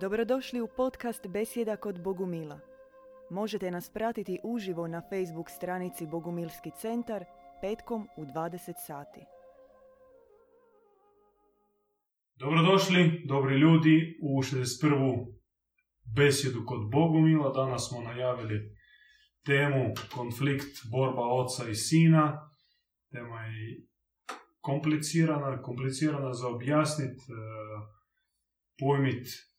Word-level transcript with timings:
Dobrodošli 0.00 0.60
u 0.60 0.68
podcast 0.76 1.26
Besjeda 1.26 1.76
kod 1.76 2.02
Bogumila. 2.02 2.60
Možete 3.30 3.70
nas 3.70 3.90
pratiti 3.90 4.38
uživo 4.44 4.88
na 4.88 5.02
Facebook 5.10 5.50
stranici 5.50 6.06
Bogumilski 6.06 6.70
centar 6.80 7.24
petkom 7.60 8.08
u 8.16 8.24
20 8.24 8.72
sati. 8.86 9.20
Dobrodošli, 12.36 13.22
dobri 13.28 13.58
ljudi, 13.58 14.18
u 14.22 14.42
61. 14.42 15.26
besjedu 16.16 16.62
kod 16.66 16.90
Bogumila. 16.90 17.52
Danas 17.52 17.88
smo 17.88 18.00
najavili 18.00 18.76
temu 19.46 19.94
konflikt, 20.14 20.78
borba 20.90 21.22
oca 21.22 21.68
i 21.70 21.74
sina. 21.74 22.50
Tema 23.12 23.40
je 23.44 23.86
komplicirana, 24.60 25.62
komplicirana 25.62 26.32
za 26.32 26.48
objasniti, 26.48 27.22
e, 27.22 27.34
pojmit. 28.78 29.53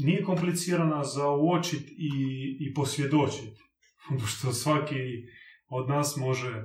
Nije 0.00 0.24
komplicirana 0.24 1.04
za 1.04 1.30
uočit 1.30 1.88
i, 1.90 2.12
i 2.60 2.74
posvjedočit. 2.74 3.58
Što 4.32 4.52
svaki 4.52 5.24
od 5.68 5.88
nas 5.88 6.16
može 6.16 6.64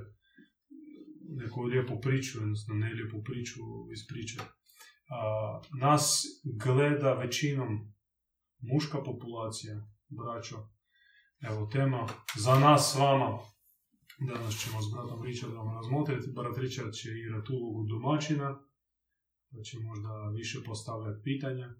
neku 1.28 1.62
lijepu 1.62 2.00
priču, 2.00 2.38
odnosno 2.42 2.74
ne 2.74 2.92
lijepu 2.92 3.22
priču. 3.24 3.60
A, 5.10 5.60
nas 5.80 6.24
gleda 6.64 7.12
većinom 7.12 7.94
muška 8.60 9.02
populacija, 9.02 9.88
braćo. 10.08 10.56
Evo 11.40 11.66
tema 11.72 12.06
za 12.36 12.58
nas 12.58 12.92
s 12.92 12.98
vama. 12.98 13.38
Danas 14.18 14.54
ćemo 14.62 14.82
s 14.82 14.86
bratom 14.92 15.22
Richardom 15.22 15.74
razmotriti. 15.74 16.32
Brat 16.32 16.58
Richard 16.58 16.92
će 16.92 17.08
igrati 17.10 17.52
ulogu 17.52 17.86
domaćina, 17.88 18.58
pa 19.50 19.62
će 19.62 19.78
možda 19.78 20.28
više 20.36 20.58
postavljati 20.66 21.22
pitanja. 21.24 21.74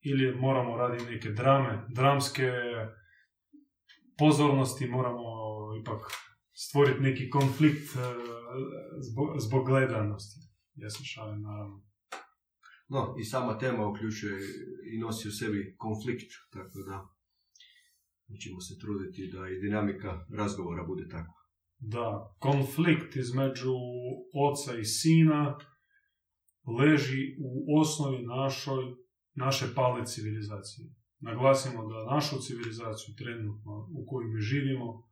Ili 0.00 0.36
moramo 0.36 0.76
raditi 0.76 1.10
neke 1.10 1.30
drame, 1.30 1.86
dramske 1.94 2.52
pozornosti, 4.18 4.88
moramo 4.88 5.24
ipak 5.80 6.00
stvoriti 6.52 7.00
neki 7.00 7.30
konflikt 7.30 7.96
e, 7.96 7.98
zbog, 9.00 9.28
zbog 9.38 9.66
gledanosti. 9.66 10.40
Ja 10.74 10.90
se 10.90 11.04
šalim, 11.04 11.42
naravno. 11.42 11.82
No, 12.88 13.14
i 13.20 13.24
sama 13.24 13.58
tema 13.58 13.86
uključuje 13.86 14.38
i 14.92 14.98
nosi 14.98 15.28
u 15.28 15.30
sebi 15.30 15.74
konflikt, 15.78 16.30
tako 16.52 16.78
da 16.88 17.08
mi 18.28 18.38
ćemo 18.38 18.60
se 18.60 18.78
truditi 18.78 19.30
da 19.32 19.48
i 19.48 19.60
dinamika 19.60 20.26
razgovora 20.36 20.84
bude 20.84 21.08
takva. 21.08 21.38
Da, 21.78 22.36
konflikt 22.38 23.16
između 23.16 23.74
oca 24.34 24.78
i 24.78 24.84
sina 24.84 25.58
leži 26.78 27.36
u 27.40 27.80
osnovi 27.80 28.22
našoj, 28.22 28.84
naše 29.38 29.66
pale 29.74 30.06
civilizacije. 30.06 30.86
Naglasimo 31.20 31.86
da 31.86 32.14
našu 32.14 32.36
civilizaciju 32.46 33.14
trenutno 33.14 33.72
u 33.98 34.06
kojoj 34.06 34.30
mi 34.30 34.40
živimo 34.40 35.08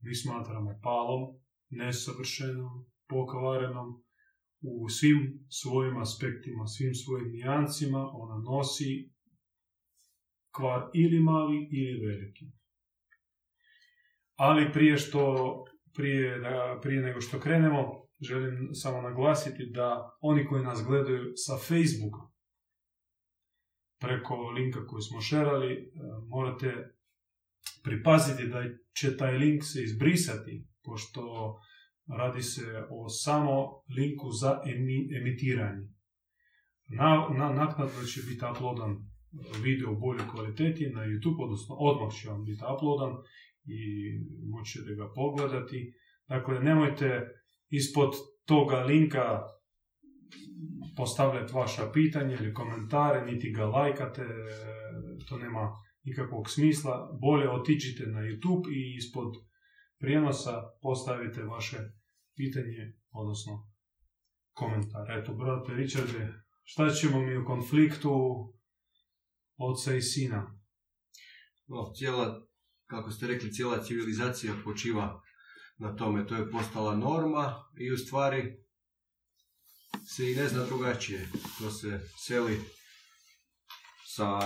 mi 0.00 0.14
smatramo 0.14 0.80
palom, 0.82 1.22
nesavršenom, 1.70 2.86
pokvarenom, 3.08 4.02
u 4.60 4.88
svim 4.88 5.46
svojim 5.48 5.96
aspektima, 5.96 6.66
svim 6.66 6.94
svojim 6.94 7.32
nijancima, 7.32 8.10
ona 8.12 8.38
nosi 8.38 9.10
kvar 10.56 10.90
ili 10.94 11.20
mali 11.20 11.68
ili 11.70 12.06
veliki. 12.06 12.46
Ali 14.34 14.72
prije 14.72 14.96
što 14.98 15.22
prije, 15.94 16.38
da, 16.38 16.78
prije 16.82 17.02
nego 17.02 17.20
što 17.20 17.40
krenemo, 17.40 18.06
želim 18.20 18.68
samo 18.72 19.00
naglasiti 19.00 19.70
da 19.74 20.16
oni 20.20 20.46
koji 20.46 20.62
nas 20.62 20.84
gledaju 20.86 21.32
sa 21.36 21.56
Facebooka, 21.56 22.31
preko 24.02 24.34
linka 24.34 24.86
koji 24.86 25.02
smo 25.02 25.20
šerali, 25.20 25.72
e, 25.74 25.88
morate 26.28 26.94
pripaziti 27.84 28.48
da 28.48 28.64
će 28.94 29.16
taj 29.16 29.38
link 29.38 29.62
se 29.64 29.82
izbrisati, 29.82 30.66
pošto 30.84 31.22
radi 32.18 32.42
se 32.42 32.62
o 32.90 33.08
samo 33.08 33.82
linku 33.96 34.30
za 34.30 34.60
emitiranje. 35.20 35.88
Na, 36.88 37.28
na, 37.38 37.52
naknadno 37.52 38.02
će 38.04 38.20
biti 38.28 38.44
uploadan 38.52 38.96
video 39.62 39.92
u 39.92 40.00
boljoj 40.00 40.28
kvaliteti 40.32 40.90
na 40.90 41.00
YouTube, 41.00 41.44
odnosno 41.44 41.74
odmah 41.78 42.12
će 42.14 42.28
vam 42.28 42.44
biti 42.44 42.62
uploadan 42.76 43.12
i 43.64 43.80
moćete 44.50 44.94
ga 44.94 45.12
pogledati. 45.14 45.92
Dakle, 46.28 46.60
nemojte 46.60 47.20
ispod 47.70 48.10
toga 48.44 48.76
linka 48.76 49.42
postavljati 50.96 51.52
vaša 51.52 51.90
pitanja 51.92 52.36
ili 52.40 52.54
komentare, 52.54 53.26
niti 53.32 53.52
ga 53.52 53.66
lajkate, 53.66 54.26
to 55.28 55.38
nema 55.38 55.72
nikakvog 56.04 56.50
smisla. 56.50 57.18
Bolje 57.20 57.50
otiđite 57.50 58.06
na 58.06 58.20
YouTube 58.20 58.72
i 58.72 58.96
ispod 58.96 59.34
prijenosa 59.98 60.62
postavite 60.82 61.42
vaše 61.42 61.78
pitanje, 62.36 62.92
odnosno 63.10 63.68
komentar. 64.52 65.10
Eto, 65.10 65.34
brate 65.34 65.74
Richarde, 65.74 66.32
šta 66.64 66.90
ćemo 66.90 67.20
mi 67.20 67.36
u 67.36 67.44
konfliktu 67.44 68.12
oca 69.56 69.94
i 69.94 70.02
sina? 70.02 70.58
No, 71.66 71.92
cijela, 71.94 72.46
kako 72.86 73.10
ste 73.10 73.26
rekli, 73.26 73.52
cijela 73.52 73.82
civilizacija 73.82 74.54
počiva 74.64 75.20
na 75.78 75.96
tome. 75.96 76.26
To 76.26 76.34
je 76.34 76.50
postala 76.50 76.96
norma 76.96 77.54
i 77.78 77.92
u 77.92 77.96
stvari 77.96 78.61
se 80.04 80.30
i 80.30 80.34
ne 80.34 80.48
zna 80.48 80.64
drugačije. 80.64 81.28
To 81.58 81.70
se 81.70 82.00
seli 82.26 82.60
sa 84.06 84.38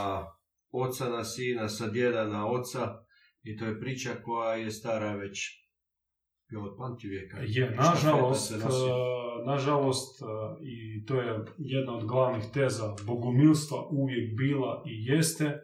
oca 0.71 1.09
na 1.09 1.25
sina, 1.25 1.69
sa 1.69 1.89
djeda 1.89 2.25
na 2.25 2.47
oca 2.47 3.07
i 3.43 3.57
to 3.57 3.67
je 3.67 3.81
priča 3.81 4.15
koja 4.25 4.55
je 4.55 4.71
stara 4.71 5.15
već 5.15 5.67
od 6.65 6.77
pamtivijeka. 6.79 7.39
Je, 7.47 7.71
nažalost, 7.71 8.51
uh, 8.51 8.67
nažalost, 9.47 10.23
uh, 10.23 10.29
i 10.63 11.05
to 11.07 11.21
je 11.21 11.45
jedna 11.59 11.97
od 11.97 12.07
glavnih 12.07 12.45
teza 12.53 12.95
bogumilstva 13.07 13.89
uvijek 13.91 14.37
bila 14.37 14.83
i 14.87 15.05
jeste 15.05 15.61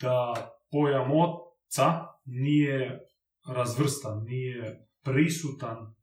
da 0.00 0.34
pojam 0.70 1.10
oca 1.12 2.06
nije 2.24 3.08
razvrstan, 3.48 4.24
nije 4.24 4.88
prisutan 5.02 5.94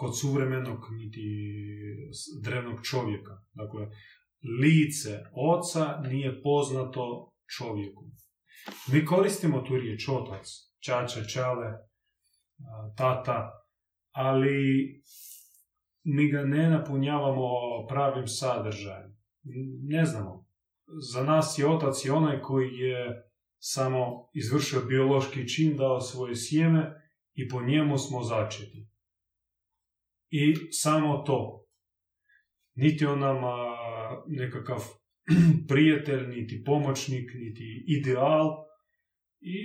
kod 0.00 0.18
suvremenog 0.20 0.78
niti 0.92 1.26
drevnog 2.42 2.78
čovjeka. 2.82 3.34
Dakle, 3.52 3.86
lice 4.62 5.18
oca 5.34 6.00
nije 6.00 6.42
poznato 6.42 7.32
čovjeku. 7.58 8.04
Mi 8.92 9.04
koristimo 9.04 9.60
tu 9.60 9.76
riječ 9.76 10.08
otac, 10.08 10.46
čača, 10.84 11.24
čale, 11.24 11.66
tata, 12.96 13.50
ali 14.10 14.58
mi 16.04 16.30
ga 16.30 16.42
ne 16.42 16.70
napunjavamo 16.70 17.48
pravim 17.88 18.26
sadržajem. 18.26 19.16
Ne 19.88 20.04
znamo. 20.04 20.46
Za 21.12 21.24
nas 21.24 21.58
je 21.58 21.68
otac 21.68 22.04
i 22.04 22.10
onaj 22.10 22.40
koji 22.40 22.70
je 22.72 23.30
samo 23.58 24.30
izvršio 24.34 24.80
biološki 24.88 25.48
čin, 25.48 25.76
dao 25.76 26.00
svoje 26.00 26.36
sjeme 26.36 27.02
i 27.34 27.48
po 27.48 27.62
njemu 27.62 27.98
smo 27.98 28.22
začeti. 28.22 28.89
I 30.30 30.54
samo 30.70 31.22
to. 31.26 31.66
Niti 32.74 33.06
on 33.06 33.18
nama 33.18 33.54
nekakav 34.26 34.84
prijatelj, 35.68 36.26
niti 36.28 36.62
pomoćnik, 36.64 37.30
niti 37.34 37.84
ideal. 37.86 38.64
I 39.40 39.56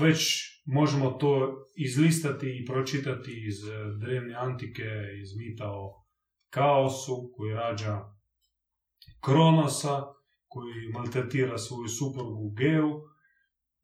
već 0.00 0.20
možemo 0.66 1.10
to 1.10 1.56
izlistati 1.76 2.58
i 2.58 2.66
pročitati 2.66 3.44
iz 3.46 3.56
drevne 4.00 4.34
antike, 4.34 4.88
iz 5.22 5.36
mita 5.36 5.70
o 5.70 6.04
kaosu 6.50 7.32
koji 7.36 7.54
rađa 7.54 8.00
Kronosa, 9.20 10.02
koji 10.48 10.88
maltretira 10.92 11.58
svoju 11.58 11.88
suprugu 11.88 12.50
Geu 12.50 12.90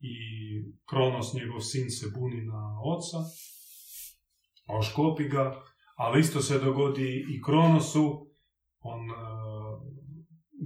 i 0.01 0.17
Kronos, 0.89 1.35
njegov 1.35 1.61
sin, 1.61 1.91
se 1.91 2.07
buni 2.15 2.45
na 2.45 2.81
oca, 2.85 3.19
oškopi 4.67 5.29
ga, 5.29 5.63
ali 5.97 6.21
isto 6.21 6.41
se 6.41 6.59
dogodi 6.59 7.27
i 7.31 7.43
Kronosu, 7.43 8.27
on 8.81 9.11
uh, 9.11 9.17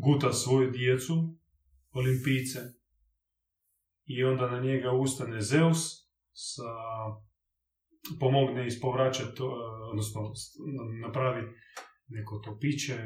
guta 0.04 0.32
svoju 0.32 0.70
djecu, 0.70 1.14
olimpice, 1.92 2.58
i 4.04 4.24
onda 4.24 4.50
na 4.50 4.60
njega 4.60 4.92
ustane 4.92 5.40
Zeus, 5.40 6.10
sa, 6.32 6.72
pomogne 8.20 8.66
ispovraćati, 8.66 9.42
odnosno 9.90 10.20
napravi 11.06 11.42
neko 12.08 12.38
to 12.38 12.58
piće 12.60 12.96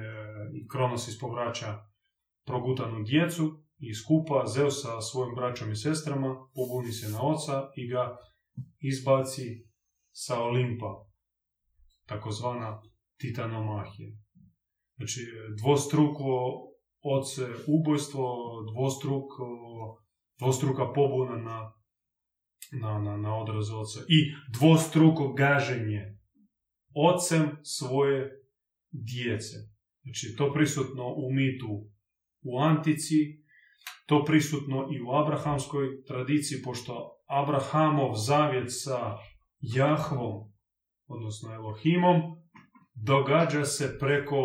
i 0.55 0.69
Kronos 0.69 1.08
ispovraća 1.08 1.79
progutanu 2.46 3.02
djecu 3.02 3.64
i 3.79 3.94
skupa 3.94 4.46
Zeus 4.46 4.82
sa 4.82 5.00
svojim 5.00 5.35
braćom 5.35 5.73
i 5.73 5.76
sestrama 5.76 6.37
pobuni 6.55 6.93
se 6.93 7.08
na 7.08 7.23
oca 7.23 7.70
i 7.76 7.88
ga 7.88 8.17
izbaci 8.81 9.67
sa 10.14 10.40
Olimpa, 10.40 11.06
takozvana 12.06 12.82
titanomahija. 13.20 14.11
Znači, 14.96 15.20
dvostruko 15.58 16.61
oce 17.02 17.46
ubojstvo, 17.66 18.26
dvostruko, 18.72 19.46
dvostruka 20.38 20.93
pobuna 20.93 21.37
na, 21.37 21.72
na, 22.72 22.99
na, 22.99 23.16
na 23.16 23.37
odraz 23.37 23.70
oca 23.70 24.00
i 24.08 24.32
dvostruko 24.58 25.32
gaženje 25.32 26.19
ocem 26.94 27.50
svoje 27.62 28.31
djece. 28.93 29.56
Znači, 30.02 30.37
to 30.37 30.52
prisutno 30.52 31.14
u 31.17 31.32
mitu 31.32 31.87
u 32.43 32.60
Antici, 32.60 33.44
to 34.06 34.25
prisutno 34.25 34.88
i 34.93 35.00
u 35.00 35.10
abrahamskoj 35.10 36.05
tradiciji, 36.05 36.62
pošto 36.62 37.10
Abrahamov 37.26 38.14
zavjet 38.14 38.67
sa 38.69 39.17
Jahvom, 39.72 40.52
odnosno 41.06 41.55
Elohimom, 41.55 42.20
događa 42.94 43.64
se 43.64 43.99
preko 43.99 44.37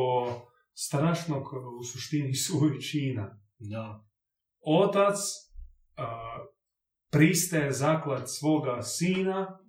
strašnog 0.73 1.43
u 1.79 1.83
suštini 1.83 2.35
svojih 2.45 2.81
čina. 2.91 3.39
Da. 3.59 4.05
Otac 4.61 5.15
a, 5.97 6.37
pristaje 7.11 7.71
zaklad 7.71 8.23
svoga 8.27 8.81
sina 8.81 9.59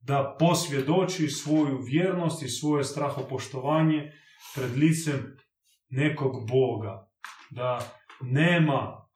da 0.00 0.36
posvjedoči 0.38 1.28
svoju 1.28 1.78
vjernost 1.78 2.42
i 2.42 2.48
svoje 2.48 2.84
strahopoštovanje 2.84 4.12
pred 4.54 4.76
licem 4.76 5.36
nekog 5.88 6.48
Boga. 6.48 7.10
Da 7.50 7.92
nema 8.20 9.08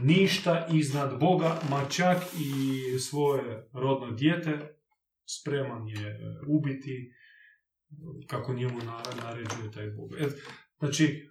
ništa 0.00 0.66
iznad 0.72 1.20
Boga, 1.20 1.60
ma 1.70 1.84
čak 1.88 2.18
i 2.38 2.98
svoje 2.98 3.68
rodno 3.72 4.10
dijete 4.10 4.79
spreman 5.38 5.88
je 5.88 6.08
e, 6.08 6.16
ubiti 6.48 7.12
kako 8.26 8.54
njemu 8.54 8.78
naređuje 9.22 9.72
taj 9.74 9.90
Bog. 9.90 10.10
Et, 10.18 10.32
znači, 10.78 11.28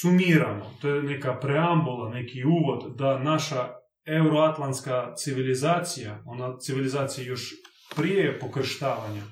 sumiramo, 0.00 0.76
to 0.80 0.88
je 0.88 1.02
neka 1.02 1.38
preambula, 1.40 2.10
neki 2.10 2.44
uvod 2.44 2.96
da 2.96 3.18
naša 3.18 3.68
euroatlantska 4.06 5.14
civilizacija, 5.14 6.22
ona 6.26 6.58
civilizacija 6.58 7.26
još 7.26 7.54
prije 7.96 8.38
pokrštavanja, 8.38 9.22
e, 9.22 9.28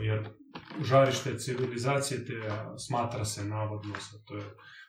jer 0.00 0.28
žarište 0.82 1.38
civilizacije 1.38 2.24
te 2.24 2.32
smatra 2.88 3.24
se 3.24 3.44
navodno, 3.44 3.94
to 4.26 4.36
je, 4.36 4.44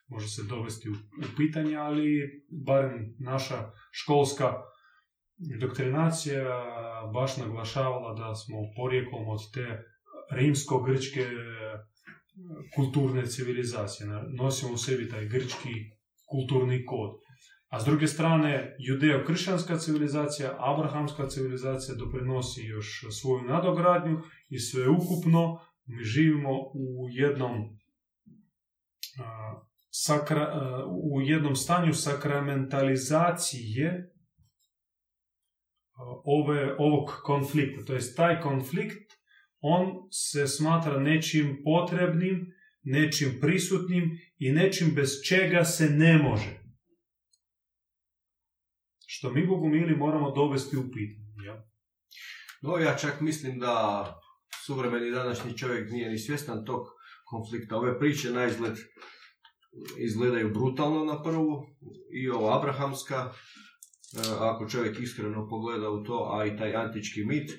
može 0.08 0.28
se 0.28 0.44
dovesti 0.44 0.90
u, 0.90 0.94
u 0.94 1.36
pitanje, 1.38 1.76
ali 1.76 2.44
barem 2.66 3.16
naša 3.20 3.72
školska 3.92 4.54
doktrinacija 5.60 6.44
baš 7.14 7.38
naglašavala 7.38 8.14
da 8.14 8.36
smo 8.36 8.58
porijeklom 8.76 9.28
od 9.28 9.40
te 9.54 9.84
rimsko-grčke 10.32 11.26
kulturne 12.76 13.26
civilizacije. 13.26 14.10
Nosimo 14.38 14.74
u 14.74 14.78
sebi 14.78 15.10
taj 15.10 15.26
grčki 15.26 15.74
kulturni 16.26 16.86
kod. 16.86 17.12
A 17.68 17.80
s 17.80 17.86
druge 17.86 18.08
strane, 18.08 18.76
judeo-kršćanska 18.80 19.78
civilizacija, 19.78 20.56
abrahamska 20.60 21.28
civilizacija 21.28 21.96
doprinosi 21.96 22.66
još 22.66 23.06
svoju 23.22 23.44
nadogradnju 23.44 24.22
i 24.50 24.60
sveukupno 24.60 25.60
mi 25.86 26.04
živimo 26.04 26.52
u 26.74 27.08
jednom 27.10 27.80
sakra, 29.90 30.54
u 30.88 31.22
jednom 31.22 31.56
stanju 31.56 31.94
sakramentalizacije 31.94 34.09
ove, 36.24 36.76
ovog 36.78 37.10
konflikta. 37.24 37.86
To 37.86 37.94
jest 37.94 38.18
taj 38.18 38.42
konflikt, 38.42 39.14
on 39.62 40.08
se 40.12 40.48
smatra 40.48 41.00
nečim 41.00 41.62
potrebnim, 41.64 42.54
nečim 42.84 43.38
prisutnim 43.42 44.20
i 44.38 44.52
nečim 44.52 44.96
bez 44.96 45.10
čega 45.28 45.64
se 45.66 45.90
ne 45.90 46.18
može. 46.18 46.60
Što 49.08 49.32
mi 49.32 49.48
Bogumili 49.48 49.96
moramo 49.96 50.32
dovesti 50.32 50.78
u 50.78 50.92
pitanje. 50.92 51.46
Ja? 51.46 51.68
No, 52.62 52.78
ja 52.78 52.96
čak 52.98 53.22
mislim 53.22 53.60
da 53.60 54.06
suvremeni 54.66 55.12
današnji 55.12 55.58
čovjek 55.58 55.92
nije 55.92 56.10
ni 56.10 56.18
svjestan 56.18 56.66
tog 56.66 56.88
konflikta. 57.26 57.78
Ove 57.78 58.00
priče 58.00 58.32
na 58.32 58.46
izgled 58.46 58.78
izgledaju 59.98 60.54
brutalno 60.54 61.06
na 61.06 61.24
prvu 61.24 61.66
i 62.12 62.30
ovo 62.30 62.58
abrahamska, 62.58 63.34
ako 64.40 64.70
čovjek 64.70 65.00
iskreno 65.00 65.48
pogleda 65.50 65.90
u 65.90 66.04
to, 66.04 66.30
a 66.34 66.46
i 66.46 66.58
taj 66.58 66.76
antički 66.76 67.24
mit. 67.26 67.52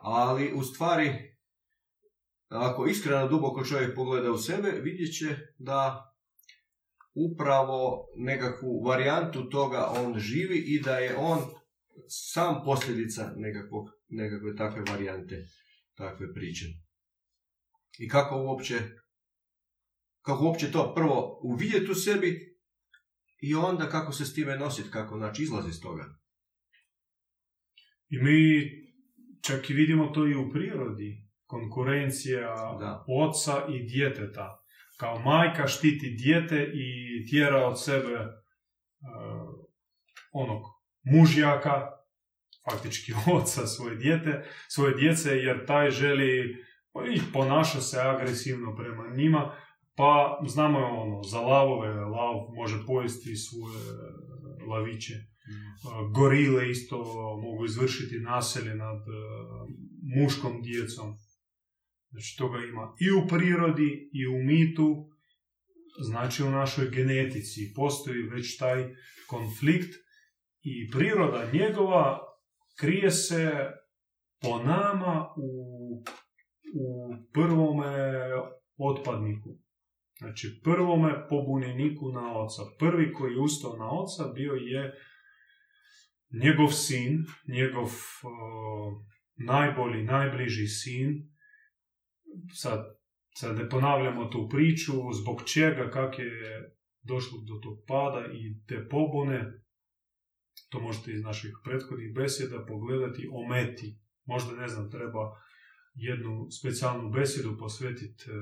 Ali 0.00 0.52
u 0.54 0.62
stvari, 0.62 1.12
ako 2.48 2.86
iskreno 2.86 3.28
duboko 3.28 3.64
čovjek 3.64 3.94
pogleda 3.94 4.30
u 4.30 4.38
sebe, 4.38 4.70
vidjet 4.70 5.18
će 5.18 5.36
da 5.58 6.04
upravo 7.14 8.06
nekakvu 8.16 8.82
varijantu 8.86 9.48
toga 9.50 9.92
on 9.96 10.18
živi 10.18 10.58
i 10.58 10.82
da 10.82 10.98
je 10.98 11.16
on 11.16 11.38
sam 12.08 12.62
posljedica 12.64 13.32
nekakvog, 13.36 13.88
nekakve 14.08 14.56
takve 14.56 14.82
varijante, 14.90 15.46
takve 15.94 16.34
priče. 16.34 16.66
I 17.98 18.08
kako 18.08 18.42
uopće, 18.42 18.80
kako 20.22 20.44
uopće 20.44 20.72
to 20.72 20.94
prvo 20.94 21.40
uvidjeti 21.42 21.90
u 21.90 21.94
sebi 21.94 22.47
i 23.40 23.54
onda 23.54 23.88
kako 23.88 24.12
se 24.12 24.24
s 24.24 24.34
time 24.34 24.56
nositi, 24.56 24.90
kako 24.90 25.18
znači 25.18 25.42
izlazi 25.42 25.68
iz 25.68 25.80
toga. 25.80 26.04
I 28.08 28.18
mi 28.18 28.70
čak 29.42 29.70
i 29.70 29.74
vidimo 29.74 30.06
to 30.06 30.26
i 30.26 30.34
u 30.34 30.50
prirodi. 30.50 31.28
Konkurencija 31.46 32.54
Da. 32.80 33.04
oca 33.08 33.66
i 33.68 33.82
djeteta. 33.82 34.64
Kao 34.96 35.18
majka 35.18 35.66
štiti 35.66 36.10
dijete 36.10 36.70
i 36.74 37.26
tjera 37.30 37.66
od 37.66 37.84
sebe 37.84 38.14
uh, 38.14 39.66
onog 40.32 40.62
mužjaka, 41.02 41.98
faktički 42.70 43.12
oca 43.36 43.66
svoje 43.66 43.96
dijete, 43.96 44.44
svoje 44.68 44.94
djece, 44.94 45.30
jer 45.30 45.66
taj 45.66 45.90
želi 45.90 46.64
pa 46.92 47.04
i 47.04 47.20
ponaša 47.32 47.80
se 47.80 48.00
agresivno 48.00 48.76
prema 48.76 49.08
njima, 49.16 49.54
pa 49.98 50.40
znamo 50.48 50.78
ono, 50.78 51.22
za 51.22 51.40
lavove, 51.40 51.88
lav 51.94 52.34
može 52.54 52.86
pojesti 52.86 53.36
svoje 53.36 53.78
laviće. 54.70 55.14
Uh, 55.14 56.12
Gorile 56.14 56.70
isto 56.70 56.96
mogu 57.42 57.64
izvršiti 57.64 58.20
naselje 58.20 58.74
nad 58.74 58.96
uh, 58.96 59.68
muškom 60.16 60.62
djecom. 60.62 61.14
Znači 62.10 62.36
toga 62.38 62.58
ima 62.58 62.94
i 63.00 63.10
u 63.10 63.28
prirodi 63.28 64.10
i 64.12 64.26
u 64.26 64.38
mitu, 64.44 65.10
znači 66.00 66.42
u 66.42 66.50
našoj 66.50 66.90
genetici. 66.90 67.72
Postoji 67.76 68.22
već 68.22 68.58
taj 68.58 68.94
konflikt 69.26 69.94
i 70.62 70.90
priroda 70.90 71.50
njegova 71.52 72.18
krije 72.80 73.10
se 73.10 73.52
po 74.42 74.58
nama 74.58 75.34
u, 75.36 76.04
u 76.74 77.14
prvome 77.32 77.94
otpadniku. 78.76 79.58
Znači 80.18 80.60
prvome 80.64 81.28
pobunjeniku 81.28 82.12
na 82.12 82.38
oca. 82.38 82.62
Prvi 82.78 83.12
koji 83.12 83.32
je 83.32 83.40
ustao 83.40 83.76
na 83.76 83.90
oca 83.90 84.32
bio 84.34 84.52
je 84.52 84.94
njegov 86.30 86.68
sin, 86.68 87.24
njegov 87.48 87.90
o, 88.22 89.04
najbolji, 89.36 90.02
najbliži 90.04 90.66
sin, 90.66 91.30
sad, 92.54 92.98
sad 93.34 93.56
ne 93.56 93.68
ponavljamo 93.68 94.24
tu 94.24 94.48
priču, 94.48 94.92
zbog 95.22 95.42
čega, 95.46 95.90
kak 95.90 96.18
je 96.18 96.74
došlo 97.02 97.38
do 97.38 97.54
tog 97.62 97.78
pada 97.86 98.26
i 98.32 98.66
te 98.66 98.88
pobune, 98.88 99.62
to 100.68 100.80
možete 100.80 101.12
iz 101.12 101.22
naših 101.22 101.50
prethodnih 101.64 102.14
besjeda 102.14 102.64
pogledati 102.68 103.28
o 103.32 103.48
meti. 103.48 103.98
Možda, 104.24 104.56
ne 104.56 104.68
znam, 104.68 104.90
treba 104.90 105.40
jednu 105.94 106.46
specijalnu 106.50 107.10
besjedu 107.10 107.56
posvetiti 107.58 108.24
e, 108.30 108.34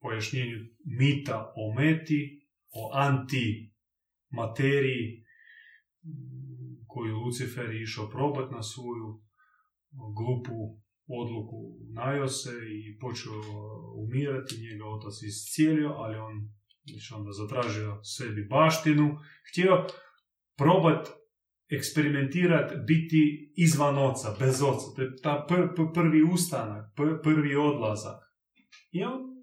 pojašnjenju 0.00 0.58
mita 0.84 1.52
o 1.56 1.74
meti, 1.74 2.40
o 2.70 2.92
antimateriji 2.94 5.24
koju 6.86 7.16
Lucifer 7.16 7.70
je 7.70 7.82
išao 7.82 8.10
probati 8.10 8.54
na 8.54 8.62
svoju 8.62 9.22
glupu 10.18 10.80
odluku 11.06 11.78
najose 11.94 12.50
i 12.50 12.98
počeo 12.98 13.32
umirati, 13.96 14.60
njega 14.60 14.86
otac 14.86 15.22
iscijelio, 15.22 15.88
ali 15.88 16.18
on 16.18 16.50
znači 16.84 17.14
onda 17.14 17.32
zatražio 17.32 18.00
sebi 18.02 18.46
baštinu, 18.50 19.18
htio 19.50 19.86
probat 20.56 21.08
eksperimentirati, 21.68 22.74
biti 22.86 23.52
izvan 23.56 23.98
oca, 23.98 24.36
bez 24.38 24.62
oca, 24.62 24.86
to 24.96 25.02
je 25.02 25.16
ta 25.22 25.46
pr- 25.50 25.94
prvi 25.94 26.22
ustanak, 26.32 26.92
pr- 26.96 27.22
prvi 27.22 27.56
odlazak. 27.56 28.22
I 28.90 29.04
on, 29.04 29.37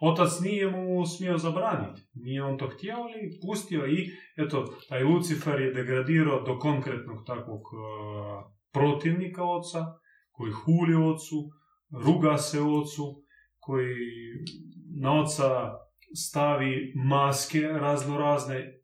otac 0.00 0.40
nije 0.40 0.70
mu 0.70 1.06
smio 1.06 1.38
zabraniti, 1.38 2.02
nije 2.14 2.42
on 2.42 2.58
to 2.58 2.68
htio, 2.68 2.96
ali 2.96 3.38
pustio 3.46 3.86
i, 3.86 4.10
eto, 4.36 4.64
taj 4.88 5.04
Lucifer 5.04 5.60
je 5.60 5.72
degradirao 5.72 6.40
do 6.40 6.58
konkretnog 6.58 7.26
takvog 7.26 7.60
uh, 7.60 8.54
protivnika 8.72 9.44
oca, 9.44 9.78
koji 10.32 10.52
huli 10.52 10.94
ocu, 10.94 11.50
ruga 12.06 12.38
se 12.38 12.60
ocu, 12.60 13.22
koji 13.58 13.96
na 15.00 15.20
oca 15.20 15.72
stavi 16.16 16.92
maske 16.96 17.60
razno 17.60 18.18
razne, 18.18 18.80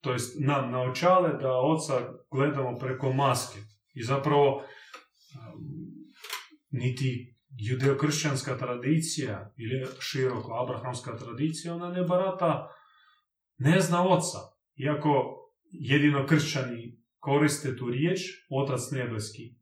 to 0.00 0.12
jest 0.12 0.36
nam 0.40 0.70
naočale 0.70 1.28
da 1.28 1.60
oca 1.60 2.12
gledamo 2.30 2.78
preko 2.78 3.12
maske. 3.12 3.60
I 3.94 4.02
zapravo 4.02 4.56
um, 4.56 4.62
niti 6.70 7.37
judeokršćanska 7.58 8.58
tradicija 8.58 9.52
ili 9.56 9.86
široko 10.00 10.52
abrahamska 10.62 11.16
tradicija, 11.16 11.74
ona 11.74 11.88
ne 11.88 12.02
barata, 12.02 12.68
ne 13.58 13.80
zna 13.80 14.08
oca. 14.08 14.38
Iako 14.76 15.36
jedino 15.70 16.26
kršćani 16.26 16.98
koriste 17.18 17.76
tu 17.76 17.90
riječ, 17.90 18.20
otac 18.50 18.80
nebeski. 18.90 19.58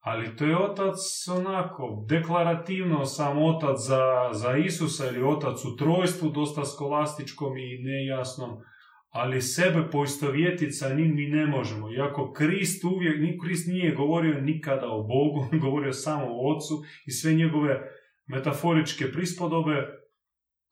Ali 0.00 0.36
to 0.36 0.44
je 0.44 0.56
otac 0.58 0.96
onako, 1.38 2.06
deklarativno 2.08 3.04
sam 3.04 3.38
otac 3.38 3.76
za, 3.80 4.28
za 4.32 4.56
Isusa 4.56 5.06
ili 5.06 5.22
otac 5.22 5.64
u 5.64 5.76
trojstvu, 5.76 6.30
dosta 6.30 6.64
skolastičkom 6.64 7.56
i 7.56 7.82
nejasnom, 7.82 8.50
ali 9.12 9.42
sebe 9.42 9.90
poistovjetiti 9.90 10.72
sa 10.72 10.94
njim 10.94 11.14
mi 11.14 11.26
ne 11.26 11.46
možemo. 11.46 11.92
Iako 11.92 12.32
Krist 12.32 12.84
uvijek, 12.84 13.42
Krist 13.42 13.68
nije 13.68 13.94
govorio 13.94 14.40
nikada 14.40 14.86
o 14.88 15.02
Bogu, 15.02 15.46
govorio 15.64 15.92
samo 15.92 16.24
o 16.26 16.54
Otcu 16.54 16.74
i 17.06 17.10
sve 17.10 17.32
njegove 17.32 17.80
metaforičke 18.26 19.12
prispodobe 19.12 19.86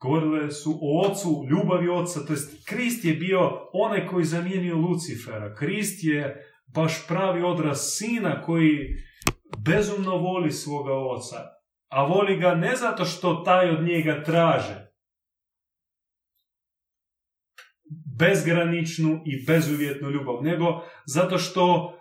govorile 0.03 0.51
su 0.51 0.79
o 0.83 1.07
Ocu, 1.07 1.47
ljubavi 1.51 1.89
Oca, 1.89 2.27
to 2.27 2.33
jest 2.33 2.69
Krist 2.69 3.05
je 3.05 3.15
bio 3.15 3.69
onaj 3.73 4.07
koji 4.07 4.25
zamijenio 4.25 4.77
Lucifera. 4.77 5.55
Krist 5.55 6.05
je 6.05 6.47
baš 6.75 7.07
pravi 7.09 7.43
odraz 7.43 7.79
sina 7.81 8.43
koji 8.43 8.97
bezumno 9.59 10.17
voli 10.17 10.51
svoga 10.51 10.95
oca, 10.95 11.37
a 11.89 12.05
voli 12.07 12.37
ga 12.37 12.55
ne 12.55 12.77
zato 12.77 13.05
što 13.05 13.35
taj 13.35 13.71
od 13.71 13.85
njega 13.85 14.23
traže 14.23 14.90
bezgraničnu 18.21 19.23
i 19.27 19.45
bezuvjetnu 19.47 20.11
ljubav, 20.11 20.43
nego 20.43 20.83
zato 21.07 21.39
što 21.39 21.97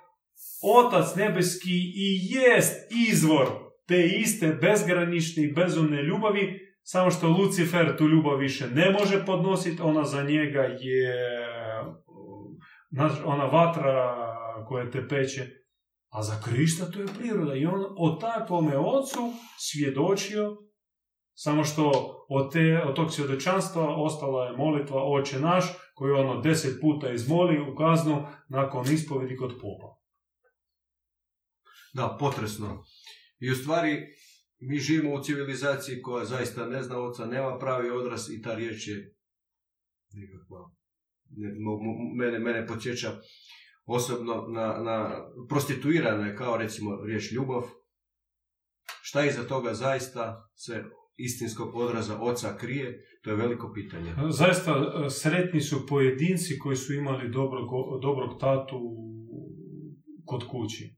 Otac 0.62 1.16
nebeski 1.16 1.78
i 1.96 2.20
jest 2.30 2.92
izvor 3.10 3.48
te 3.88 4.06
iste 4.06 4.48
bezgranične 4.48 5.44
i 5.44 5.54
bezumne 5.54 6.04
ljubavi, 6.04 6.60
samo 6.84 7.12
što 7.12 7.30
Lucifer 7.30 7.98
tu 7.98 8.08
ljubav 8.08 8.38
više 8.38 8.68
ne 8.68 8.92
može 8.92 9.26
podnositi, 9.26 9.82
ona 9.82 10.04
za 10.04 10.24
njega 10.24 10.62
je 10.62 11.16
ona 13.26 13.46
vatra 13.46 14.16
koja 14.68 14.92
te 14.92 15.08
peče 15.08 15.60
a 16.10 16.24
za 16.24 16.42
Krista 16.46 16.92
to 16.92 17.00
je 17.00 17.08
priroda. 17.20 17.56
I 17.56 17.66
on 17.66 17.86
o 17.98 18.18
takvome 18.22 18.78
ocu 18.78 19.34
svjedočio, 19.58 20.58
samo 21.34 21.64
što 21.64 21.92
od, 22.30 22.54
te, 22.54 22.84
od 22.88 22.96
tog 22.96 23.14
svjedočanstva 23.14 23.96
ostala 23.96 24.46
je 24.46 24.58
molitva 24.58 25.04
Oče 25.04 25.40
naš, 25.40 25.66
koju 26.00 26.16
ono 26.16 26.42
deset 26.42 26.82
puta 26.82 27.14
izmoli 27.14 27.60
u 27.60 27.76
kaznu 27.76 28.28
nakon 28.50 28.86
ispovedi 28.94 29.38
kod 29.38 29.52
popa. 29.62 30.00
Da, 31.94 32.18
potresno. 32.20 32.84
I 33.40 33.52
u 33.52 33.56
stvari, 33.56 34.08
mi 34.60 34.80
živimo 34.80 35.14
u 35.14 35.24
civilizaciji 35.24 36.02
koja 36.02 36.26
zaista 36.26 36.66
ne 36.66 36.84
zna 36.84 37.00
oca, 37.00 37.26
nema 37.26 37.58
pravi 37.58 37.90
odraz 37.90 38.30
i 38.30 38.42
ta 38.42 38.56
riječ 38.56 38.88
je 38.88 39.16
nekakva, 40.14 40.72
ne, 41.30 41.50
mene, 42.18 42.40
mene 42.40 42.68
podsjeća 42.68 43.20
osobno 43.86 44.48
na, 44.48 44.68
na 44.68 45.28
prostituirane 45.50 46.36
kao 46.36 46.58
recimo 46.58 47.06
riječ 47.06 47.32
ljubav, 47.32 47.64
šta 49.02 49.26
iza 49.26 49.44
toga 49.44 49.74
zaista 49.74 50.50
se 50.56 50.84
istinskog 51.18 51.76
odraza 51.76 52.20
oca 52.20 52.58
krije, 52.58 53.06
to 53.30 53.34
je 53.34 53.38
veliko 53.38 53.74
pitanje. 53.74 54.16
Zaista 54.30 54.72
e, 54.72 55.10
sretni 55.10 55.62
su 55.62 55.88
pojedinci 55.88 56.60
koji 56.60 56.76
su 56.76 56.94
imali 56.94 57.30
dobrog, 57.30 57.70
dobrog 58.02 58.40
tatu 58.40 58.80
kod 60.26 60.48
kući. 60.48 60.96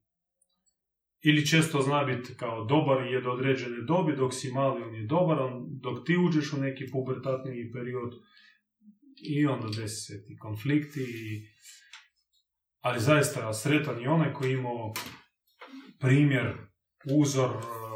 Ili 1.23 1.45
često 1.45 1.81
zna 1.81 2.03
biti 2.03 2.33
kao 2.37 2.65
dobar 2.65 3.05
je 3.05 3.21
do 3.21 3.31
određene 3.31 3.81
dobi, 3.87 4.15
dok 4.15 4.33
si 4.33 4.51
mali 4.51 4.83
on 4.83 4.95
je 4.95 5.05
dobar, 5.05 5.37
dok 5.81 6.05
ti 6.05 6.17
uđeš 6.17 6.53
u 6.53 6.57
neki 6.57 6.85
pubertatni 6.91 7.71
period 7.73 8.13
i 9.15 9.45
onda 9.45 9.67
desi 9.67 10.01
se 10.01 10.25
ti 10.25 10.37
konflikti 10.37 11.01
i 11.01 11.47
ali 12.81 12.99
zaista 12.99 13.53
sretan 13.53 14.01
je 14.01 14.09
onaj 14.09 14.33
koji 14.33 14.53
imao 14.53 14.93
primjer, 15.99 16.57
uzor 17.05 17.49
e, 17.49 17.90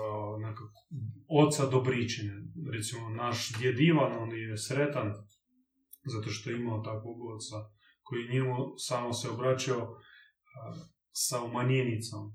oca 1.43 1.65
dobričine. 1.65 2.33
Recimo, 2.73 3.09
naš 3.09 3.51
djed 3.59 3.79
Ivan, 3.79 4.11
on 4.23 4.31
je 4.31 4.57
sretan 4.57 5.13
zato 6.05 6.29
što 6.29 6.49
je 6.49 6.57
imao 6.57 6.83
takvog 6.83 7.17
oca 7.35 7.55
koji 8.03 8.29
njemu 8.29 8.55
samo 8.77 9.13
se 9.13 9.29
obraćao 9.29 9.81
e, 9.81 9.89
sa 11.11 11.43
umanjenicom. 11.43 12.27
E, 12.27 12.33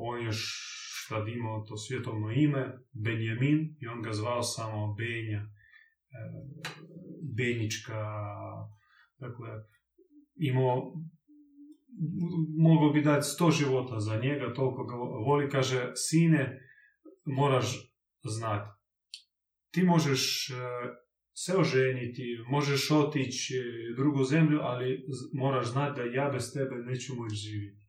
on 0.00 0.24
je 0.24 0.30
šta 0.32 1.24
imao 1.28 1.64
to 1.68 1.76
svjetovno 1.76 2.32
ime, 2.32 2.78
Benjamin, 2.92 3.76
i 3.80 3.86
on 3.86 4.02
ga 4.02 4.12
zvao 4.12 4.42
samo 4.42 4.94
Benja, 4.94 5.42
Benjička, 7.36 8.04
dakle, 9.18 9.48
imao, 10.36 10.92
mogao 12.58 12.90
bi 12.90 13.02
dati 13.02 13.26
sto 13.26 13.50
života 13.50 14.00
za 14.00 14.16
njega, 14.16 14.54
toliko 14.54 14.84
ga 14.84 14.94
voli, 14.96 15.50
kaže, 15.50 15.92
sine, 15.94 16.60
moraš 17.28 17.94
znati. 18.24 18.70
Ti 19.70 19.82
možeš 19.82 20.50
e, 20.50 20.54
se 21.34 21.56
oženiti, 21.56 22.38
možeš 22.48 22.90
otići 22.90 23.54
u 23.92 23.96
drugu 23.96 24.24
zemlju, 24.24 24.60
ali 24.62 25.06
moraš 25.32 25.66
znati 25.66 26.00
da 26.00 26.06
ja 26.06 26.30
bez 26.30 26.52
tebe 26.52 26.74
neću 26.76 27.14
moći 27.14 27.36
živjeti. 27.36 27.86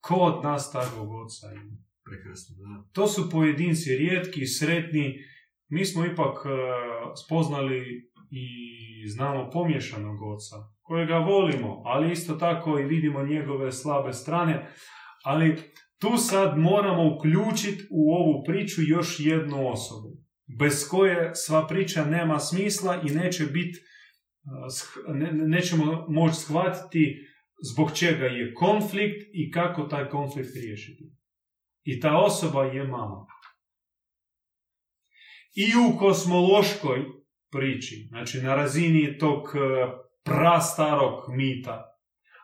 Ko 0.00 0.14
od 0.14 0.44
nas 0.44 0.72
takvog 0.72 1.08
oca 1.12 1.46
ima? 1.52 1.76
Prekrasno, 2.04 2.56
da. 2.56 2.90
To 2.92 3.06
su 3.06 3.30
pojedinci 3.30 3.96
rijetki, 3.96 4.46
sretni. 4.46 5.18
Mi 5.68 5.84
smo 5.84 6.06
ipak 6.06 6.46
e, 6.46 6.48
spoznali 7.26 8.10
i 8.30 9.08
znamo 9.08 9.50
pomješanog 9.50 10.22
oca 10.22 10.56
kojega 10.86 11.18
volimo, 11.18 11.82
ali 11.84 12.12
isto 12.12 12.34
tako 12.34 12.78
i 12.78 12.84
vidimo 12.84 13.26
njegove 13.26 13.72
slabe 13.72 14.12
strane, 14.12 14.70
ali 15.24 15.56
tu 16.00 16.16
sad 16.16 16.58
moramo 16.58 17.16
uključiti 17.16 17.84
u 17.90 18.12
ovu 18.14 18.44
priču 18.46 18.80
još 18.86 19.16
jednu 19.20 19.68
osobu, 19.68 20.08
bez 20.58 20.88
koje 20.88 21.34
sva 21.34 21.66
priča 21.66 22.04
nema 22.04 22.38
smisla 22.38 23.02
i 23.04 23.14
neće 23.14 23.44
biti, 23.44 23.78
nećemo 25.32 26.06
moći 26.08 26.36
shvatiti 26.36 27.26
zbog 27.72 27.98
čega 27.98 28.26
je 28.26 28.54
konflikt 28.54 29.22
i 29.32 29.50
kako 29.50 29.82
taj 29.82 30.08
konflikt 30.08 30.54
riješiti. 30.54 31.04
I 31.84 32.00
ta 32.00 32.18
osoba 32.18 32.64
je 32.64 32.84
mama. 32.84 33.26
I 35.54 35.66
u 35.76 35.98
kosmološkoj 35.98 37.04
priči, 37.52 38.06
znači 38.08 38.38
na 38.38 38.54
razini 38.54 39.18
tog 39.18 39.42
prastarog 40.24 41.24
mita, 41.36 41.84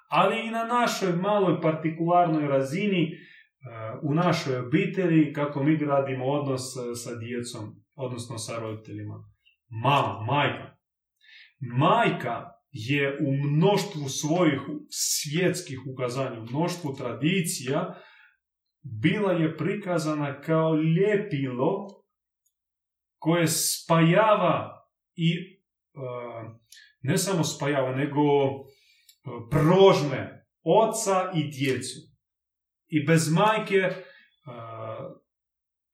ali 0.08 0.46
i 0.46 0.50
na 0.50 0.64
našoj 0.64 1.12
maloj 1.12 1.60
partikularnoj 1.60 2.48
razini, 2.48 3.02
e, 3.02 3.31
u 4.02 4.14
našoj 4.14 4.56
obitelji, 4.56 5.32
kako 5.32 5.62
mi 5.62 5.76
gradimo 5.76 6.26
odnos 6.26 6.76
e, 6.76 6.94
sa 6.94 7.14
djecom, 7.14 7.84
odnosno 7.94 8.38
sa 8.38 8.58
roditeljima. 8.58 9.24
Mama, 9.68 10.20
majka. 10.20 10.76
Majka 11.60 12.44
je 12.70 13.18
u 13.20 13.32
mnoštvu 13.32 14.08
svojih 14.08 14.60
svjetskih 14.90 15.80
ukazanja, 15.92 16.40
u 16.40 16.44
mnoštvu 16.44 16.94
tradicija, 16.94 17.94
bila 18.82 19.32
je 19.32 19.56
prikazana 19.56 20.40
kao 20.40 20.74
ljepilo 20.74 21.88
koje 23.18 23.46
spajava 23.48 24.86
i 25.16 25.32
e, 25.34 25.98
ne 27.02 27.18
samo 27.18 27.44
spajava, 27.44 27.96
nego 27.96 28.20
e, 28.20 28.60
prožme 29.50 30.46
oca 30.62 31.30
i 31.34 31.50
djecu. 31.50 32.11
I 32.92 33.04
bez 33.04 33.32
majke 33.32 33.76
e, 33.76 33.94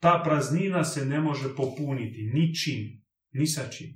ta 0.00 0.22
praznina 0.24 0.84
se 0.84 1.04
ne 1.04 1.20
može 1.20 1.56
popuniti 1.56 2.30
ničim, 2.34 3.04
ni 3.32 3.46
sa 3.46 3.70
čim. 3.70 3.88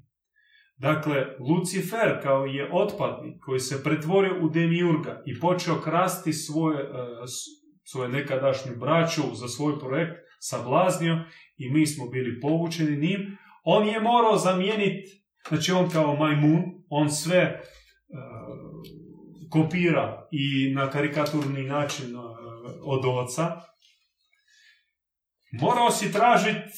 Dakle, 0.77 1.27
Lucifer 1.39 2.23
kao 2.23 2.45
je 2.45 2.71
otpadnik 2.73 3.41
koji 3.41 3.61
se 3.61 3.83
pretvorio 3.85 4.45
u 4.45 4.49
demiurga 4.49 5.23
i 5.27 5.41
počeo 5.41 5.81
krasti 5.81 6.33
svoje, 6.33 6.83
e, 6.83 6.87
svoje 7.85 8.09
nekadašnju 8.09 8.77
braću 8.77 9.23
za 9.35 9.49
svoj 9.49 9.79
projekt, 9.79 10.23
sablaznio 10.41 11.25
i 11.57 11.71
mi 11.71 11.87
smo 11.87 12.09
bili 12.09 12.41
povučeni 12.41 12.97
njim, 12.97 13.39
on 13.65 13.89
je 13.89 14.01
morao 14.01 14.37
zamijeniti, 14.37 15.25
znači 15.49 15.73
on 15.73 15.91
kao 15.91 16.17
majmun, 16.17 16.63
on 16.89 17.11
sve 17.11 17.61
uh, 17.61 18.83
kopira 19.51 20.29
i 20.31 20.73
na 20.75 20.91
karikaturni 20.91 21.63
način 21.63 22.17
od 22.83 23.05
oca. 23.05 23.61
morao 25.61 25.91
si 25.91 26.13
tražiti 26.13 26.71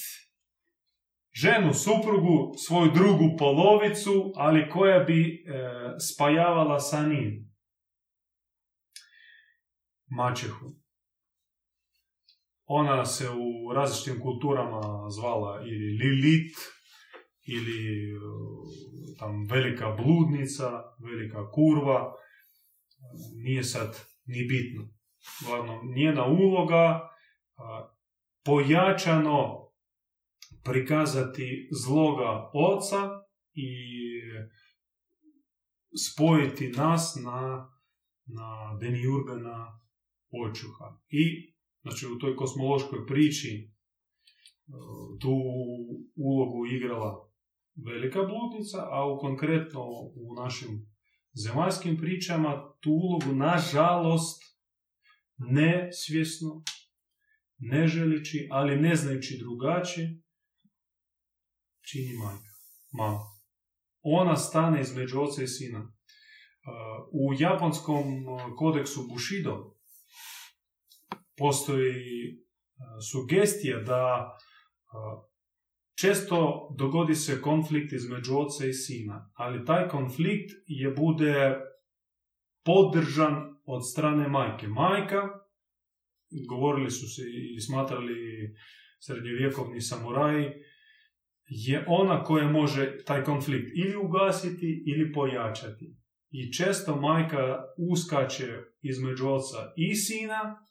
ženu, 1.35 1.75
suprugu, 1.75 2.55
svoju 2.67 2.91
drugu 2.91 3.37
polovicu, 3.39 4.33
ali 4.37 4.71
koja 4.71 4.99
bi 4.99 5.21
e, 5.23 5.41
spajavala 5.99 6.81
sa 6.81 7.09
njim. 7.09 7.55
Mačehu. 10.11 10.67
Ona 12.67 13.05
se 13.07 13.29
u 13.31 13.73
različitim 13.73 14.23
kulturama 14.23 15.11
zvala 15.11 15.61
ili 15.61 15.99
Lilit, 15.99 16.57
ili 17.47 18.11
e, 18.13 18.19
tam 19.19 19.47
velika 19.51 19.91
bludnica, 19.91 20.71
velika 21.05 21.51
kurva, 21.51 22.13
nije 23.45 23.65
sad 23.65 24.01
ni 24.27 24.45
bitno. 24.45 24.94
Glavno, 25.47 25.81
njena 25.97 26.27
uloga 26.27 27.11
pojačano 28.45 29.71
prikazati 30.65 31.69
zloga 31.85 32.51
oca 32.55 33.11
i 33.53 33.71
spojiti 36.07 36.69
nas 36.69 37.17
na, 37.25 37.71
na 38.27 38.79
Demiurgana 38.81 39.81
očuha. 40.31 41.01
I 41.09 41.55
znači, 41.83 42.07
u 42.07 42.19
toj 42.19 42.37
kosmološkoj 42.37 43.07
priči 43.07 43.49
e, 43.49 43.71
tu 45.21 45.35
ulogu 46.17 46.67
igrala 46.67 47.31
velika 47.85 48.23
bludnica, 48.23 48.79
a 48.91 49.13
u 49.13 49.19
konkretno 49.19 49.81
u 50.15 50.35
našim 50.43 50.71
zemaljskim 51.45 51.97
pričama 51.97 52.75
tu 52.81 52.91
ulogu, 52.91 53.35
nažalost, 53.37 54.44
nesvjesno, 55.37 56.63
ne 57.59 57.87
želići, 57.87 58.49
ali 58.51 58.81
ne 58.81 58.97
znajući 58.97 59.39
drugačije, 59.39 60.23
čini 61.91 62.15
majka, 62.17 62.55
mama. 62.93 63.21
Ona 64.03 64.37
stane 64.37 64.81
između 64.81 65.21
oca 65.21 65.43
i 65.43 65.49
sina. 65.49 65.79
Uh, 65.79 65.89
u 67.13 67.35
japanskom 67.39 68.29
uh, 68.29 68.43
kodeksu 68.57 69.07
Bushido 69.09 69.75
postoji 71.37 72.33
uh, 72.33 72.45
sugestija 73.13 73.81
da 73.81 74.31
često 76.01 76.69
dogodi 76.79 77.15
se 77.15 77.43
konflikt 77.43 77.93
između 77.93 78.39
oca 78.39 78.67
i 78.67 78.73
sina, 78.73 79.31
ali 79.35 79.65
taj 79.65 79.89
konflikt 79.89 80.51
je 80.67 80.91
bude 80.91 81.61
podržan 82.65 83.54
od 83.65 83.91
strane 83.91 84.29
majke. 84.29 84.67
Majka, 84.69 85.23
govorili 86.49 86.91
su 86.91 87.07
se 87.15 87.23
i 87.57 87.61
smatrali 87.61 88.15
srednjovjekovni 89.01 89.81
samuraji, 89.81 90.51
je 91.47 91.85
ona 91.89 92.25
koja 92.25 92.51
može 92.51 92.97
taj 93.05 93.25
konflikt 93.25 93.71
ili 93.75 93.97
ugasiti 93.97 94.85
ili 94.87 95.13
pojačati. 95.13 95.97
I 96.31 96.53
često 96.53 96.97
majka 96.97 97.63
uskače 97.91 98.49
između 98.83 99.29
oca 99.29 99.73
i 99.77 99.95
sina, 99.95 100.67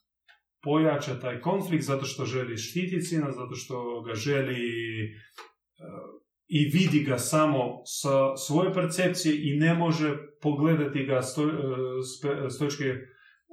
pojača 0.64 1.20
taj 1.20 1.42
konflikt 1.42 1.84
zato 1.84 2.06
što 2.06 2.26
želi 2.26 2.58
štititi 2.58 3.02
sina, 3.02 3.32
zato 3.32 3.56
što 3.56 4.02
ga 4.02 4.14
želi 4.14 4.62
uh, 5.04 6.24
i 6.48 6.66
vidi 6.66 7.04
ga 7.04 7.18
samo 7.18 7.82
sa 7.86 8.38
svoje 8.38 8.74
percepcije 8.74 9.36
i 9.54 9.58
ne 9.58 9.74
može 9.74 10.18
pogledati 10.44 11.06
ga 11.06 11.22
s, 11.22 12.60
točke 12.60 12.96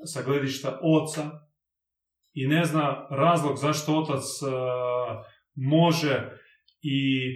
sa 0.05 0.23
gledišta 0.23 0.79
oca 0.83 1.31
i 2.33 2.47
ne 2.47 2.65
zna 2.65 3.07
razlog 3.11 3.57
zašto 3.59 3.99
otac 3.99 4.23
uh, 4.43 4.51
može 5.55 6.41
i, 6.83 7.31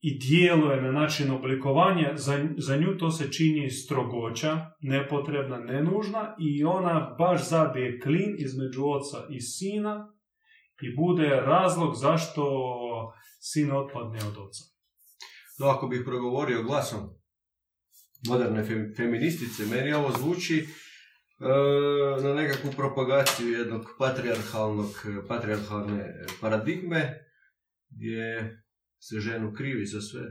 i 0.00 0.18
djeluje 0.18 0.82
na 0.82 0.92
način 0.92 1.30
oblikovanja, 1.30 2.12
za, 2.14 2.48
za 2.56 2.76
nju 2.76 2.98
to 2.98 3.10
se 3.10 3.32
čini 3.32 3.70
strogoća, 3.70 4.70
nepotrebna, 4.80 5.58
nenužna 5.58 6.36
i 6.40 6.64
ona 6.64 7.16
baš 7.18 7.48
zabije 7.48 8.00
klin 8.00 8.34
između 8.38 8.84
oca 8.84 9.26
i 9.30 9.40
sina 9.40 10.08
i 10.82 10.96
bude 10.96 11.28
razlog 11.28 11.94
zašto 11.94 12.44
sin 13.40 13.72
otpadne 13.72 14.18
od 14.18 14.36
oca. 14.36 14.64
No, 15.58 15.66
ako 15.66 15.86
bih 15.86 16.02
progovorio 16.04 16.62
glasom 16.62 17.21
moderne 18.28 18.64
feministice, 18.96 19.66
meni 19.66 19.92
ovo 19.92 20.12
zvuči 20.18 20.58
e, 20.58 20.66
na 22.22 22.34
nekakvu 22.34 22.70
propagaciju 22.76 23.52
jednog 23.52 23.86
patriarhalnog, 23.98 24.90
patriarhalne 25.28 26.14
paradigme, 26.40 27.18
gdje 27.90 28.56
se 29.00 29.20
ženu 29.20 29.52
krivi 29.52 29.86
za 29.86 30.00
sve? 30.00 30.22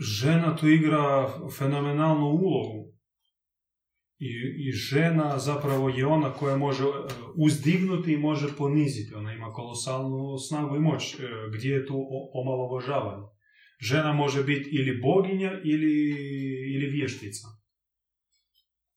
Žena 0.00 0.56
tu 0.56 0.68
igra 0.68 1.32
fenomenalnu 1.58 2.26
ulogu. 2.26 2.95
I, 4.18 4.28
I 4.68 4.72
žena 4.72 5.38
zapravo 5.38 5.88
je 5.88 6.06
ona 6.06 6.32
koja 6.32 6.56
može 6.56 6.82
e, 6.82 6.86
uzdignuti 7.36 8.12
i 8.12 8.16
može 8.16 8.56
poniziti. 8.56 9.14
Ona 9.14 9.32
ima 9.32 9.52
kolosalnu 9.52 10.38
snagu 10.38 10.76
i 10.76 10.80
moć. 10.80 11.14
E, 11.14 11.18
gdje 11.54 11.74
je 11.74 11.86
tu 11.86 12.06
omalovažavanje? 12.32 13.26
Žena 13.80 14.12
može 14.12 14.44
biti 14.44 14.70
ili 14.72 15.00
boginja 15.00 15.52
ili, 15.64 16.10
ili 16.74 16.86
vještica. 16.86 17.46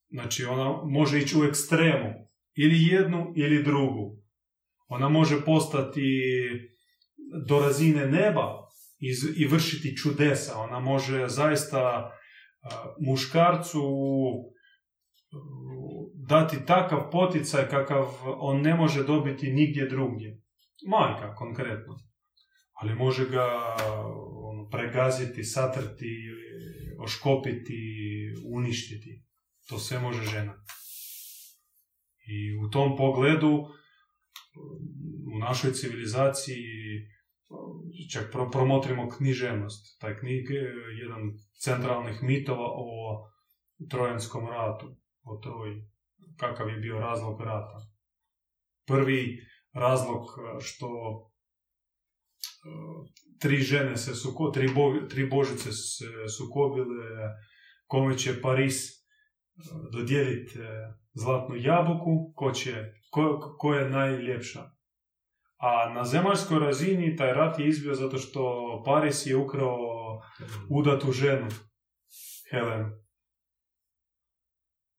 Znači 0.09 0.45
ona 0.45 0.83
može 0.85 1.19
ići 1.19 1.37
u 1.39 1.43
ekstremu. 1.43 2.29
Ili 2.55 2.85
jednu 2.85 3.33
ili 3.35 3.63
drugu. 3.63 4.17
Ona 4.87 5.09
može 5.09 5.45
postati 5.45 6.21
do 7.47 7.59
razine 7.59 8.07
neba 8.07 8.69
i, 9.35 9.47
vršiti 9.47 9.97
čudesa. 9.97 10.59
Ona 10.59 10.79
može 10.79 11.27
zaista 11.27 12.11
muškarcu 12.99 13.81
dati 16.13 16.65
takav 16.65 17.09
poticaj 17.11 17.69
kakav 17.69 18.05
on 18.23 18.61
ne 18.61 18.75
može 18.75 19.03
dobiti 19.03 19.51
nigdje 19.51 19.85
drugdje. 19.85 20.41
Majka 20.87 21.35
konkretno. 21.35 21.95
Ali 22.73 22.95
može 22.95 23.29
ga 23.29 23.45
ono, 24.43 24.69
pregaziti, 24.69 25.43
satrti, 25.43 26.15
oškopiti, 26.99 27.79
uništiti. 28.53 29.23
To 29.69 29.79
sve 29.79 29.99
može 29.99 30.23
žena. 30.23 30.53
I 32.27 32.55
u 32.65 32.69
tom 32.69 32.97
pogledu 32.97 33.67
u 35.35 35.39
našoj 35.39 35.71
civilizaciji 35.71 36.65
čak 38.11 38.31
promotrimo 38.51 39.09
književnost. 39.09 39.99
Taj 39.99 40.17
knjig 40.17 40.49
je 40.49 40.73
jedan 41.01 41.21
centralnih 41.59 42.23
mitova 42.23 42.67
o 42.75 42.87
Trojanskom 43.89 44.47
ratu, 44.47 44.95
o 45.23 45.37
Troji, 45.37 45.81
kakav 46.37 46.69
je 46.69 46.77
bio 46.77 46.99
razlog 46.99 47.41
rata. 47.41 47.77
Prvi 48.87 49.37
razlog 49.73 50.25
što 50.61 50.87
e, 50.87 52.69
tri 53.39 53.57
žene 53.57 53.97
se 53.97 54.15
suko, 54.15 54.49
tri, 54.49 54.69
tri 55.09 55.27
božice 55.27 55.71
se 55.71 56.05
sukobile, 56.37 57.05
kome 57.87 58.17
će 58.17 58.41
Paris 58.41 58.89
e, 58.89 58.95
dodijeliti 59.91 60.59
e, 60.59 60.93
zlatnu 61.13 61.55
jabuku, 61.55 62.33
ko, 62.35 62.51
će, 62.51 62.93
ko, 63.11 63.55
ko 63.57 63.73
je 63.73 63.89
najljepša. 63.89 64.63
A 65.57 65.93
na 65.93 66.03
zemaljskoj 66.05 66.59
razini 66.59 67.15
taj 67.15 67.33
rat 67.33 67.59
je 67.59 67.67
izbio 67.67 67.93
zato 67.93 68.17
što 68.17 68.83
Paris 68.85 69.25
je 69.25 69.35
ukrao 69.35 69.77
udatu 70.69 71.11
ženu, 71.11 71.47
Helenu. 72.51 72.89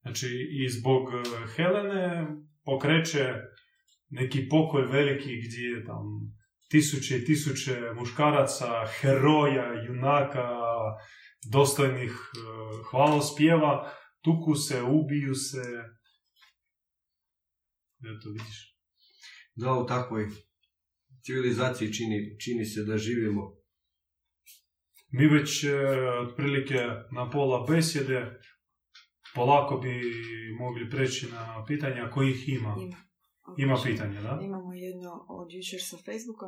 Znači, 0.03 0.27
i 0.51 0.69
zbog 0.69 1.09
Helene 1.57 2.27
pokreće 2.65 3.35
neki 4.09 4.49
pokoj 4.49 4.83
veliki 4.83 5.43
gdje 5.47 5.67
je 5.69 5.85
tam 5.85 6.05
tisuće 6.71 7.19
i 7.19 7.25
tisuće 7.25 7.81
muškaraca, 7.97 8.87
heroja, 9.01 9.85
junaka, 9.87 10.49
dostojnih 11.53 12.13
hvalospjeva, 12.91 13.93
tuku 14.23 14.55
se, 14.55 14.83
ubiju 14.83 15.35
se, 15.35 15.63
Eto, 18.01 18.29
vidiš. 18.31 18.77
Da, 19.55 19.73
u 19.73 19.87
takvoj 19.87 20.29
civilizaciji 21.23 21.93
čini, 21.93 22.39
čini 22.41 22.65
se 22.65 22.85
da 22.85 22.99
živimo. 22.99 23.57
Mi 25.13 25.27
već 25.27 25.65
e, 25.65 25.77
otprilike 26.29 26.79
na 27.13 27.31
pola 27.31 27.67
besjede 27.69 28.41
polako 29.35 29.77
bi 29.77 30.01
mogli 30.59 30.91
preći 30.91 31.27
na 31.33 31.65
pitanja 31.67 32.11
kojih 32.11 32.49
ima. 32.49 32.77
Ima, 32.81 32.97
ima 33.59 33.77
pitanja, 33.85 34.21
da? 34.21 34.39
Imamo 34.43 34.73
jedno 34.75 35.27
od 35.29 35.53
jučer 35.53 35.81
sa 35.83 35.97
Facebooka. 35.97 36.47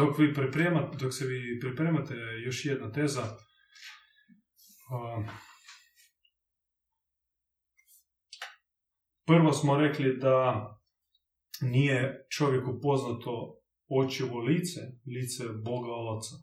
dok, 0.00 0.18
vi 0.18 0.34
pripremate, 0.34 0.96
dok 0.96 1.14
se 1.14 1.26
vi 1.26 1.60
pripremate 1.60 2.14
još 2.44 2.64
jedna 2.64 2.92
teza, 2.92 3.22
prvo 9.26 9.52
smo 9.52 9.76
rekli 9.76 10.16
da 10.16 10.66
nije 11.60 12.26
čovjeku 12.30 12.80
poznato 12.82 13.59
očevo 13.90 14.38
lice, 14.38 14.80
lice 15.06 15.44
Boga 15.64 15.94
Oca. 16.14 16.36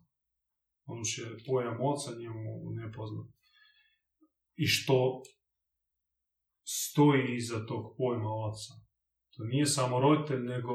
On 0.86 1.04
će 1.04 1.24
pojam 1.48 1.78
Oca 1.82 2.12
njemu 2.20 2.72
nepoznat. 2.72 3.28
I 4.56 4.66
što 4.68 5.22
stoji 6.64 7.36
iza 7.36 7.66
tog 7.66 7.96
pojma 7.98 8.32
Oca. 8.48 8.74
To 9.34 9.44
nije 9.44 9.66
samo 9.66 10.00
roditelj, 10.00 10.44
nego 10.44 10.74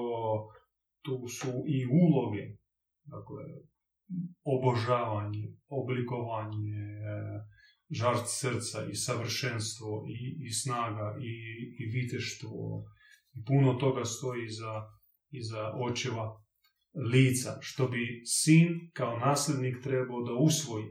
tu 1.04 1.28
su 1.28 1.52
i 1.66 1.86
uloge. 1.86 2.44
Dakle, 3.04 3.44
obožavanje, 4.44 5.56
oblikovanje, 5.68 6.84
žart 7.90 8.24
srca 8.26 8.86
i 8.90 8.94
savršenstvo 8.94 10.04
i, 10.08 10.46
i 10.46 10.50
snaga 10.50 11.16
i, 11.20 11.34
i 11.78 11.86
viteštvo. 11.86 12.84
I 13.34 13.44
puno 13.44 13.74
toga 13.74 14.04
stoji 14.04 14.44
iza, 14.44 14.82
iza 15.30 15.72
očeva 15.90 16.41
lica, 16.94 17.58
što 17.60 17.88
bi 17.88 18.22
sin 18.24 18.90
kao 18.92 19.18
nasljednik 19.18 19.82
trebao 19.82 20.22
da 20.22 20.32
usvoji. 20.32 20.84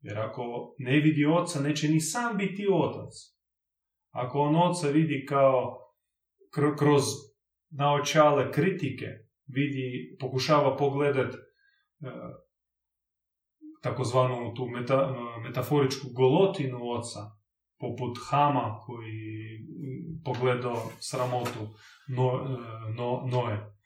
Jer 0.00 0.18
ako 0.18 0.74
ne 0.78 1.00
vidi 1.00 1.26
oca, 1.26 1.60
neće 1.60 1.88
ni 1.88 2.00
sam 2.00 2.36
biti 2.36 2.66
otac. 2.72 3.12
Ako 4.10 4.38
on 4.38 4.56
oca 4.56 4.88
vidi 4.88 5.26
kao 5.28 5.76
kroz 6.78 7.02
naočale 7.70 8.52
kritike, 8.52 9.06
vidi, 9.46 10.16
pokušava 10.20 10.76
pogledat 10.76 11.34
e, 11.34 11.38
takozvanu 13.82 14.54
tu 14.54 14.66
meta, 14.66 15.14
metaforičku 15.42 16.06
golotinu 16.14 16.78
oca, 16.90 17.20
poput 17.78 18.18
Hama 18.30 18.80
koji 18.86 19.40
pogledao 20.24 20.90
sramotu 20.98 21.68
no, 22.08 22.24
e, 22.24 22.92
no, 22.94 23.26
Noe 23.30 23.79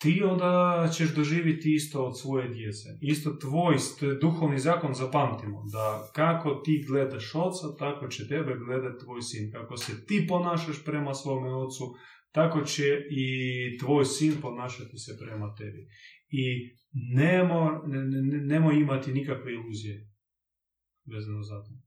ti 0.00 0.22
onda 0.22 0.88
ćeš 0.96 1.14
doživjeti 1.14 1.74
isto 1.74 2.04
od 2.04 2.20
svoje 2.20 2.48
djece. 2.48 2.88
Isto 3.00 3.30
tvoj, 3.30 3.76
duhovni 4.20 4.58
zakon, 4.58 4.94
zapamtimo, 4.94 5.64
da 5.72 6.10
kako 6.14 6.54
ti 6.64 6.84
gledaš 6.88 7.34
oca, 7.34 7.76
tako 7.78 8.08
će 8.08 8.28
tebe 8.28 8.56
gledati 8.66 9.04
tvoj 9.04 9.22
sin. 9.22 9.52
Kako 9.52 9.76
se 9.76 10.06
ti 10.06 10.26
ponašaš 10.28 10.84
prema 10.84 11.14
svome 11.14 11.54
ocu, 11.54 11.84
tako 12.32 12.60
će 12.60 12.86
i 13.10 13.26
tvoj 13.78 14.04
sin 14.04 14.32
ponašati 14.40 14.98
se 14.98 15.18
prema 15.24 15.54
tebi. 15.54 15.86
I 16.28 16.44
nemoj, 17.14 17.70
nemo 18.46 18.72
imati 18.72 19.12
nikakve 19.12 19.52
iluzije 19.52 20.08
vezano 21.06 21.42
za 21.42 21.62
to. 21.62 21.79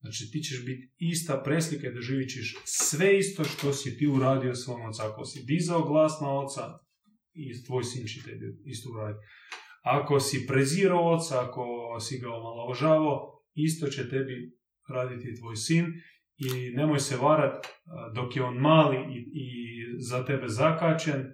Znači 0.00 0.30
ti 0.32 0.42
ćeš 0.42 0.64
biti 0.66 0.92
ista 0.98 1.42
preslika 1.44 1.90
doživit 1.90 2.30
ćeš 2.30 2.56
sve 2.64 3.18
isto 3.18 3.44
što 3.44 3.72
si 3.72 3.98
ti 3.98 4.06
uradio 4.06 4.54
svom 4.54 4.82
oca. 4.82 5.10
Ako 5.12 5.24
si 5.24 5.44
dizao 5.44 5.88
glas 5.88 6.12
na 6.20 6.38
oca, 6.38 6.78
i 7.32 7.64
tvoj 7.66 7.84
sin 7.84 8.06
će 8.06 8.22
tebi 8.22 8.46
isto 8.64 8.90
uraditi. 8.92 9.26
Ako 9.82 10.20
si 10.20 10.46
prezirao 10.46 11.14
oca, 11.14 11.40
ako 11.40 11.64
si 12.00 12.18
ga 12.18 12.28
omalovažavao, 12.28 13.42
isto 13.54 13.86
će 13.86 14.08
tebi 14.08 14.52
raditi 14.88 15.34
tvoj 15.40 15.56
sin 15.56 15.86
i 16.36 16.70
nemoj 16.74 17.00
se 17.00 17.16
varat 17.16 17.66
dok 18.14 18.36
je 18.36 18.42
on 18.42 18.56
mali 18.56 18.96
i, 19.32 19.60
za 19.98 20.24
tebe 20.24 20.48
zakačen, 20.48 21.26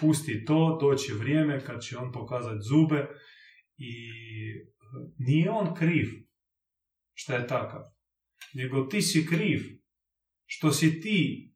pusti 0.00 0.44
to, 0.44 0.78
doći 0.80 1.12
vrijeme 1.12 1.64
kad 1.64 1.82
će 1.82 1.98
on 1.98 2.12
pokazati 2.12 2.62
zube 2.68 3.06
i 3.76 3.92
nije 5.18 5.50
on 5.50 5.74
kriv 5.74 6.08
što 7.14 7.32
je 7.32 7.46
takav, 7.46 7.82
nego 8.54 8.86
ti 8.86 9.02
si 9.02 9.26
kriv 9.26 9.60
što 10.46 10.70
si 10.70 11.00
ti 11.00 11.52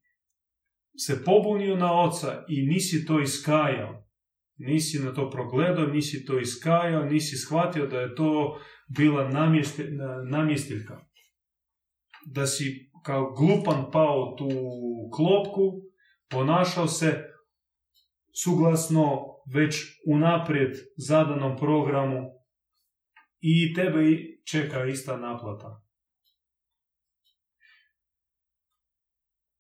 se 0.97 1.25
pobunio 1.25 1.77
na 1.77 2.03
oca 2.03 2.45
i 2.49 2.67
nisi 2.67 3.07
to 3.07 3.21
iskajao. 3.21 4.07
Nisi 4.59 4.99
na 4.99 5.15
to 5.15 5.31
progledao, 5.31 5.87
nisi 5.87 6.25
to 6.25 6.39
iskajao, 6.41 7.05
nisi 7.05 7.37
shvatio 7.37 7.87
da 7.87 8.01
je 8.01 8.15
to 8.15 8.61
bila 8.97 9.31
namjestiljka. 10.31 11.07
Da 12.27 12.47
si 12.47 12.91
kao 13.05 13.35
glupan 13.35 13.91
pao 13.93 14.35
tu 14.39 14.49
klopku, 15.17 15.73
ponašao 16.31 16.87
se 16.87 17.25
suglasno 18.45 19.27
već 19.55 19.75
unaprijed 20.07 20.73
zadanom 20.97 21.57
programu 21.57 22.31
i 23.41 23.75
tebe 23.75 24.01
čeka 24.51 24.85
ista 24.85 25.17
naplata. 25.17 25.86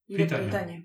Pitanje. 0.07 0.45
pitanje. 0.45 0.83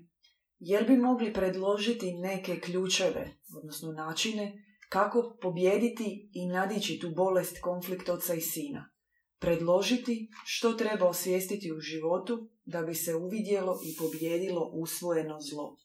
Jel 0.58 0.84
bi 0.86 0.96
mogli 0.96 1.32
predložiti 1.32 2.12
neke 2.12 2.60
ključeve, 2.60 3.36
odnosno 3.56 3.92
načine, 3.92 4.64
kako 4.88 5.38
pobijediti 5.42 6.30
i 6.32 6.46
nadići 6.46 6.98
tu 6.98 7.10
bolest 7.16 7.60
konflikt 7.60 8.08
oca 8.08 8.34
i 8.34 8.40
sina? 8.40 8.90
Predložiti 9.38 10.28
što 10.44 10.72
treba 10.72 11.08
osvijestiti 11.08 11.72
u 11.72 11.80
životu 11.80 12.50
da 12.64 12.82
bi 12.82 12.94
se 12.94 13.14
uvidjelo 13.14 13.80
i 13.84 13.96
pobjedilo 13.96 14.70
usvojeno 14.72 15.40
zlo. 15.40 15.76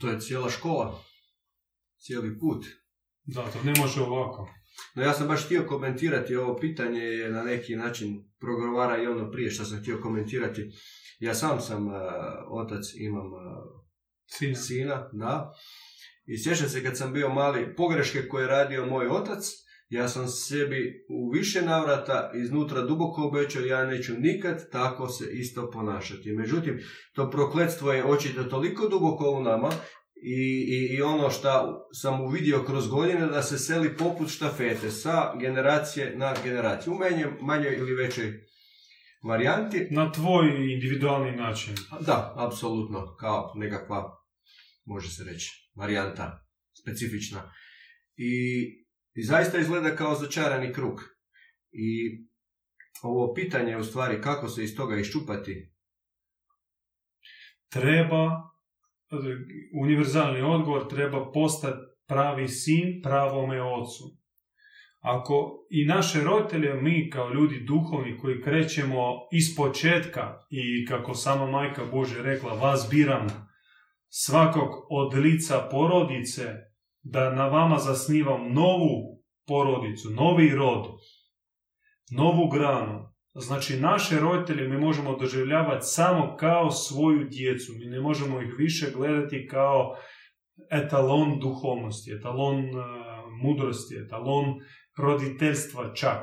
To 0.00 0.08
je 0.08 0.20
cijela 0.20 0.50
škola, 0.50 1.04
cijeli 1.98 2.38
put. 2.38 2.66
Da, 3.24 3.50
to 3.50 3.62
ne 3.62 3.72
može 3.78 4.02
ovako. 4.02 4.48
No 4.94 5.02
ja 5.02 5.12
sam 5.12 5.28
baš 5.28 5.44
htio 5.44 5.66
komentirati 5.68 6.36
ovo 6.36 6.56
pitanje 6.56 7.00
je 7.00 7.30
na 7.30 7.42
neki 7.42 7.76
način 7.76 8.24
progovara 8.40 9.02
i 9.02 9.06
ono 9.06 9.30
prije 9.30 9.50
što 9.50 9.64
sam 9.64 9.78
htio 9.78 10.00
komentirati. 10.02 10.70
Ja 11.18 11.34
sam 11.34 11.60
sam 11.60 11.86
uh, 11.86 11.94
otac, 12.50 12.84
imam 12.96 13.32
uh, 13.32 13.40
sina. 14.26 14.56
sina, 14.56 15.10
da. 15.12 15.52
I 16.26 16.38
sjećam 16.38 16.68
se 16.68 16.82
kad 16.82 16.98
sam 16.98 17.12
bio 17.12 17.28
mali, 17.28 17.74
pogreške 17.76 18.28
koje 18.28 18.42
je 18.42 18.48
radio 18.48 18.86
moj 18.86 19.06
otac, 19.06 19.44
ja 19.88 20.08
sam 20.08 20.28
sebi 20.28 21.06
u 21.08 21.30
više 21.30 21.62
navrata 21.62 22.30
iznutra 22.34 22.82
duboko 22.82 23.22
obećao, 23.22 23.64
ja 23.64 23.86
neću 23.86 24.12
nikad 24.18 24.70
tako 24.70 25.08
se 25.08 25.24
isto 25.32 25.70
ponašati. 25.70 26.32
Međutim, 26.32 26.80
to 27.12 27.30
prokletstvo 27.30 27.92
je 27.92 28.04
očito 28.04 28.44
toliko 28.44 28.88
duboko 28.88 29.30
u 29.30 29.42
nama 29.42 29.70
i, 30.26 30.66
i, 30.68 30.96
i 30.96 31.02
ono 31.02 31.30
što 31.30 31.80
sam 31.92 32.20
uvidio 32.20 32.64
kroz 32.66 32.88
godine 32.88 33.26
da 33.26 33.42
se 33.42 33.58
seli 33.58 33.96
poput 33.96 34.28
štafete 34.28 34.90
sa 34.90 35.36
generacije 35.40 36.16
na 36.16 36.34
generaciju. 36.44 36.92
U 36.92 36.98
menje, 36.98 37.26
manjoj 37.40 37.76
ili 37.76 37.94
većoj 37.94 38.32
varijanti. 39.28 39.86
Na 39.90 40.12
tvoj 40.12 40.72
individualni 40.72 41.36
način. 41.36 41.74
Da, 42.00 42.34
apsolutno. 42.36 43.16
Kao 43.16 43.52
nekakva, 43.56 44.16
može 44.84 45.08
se 45.08 45.24
reći, 45.24 45.70
varijanta 45.76 46.46
specifična. 46.82 47.52
I, 48.16 48.64
I 49.14 49.22
zaista 49.22 49.58
izgleda 49.58 49.96
kao 49.96 50.14
začarani 50.14 50.72
krug. 50.72 51.00
I 51.72 52.18
ovo 53.02 53.34
pitanje 53.34 53.76
u 53.76 53.84
stvari 53.84 54.20
kako 54.20 54.48
se 54.48 54.64
iz 54.64 54.76
toga 54.76 54.96
iščupati. 54.96 55.72
Treba 57.68 58.53
univerzalni 59.82 60.42
odgovor 60.42 60.88
treba 60.88 61.32
postati 61.32 61.78
pravi 62.08 62.48
sin 62.48 63.00
pravome 63.02 63.62
ocu. 63.62 64.04
Ako 65.00 65.66
i 65.70 65.84
naše 65.84 66.20
roditelje, 66.20 66.74
mi 66.74 67.10
kao 67.10 67.30
ljudi 67.30 67.64
duhovni 67.66 68.18
koji 68.18 68.42
krećemo 68.42 69.12
iz 69.32 69.56
početka 69.56 70.38
i 70.50 70.86
kako 70.86 71.14
sama 71.14 71.46
majka 71.46 71.82
Bože 71.92 72.22
rekla, 72.22 72.54
vas 72.54 72.88
biram 72.90 73.26
svakog 74.08 74.70
od 74.90 75.14
lica 75.14 75.68
porodice, 75.70 76.42
da 77.02 77.34
na 77.34 77.46
vama 77.48 77.78
zasnivam 77.78 78.52
novu 78.52 79.22
porodicu, 79.46 80.10
novi 80.10 80.48
rod, 80.48 80.86
novu 82.10 82.48
granu, 82.48 83.13
Znači, 83.34 83.80
naše 83.80 84.20
roditelje 84.20 84.68
mi 84.68 84.78
možemo 84.78 85.16
doživljavati 85.16 85.86
samo 85.86 86.36
kao 86.36 86.70
svoju 86.70 87.24
djecu. 87.24 87.72
Mi 87.78 87.86
ne 87.86 88.00
možemo 88.00 88.40
ih 88.42 88.54
više 88.58 88.90
gledati 88.96 89.48
kao 89.50 89.96
etalon 90.70 91.40
duhovnosti, 91.40 92.12
etalon 92.12 92.58
uh, 92.58 92.84
mudrosti, 93.42 93.94
etalon 94.06 94.44
roditeljstva 94.98 95.94
čak. 95.94 96.22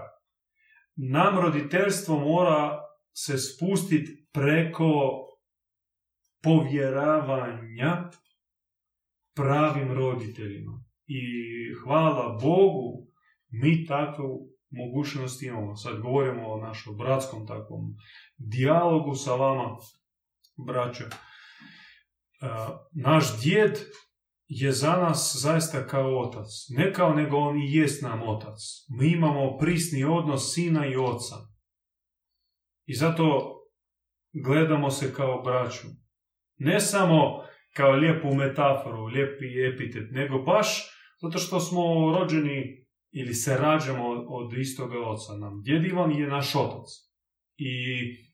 Nam 0.95 1.39
roditeljstvo 1.39 2.19
mora 2.19 2.79
se 3.13 3.37
spustiti 3.37 4.27
preko 4.33 4.91
povjeravanja 6.43 8.09
pravim 9.35 9.91
roditeljima. 9.93 10.83
I 11.07 11.21
hvala 11.83 12.37
Bogu, 12.41 13.07
mi 13.49 13.85
takvu 13.85 14.51
mogućnosti 14.71 15.45
imamo. 15.45 15.75
Sad 15.75 15.99
govorimo 15.99 16.47
o 16.47 16.61
našom 16.61 16.97
bratskom 16.97 17.47
takvom 17.47 17.95
dijalogu 18.37 19.15
sa 19.15 19.35
vama 19.35 19.77
braćo. 20.67 21.03
Naš 23.03 23.41
djed 23.41 23.79
je 24.47 24.71
za 24.71 24.91
nas 24.91 25.37
zaista 25.41 25.87
kao 25.87 26.19
otac. 26.19 26.47
Ne 26.69 26.93
kao 26.93 27.13
nego 27.13 27.37
on 27.37 27.57
i 27.57 27.73
jest 27.73 28.03
nam 28.03 28.21
otac. 28.29 28.59
Mi 28.99 29.11
imamo 29.11 29.57
prisni 29.57 30.03
odnos 30.03 30.53
sina 30.53 30.85
i 30.85 30.95
oca. 30.95 31.35
I 32.85 32.93
zato 32.93 33.57
gledamo 34.45 34.89
se 34.89 35.13
kao 35.13 35.41
braću. 35.41 35.87
Ne 36.57 36.79
samo 36.79 37.43
kao 37.73 37.91
lijepu 37.91 38.35
metaforu, 38.35 39.05
lijepi 39.05 39.45
epitet, 39.73 40.11
nego 40.11 40.37
baš 40.37 40.67
zato 41.21 41.37
što 41.37 41.59
smo 41.59 41.81
rođeni 42.19 42.80
ili 43.11 43.33
se 43.33 43.57
rađamo 43.57 44.07
od 44.09 44.53
istoga 44.57 44.99
oca. 44.99 45.33
Nam 45.33 45.61
djed 45.61 45.85
Ivan 45.85 46.11
je 46.11 46.27
naš 46.27 46.55
otac. 46.55 46.87
I 47.57 47.73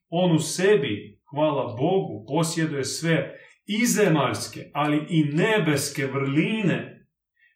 on 0.09 0.35
u 0.35 0.39
sebi, 0.39 1.21
hvala 1.29 1.75
Bogu, 1.79 2.25
posjeduje 2.27 2.83
sve 2.83 3.39
i 3.65 3.85
zemaljske, 3.85 4.71
ali 4.73 5.05
i 5.09 5.23
nebeske 5.23 6.05
vrline 6.05 7.07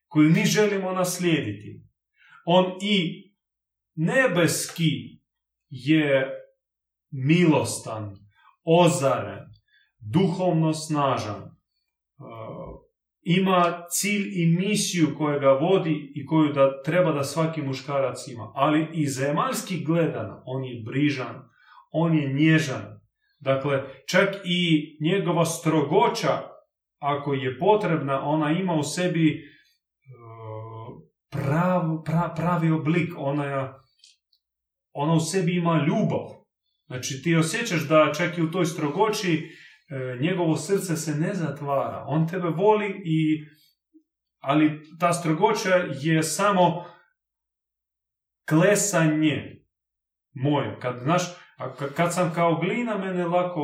koje 0.08 0.30
mi 0.30 0.46
želimo 0.46 0.92
naslijediti. 0.92 1.84
On 2.46 2.66
i 2.82 3.32
nebeski 3.96 5.20
je 5.70 6.30
milostan, 7.12 8.18
ozaren, 8.64 9.40
duhovno 10.00 10.74
snažan, 10.74 11.61
ima 13.24 13.86
cilj 13.90 14.30
i 14.34 14.46
misiju 14.46 15.16
koja 15.18 15.40
ga 15.40 15.52
vodi 15.52 16.12
i 16.16 16.26
koju 16.26 16.54
da 16.54 16.82
treba 16.82 17.12
da 17.12 17.24
svaki 17.24 17.62
muškarac 17.62 18.28
ima. 18.28 18.52
Ali 18.56 18.88
i 18.94 19.08
zemaljski 19.08 19.84
gledano, 19.84 20.44
on 20.46 20.64
je 20.64 20.84
brižan, 20.86 21.50
on 21.92 22.18
je 22.18 22.34
nježan, 22.34 23.02
Dakle, 23.42 23.84
čak 24.08 24.36
i 24.46 24.98
njegova 25.02 25.46
strogoća, 25.46 26.42
ako 27.00 27.34
je 27.34 27.60
potrebna, 27.60 28.22
ona 28.22 28.52
ima 28.52 28.74
u 28.74 28.84
sebi 28.84 29.30
e, 29.30 29.42
prav, 31.32 31.84
pravi 32.36 32.72
oblik. 32.72 33.14
Ona, 33.18 33.74
ona 34.94 35.14
u 35.14 35.20
sebi 35.20 35.56
ima 35.56 35.86
ljubav. 35.88 36.28
Znači, 36.88 37.22
ti 37.24 37.36
osjećaš 37.36 37.88
da 37.88 38.12
čak 38.18 38.38
i 38.38 38.42
u 38.42 38.52
toj 38.52 38.66
strogoći 38.66 39.50
njegovo 40.22 40.56
srce 40.56 40.96
se 40.96 41.16
ne 41.16 41.34
zatvara. 41.34 42.06
On 42.08 42.28
tebe 42.28 42.50
voli 42.50 43.02
i 43.06 43.46
ali 44.40 44.82
ta 45.00 45.14
strogoća 45.14 45.76
je 46.02 46.24
samo 46.24 46.86
klesanje 48.50 49.66
moje. 50.34 50.80
Kad, 50.80 51.00
znaš, 51.00 51.22
kad 51.96 52.14
sam 52.14 52.32
kao 52.36 52.56
glina, 52.56 52.98
mene 52.98 53.26
lako 53.26 53.62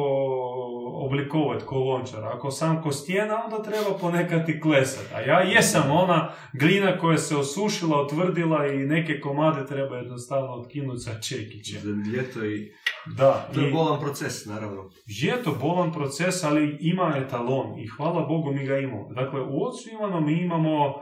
oblikovati 0.93 1.65
ko 1.65 1.75
lončar. 1.79 2.25
Ako 2.25 2.51
sam 2.51 2.81
ko 2.81 2.91
stijena, 2.91 3.43
onda 3.45 3.63
treba 3.63 3.97
ponekad 4.01 4.49
i 4.49 4.61
klesati. 4.61 5.13
A 5.13 5.19
ja 5.21 5.39
jesam 5.41 5.91
ona 5.91 6.33
glina 6.53 6.97
koja 6.97 7.17
se 7.17 7.35
osušila, 7.35 8.01
otvrdila 8.01 8.67
i 8.67 8.77
neke 8.77 9.19
komade 9.19 9.65
treba 9.65 9.97
jednostavno 9.97 10.53
otkinuti 10.53 10.99
sa 10.99 11.21
čekiće. 11.21 11.79
Za 11.79 11.91
ljeto 12.11 12.45
i... 12.45 12.71
Da. 13.17 13.49
To 13.53 13.61
je 13.61 13.71
bolan 13.71 13.99
proces, 13.99 14.45
naravno. 14.45 14.89
Je 15.05 15.43
to 15.43 15.57
bolan 15.61 15.91
proces, 15.93 16.43
ali 16.43 16.77
ima 16.81 17.13
etalon 17.17 17.79
i 17.79 17.87
hvala 17.87 18.25
Bogu 18.25 18.51
mi 18.53 18.65
ga 18.65 18.77
imamo. 18.77 19.13
Dakle, 19.13 19.41
u 19.41 19.63
ocu 19.67 19.89
Ivanu 19.93 20.21
mi 20.21 20.33
imamo 20.33 20.95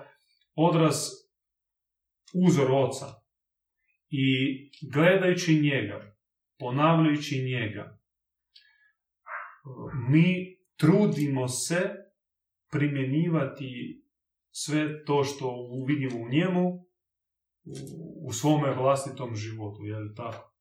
odraz 0.55 0.95
uzor 2.33 2.71
oca. 2.71 3.05
I 4.09 4.25
gledajući 4.93 5.59
njega, 5.59 6.15
ponavljajući 6.59 7.43
njega, 7.43 7.97
mi 10.09 10.57
trudimo 10.77 11.47
se 11.47 11.91
primjenjivati 12.71 14.01
sve 14.51 15.05
to 15.05 15.23
što 15.23 15.53
vidimo 15.87 16.19
u 16.25 16.29
njemu 16.29 16.85
u 18.27 18.33
svome 18.33 18.75
vlastitom 18.75 19.35
životu, 19.35 19.83
je 19.83 19.97
li 19.97 20.15
tako? 20.15 20.53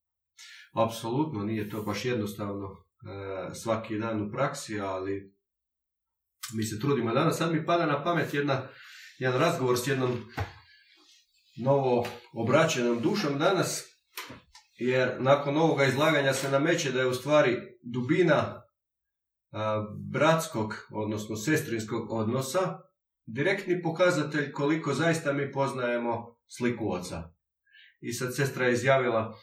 Apsolutno, 0.72 1.44
nije 1.44 1.70
to 1.70 1.82
baš 1.82 2.04
jednostavno 2.04 2.66
e, 2.66 3.54
svaki 3.54 3.98
dan 3.98 4.22
u 4.22 4.30
praksi, 4.30 4.80
ali 4.80 5.34
mi 6.54 6.62
se 6.62 6.80
trudimo. 6.80 7.14
Danas 7.14 7.38
sad 7.38 7.52
mi 7.52 7.66
pada 7.66 7.86
na 7.86 8.04
pamet 8.04 8.34
jedna, 8.34 8.68
jedan 9.18 9.40
razgovor 9.40 9.78
s 9.78 9.86
jednom 9.86 10.10
novo 11.56 12.06
obraćenom 12.32 13.00
dušom 13.00 13.38
danas 13.38 13.94
jer 14.76 15.16
nakon 15.20 15.56
ovoga 15.56 15.84
izlaganja 15.84 16.32
se 16.32 16.50
nameće 16.50 16.92
da 16.92 17.00
je 17.00 17.06
u 17.06 17.14
stvari 17.14 17.56
dubina 17.82 18.63
bratskog, 20.12 20.74
odnosno 20.90 21.36
sestrinskog 21.36 22.10
odnosa, 22.10 22.78
direktni 23.26 23.82
pokazatelj 23.82 24.52
koliko 24.52 24.94
zaista 24.94 25.32
mi 25.32 25.52
poznajemo 25.52 26.36
sliku 26.46 26.92
oca. 26.92 27.34
I 28.00 28.12
sad 28.12 28.34
sestra 28.34 28.66
je 28.66 28.72
izjavila, 28.72 29.34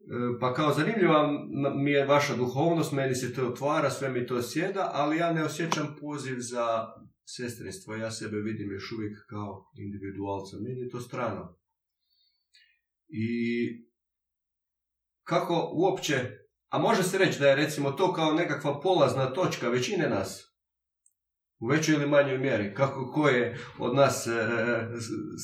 e, 0.00 0.38
pa 0.40 0.54
kao 0.54 0.74
zanimljiva 0.74 1.28
mi 1.76 1.90
je 1.90 2.06
vaša 2.06 2.36
duhovnost, 2.36 2.92
meni 2.92 3.14
se 3.14 3.34
to 3.34 3.48
otvara, 3.48 3.90
sve 3.90 4.08
mi 4.08 4.26
to 4.26 4.42
sjeda, 4.42 4.90
ali 4.92 5.16
ja 5.16 5.32
ne 5.32 5.44
osjećam 5.44 5.96
poziv 6.00 6.36
za 6.38 6.86
sestrinstvo, 7.24 7.94
ja 7.94 8.10
sebe 8.10 8.36
vidim 8.36 8.72
još 8.72 8.92
uvijek 8.92 9.26
kao 9.26 9.70
individualca, 9.74 10.56
meni 10.60 10.80
je 10.80 10.88
to 10.88 11.00
strano. 11.00 11.58
I 13.08 13.28
kako 15.22 15.70
uopće, 15.72 16.43
a 16.74 16.78
može 16.78 17.02
se 17.02 17.18
reći 17.18 17.40
da 17.40 17.48
je 17.48 17.56
recimo 17.56 17.90
to 17.90 18.12
kao 18.12 18.32
nekakva 18.32 18.80
polazna 18.80 19.32
točka 19.32 19.68
većine 19.68 20.08
nas, 20.08 20.54
u 21.60 21.66
većoj 21.66 21.94
ili 21.94 22.06
manjoj 22.06 22.38
mjeri, 22.38 22.74
kako 22.74 23.12
ko 23.12 23.28
je 23.28 23.58
od 23.78 23.94
nas 23.94 24.26
e, 24.26 24.30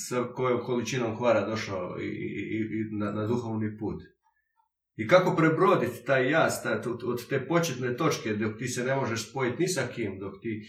sa 0.08 0.24
kojom 0.34 0.60
količinom 0.60 1.16
hvara 1.16 1.46
došao 1.46 1.96
i, 2.00 2.06
i, 2.06 2.96
na, 2.98 3.12
na 3.12 3.26
duhovni 3.26 3.78
put. 3.78 4.02
I 4.96 5.08
kako 5.08 5.36
prebroditi 5.36 6.04
taj 6.06 6.30
jaz 6.30 6.52
od 7.06 7.28
te 7.28 7.46
početne 7.46 7.96
točke 7.96 8.32
dok 8.32 8.58
ti 8.58 8.68
se 8.68 8.84
ne 8.84 8.94
možeš 8.94 9.30
spojiti 9.30 9.62
ni 9.62 9.68
sa 9.68 9.82
kim, 9.94 10.18
dok 10.18 10.34
ti 10.42 10.62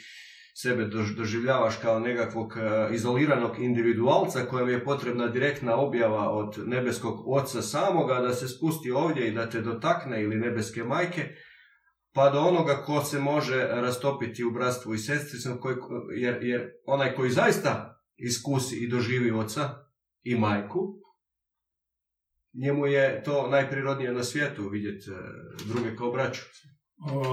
sebe 0.56 0.86
doživljavaš 1.18 1.76
kao 1.82 2.00
nekakvog 2.00 2.58
e, 2.58 2.96
izoliranog 2.96 3.60
individualca 3.60 4.46
kojem 4.50 4.70
je 4.70 4.84
potrebna 4.84 5.28
direktna 5.28 5.76
objava 5.76 6.30
od 6.30 6.56
nebeskog 6.66 7.28
oca 7.28 7.62
samoga 7.62 8.20
da 8.20 8.34
se 8.34 8.48
spusti 8.48 8.92
ovdje 8.92 9.28
i 9.28 9.32
da 9.32 9.50
te 9.50 9.62
dotakne 9.62 10.24
ili 10.24 10.36
nebeske 10.36 10.84
majke, 10.84 11.36
pa 12.14 12.30
do 12.30 12.40
onoga 12.40 12.84
ko 12.86 13.04
se 13.04 13.20
može 13.20 13.68
rastopiti 13.72 14.44
u 14.44 14.52
bratstvu 14.52 14.94
i 14.94 14.98
sestricom, 14.98 15.60
jer, 16.16 16.44
jer 16.44 16.72
onaj 16.86 17.16
koji 17.16 17.30
zaista 17.30 18.02
iskusi 18.18 18.76
i 18.76 18.90
doživi 18.90 19.32
oca 19.32 19.70
i 20.24 20.36
majku, 20.36 21.02
njemu 22.54 22.86
je 22.86 23.24
to 23.24 23.48
najprirodnije 23.48 24.12
na 24.12 24.24
svijetu 24.24 24.70
vidjeti 24.70 25.12
e, 25.12 25.14
druge 25.74 25.96
kao 25.96 26.12
braću. 26.12 26.42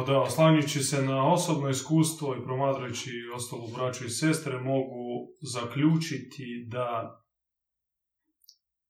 Da, 0.06 0.20
oslanjujući 0.20 0.82
se 0.82 1.02
na 1.02 1.32
osobno 1.32 1.68
iskustvo 1.68 2.36
i 2.36 2.44
promatrajući 2.44 3.10
ostalu 3.34 3.68
braću 3.76 4.06
i 4.06 4.10
sestre, 4.10 4.60
mogu 4.60 5.28
zaključiti 5.42 6.66
da 6.68 7.18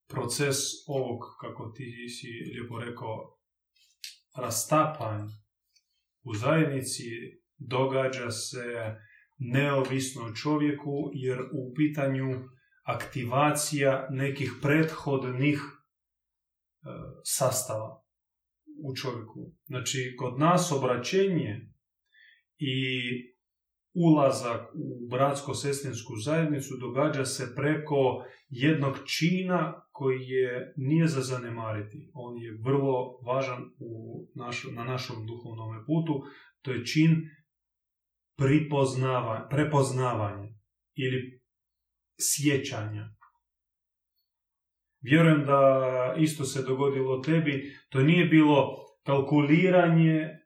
proces 0.07 0.57
ovog, 0.87 1.19
kako 1.41 1.71
ti 1.75 2.09
si 2.09 2.27
lijepo 2.27 2.79
rekao, 2.79 3.37
rastapanja 4.37 5.25
u 6.23 6.35
zajednici 6.35 7.03
događa 7.57 8.31
se 8.31 8.95
neovisno 9.37 10.35
čovjeku, 10.35 11.11
jer 11.13 11.39
u 11.39 11.73
pitanju 11.75 12.49
aktivacija 12.83 14.07
nekih 14.09 14.51
prethodnih 14.61 15.59
e, 15.59 15.69
sastava 17.23 18.03
u 18.83 18.95
čovjeku. 18.95 19.58
Znači, 19.69 20.15
kod 20.17 20.39
nas 20.39 20.71
obraćenje 20.71 21.69
i 22.57 22.75
ulazak 23.93 24.61
u 24.75 25.07
bratsko-sestrinsku 25.09 26.15
zajednicu 26.23 26.77
događa 26.77 27.25
se 27.25 27.53
preko 27.55 28.25
jednog 28.49 28.95
čina 29.07 29.81
koji 29.91 30.19
je 30.19 30.73
nije 30.77 31.07
za 31.07 31.21
zanemariti. 31.21 32.11
On 32.13 32.37
je 32.37 32.59
vrlo 32.65 33.19
važan 33.25 33.63
u 33.79 34.25
na 34.75 34.83
našom 34.83 35.25
duhovnom 35.25 35.85
putu. 35.85 36.23
To 36.61 36.71
je 36.71 36.85
čin 36.85 37.29
prepoznavanja 39.49 40.49
ili 40.95 41.41
sjećanja. 42.19 43.09
Vjerujem 45.01 45.45
da 45.45 46.15
isto 46.19 46.43
se 46.43 46.63
dogodilo 46.63 47.21
tebi. 47.21 47.75
To 47.89 47.99
nije 47.99 48.25
bilo 48.25 48.88
kalkuliranje, 49.05 50.17
e, 50.19 50.37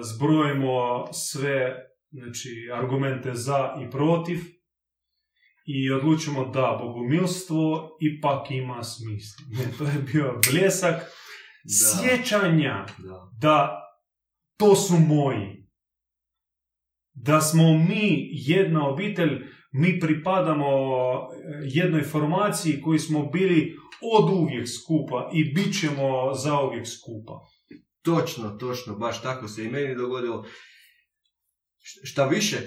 zbrojimo 0.00 1.06
sve 1.12 1.74
znači, 2.10 2.70
argumente 2.74 3.34
za 3.34 3.74
i 3.86 3.90
protiv 3.90 4.38
i 5.66 5.92
odlučimo 5.92 6.48
da 6.48 6.78
bogumilstvo 6.80 7.96
ipak 8.00 8.50
ima 8.50 8.82
smisla. 8.82 9.46
Ne, 9.50 9.72
to 9.78 9.84
je 9.84 10.02
bio 10.12 10.40
bljesak 10.50 11.02
sjećanja 11.68 12.86
da. 13.40 13.78
to 14.58 14.74
su 14.74 14.94
moji. 14.98 15.62
Da 17.14 17.40
smo 17.40 17.72
mi 17.72 18.28
jedna 18.32 18.88
obitelj, 18.88 19.44
mi 19.72 20.00
pripadamo 20.00 20.66
jednoj 21.64 22.02
formaciji 22.02 22.80
koji 22.80 22.98
smo 22.98 23.26
bili 23.26 23.76
od 24.14 24.30
uvijek 24.30 24.68
skupa 24.68 25.30
i 25.32 25.54
bit 25.54 25.80
ćemo 25.80 26.34
za 26.34 26.60
uvijek 26.60 26.86
skupa. 26.86 27.40
Točno, 28.04 28.50
točno, 28.50 28.94
baš 28.94 29.22
tako 29.22 29.48
se 29.48 29.64
i 29.64 29.70
meni 29.70 29.94
dogodilo. 29.94 30.46
Šta 32.04 32.26
više, 32.26 32.58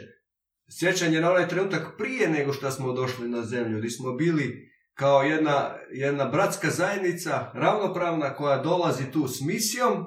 sjećanje 0.80 1.22
na 1.22 1.32
onaj 1.32 1.48
trenutak 1.48 1.98
prije 1.98 2.30
nego 2.30 2.54
što 2.54 2.72
smo 2.72 2.94
došli 2.94 3.30
na 3.30 3.44
zemlju, 3.44 3.78
gdje 3.78 3.90
smo 3.90 4.14
bili 4.14 4.72
kao 4.94 5.22
jedna, 5.22 5.76
jedna 5.92 6.26
bratska 6.26 6.70
zajednica, 6.70 7.52
ravnopravna, 7.54 8.36
koja 8.36 8.58
dolazi 8.58 9.12
tu 9.12 9.28
s 9.28 9.42
misijom 9.42 10.06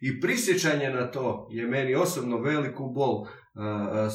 i 0.00 0.20
prisjećanje 0.20 0.90
na 0.90 1.10
to 1.10 1.48
je 1.50 1.66
meni 1.66 1.94
osobno 1.94 2.38
veliku 2.38 2.92
bol 2.94 3.26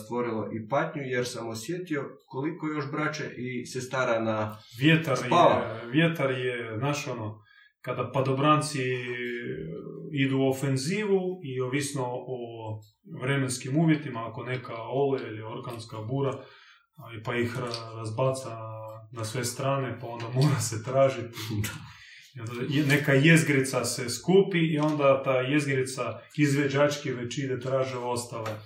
stvorilo 0.04 0.50
i 0.54 0.67
patnju, 0.67 1.02
jer 1.02 1.26
sam 1.28 1.50
osjetio 1.50 2.17
koliko 2.26 2.67
još 2.67 2.91
braće 2.91 3.24
i 3.38 3.65
sestara 3.65 4.19
na 4.19 4.58
vjetar 4.80 5.17
Je, 5.17 5.89
vjetar 5.91 6.32
je, 6.32 6.78
naš 6.78 7.08
ono, 7.08 7.43
kada 7.82 8.12
padobranci 8.13 8.80
idu 10.13 10.38
u 10.38 10.50
ofenzivu 10.50 11.39
i 11.43 11.62
ovisno 11.62 12.04
o 12.08 12.80
vremenskim 13.21 13.78
uvjetima, 13.78 14.30
ako 14.30 14.43
neka 14.43 14.76
ole 14.76 15.21
ili 15.28 15.41
orkanska 15.41 15.97
bura, 16.02 16.43
pa 17.26 17.36
ih 17.36 17.58
razbaca 17.95 18.58
na 19.12 19.26
sve 19.26 19.45
strane, 19.45 20.00
pa 20.02 20.08
onda 20.08 20.30
mora 20.41 20.60
se 20.60 20.84
tražiti. 20.84 21.38
Neka 22.88 23.13
jezgrica 23.13 23.86
se 23.86 24.10
skupi 24.10 24.60
i 24.60 24.80
onda 24.80 25.24
ta 25.24 25.39
jezgrica 25.39 26.19
izveđački 26.38 27.12
već 27.12 27.38
ide 27.38 27.60
traže 27.60 27.97
ostale. 27.97 28.60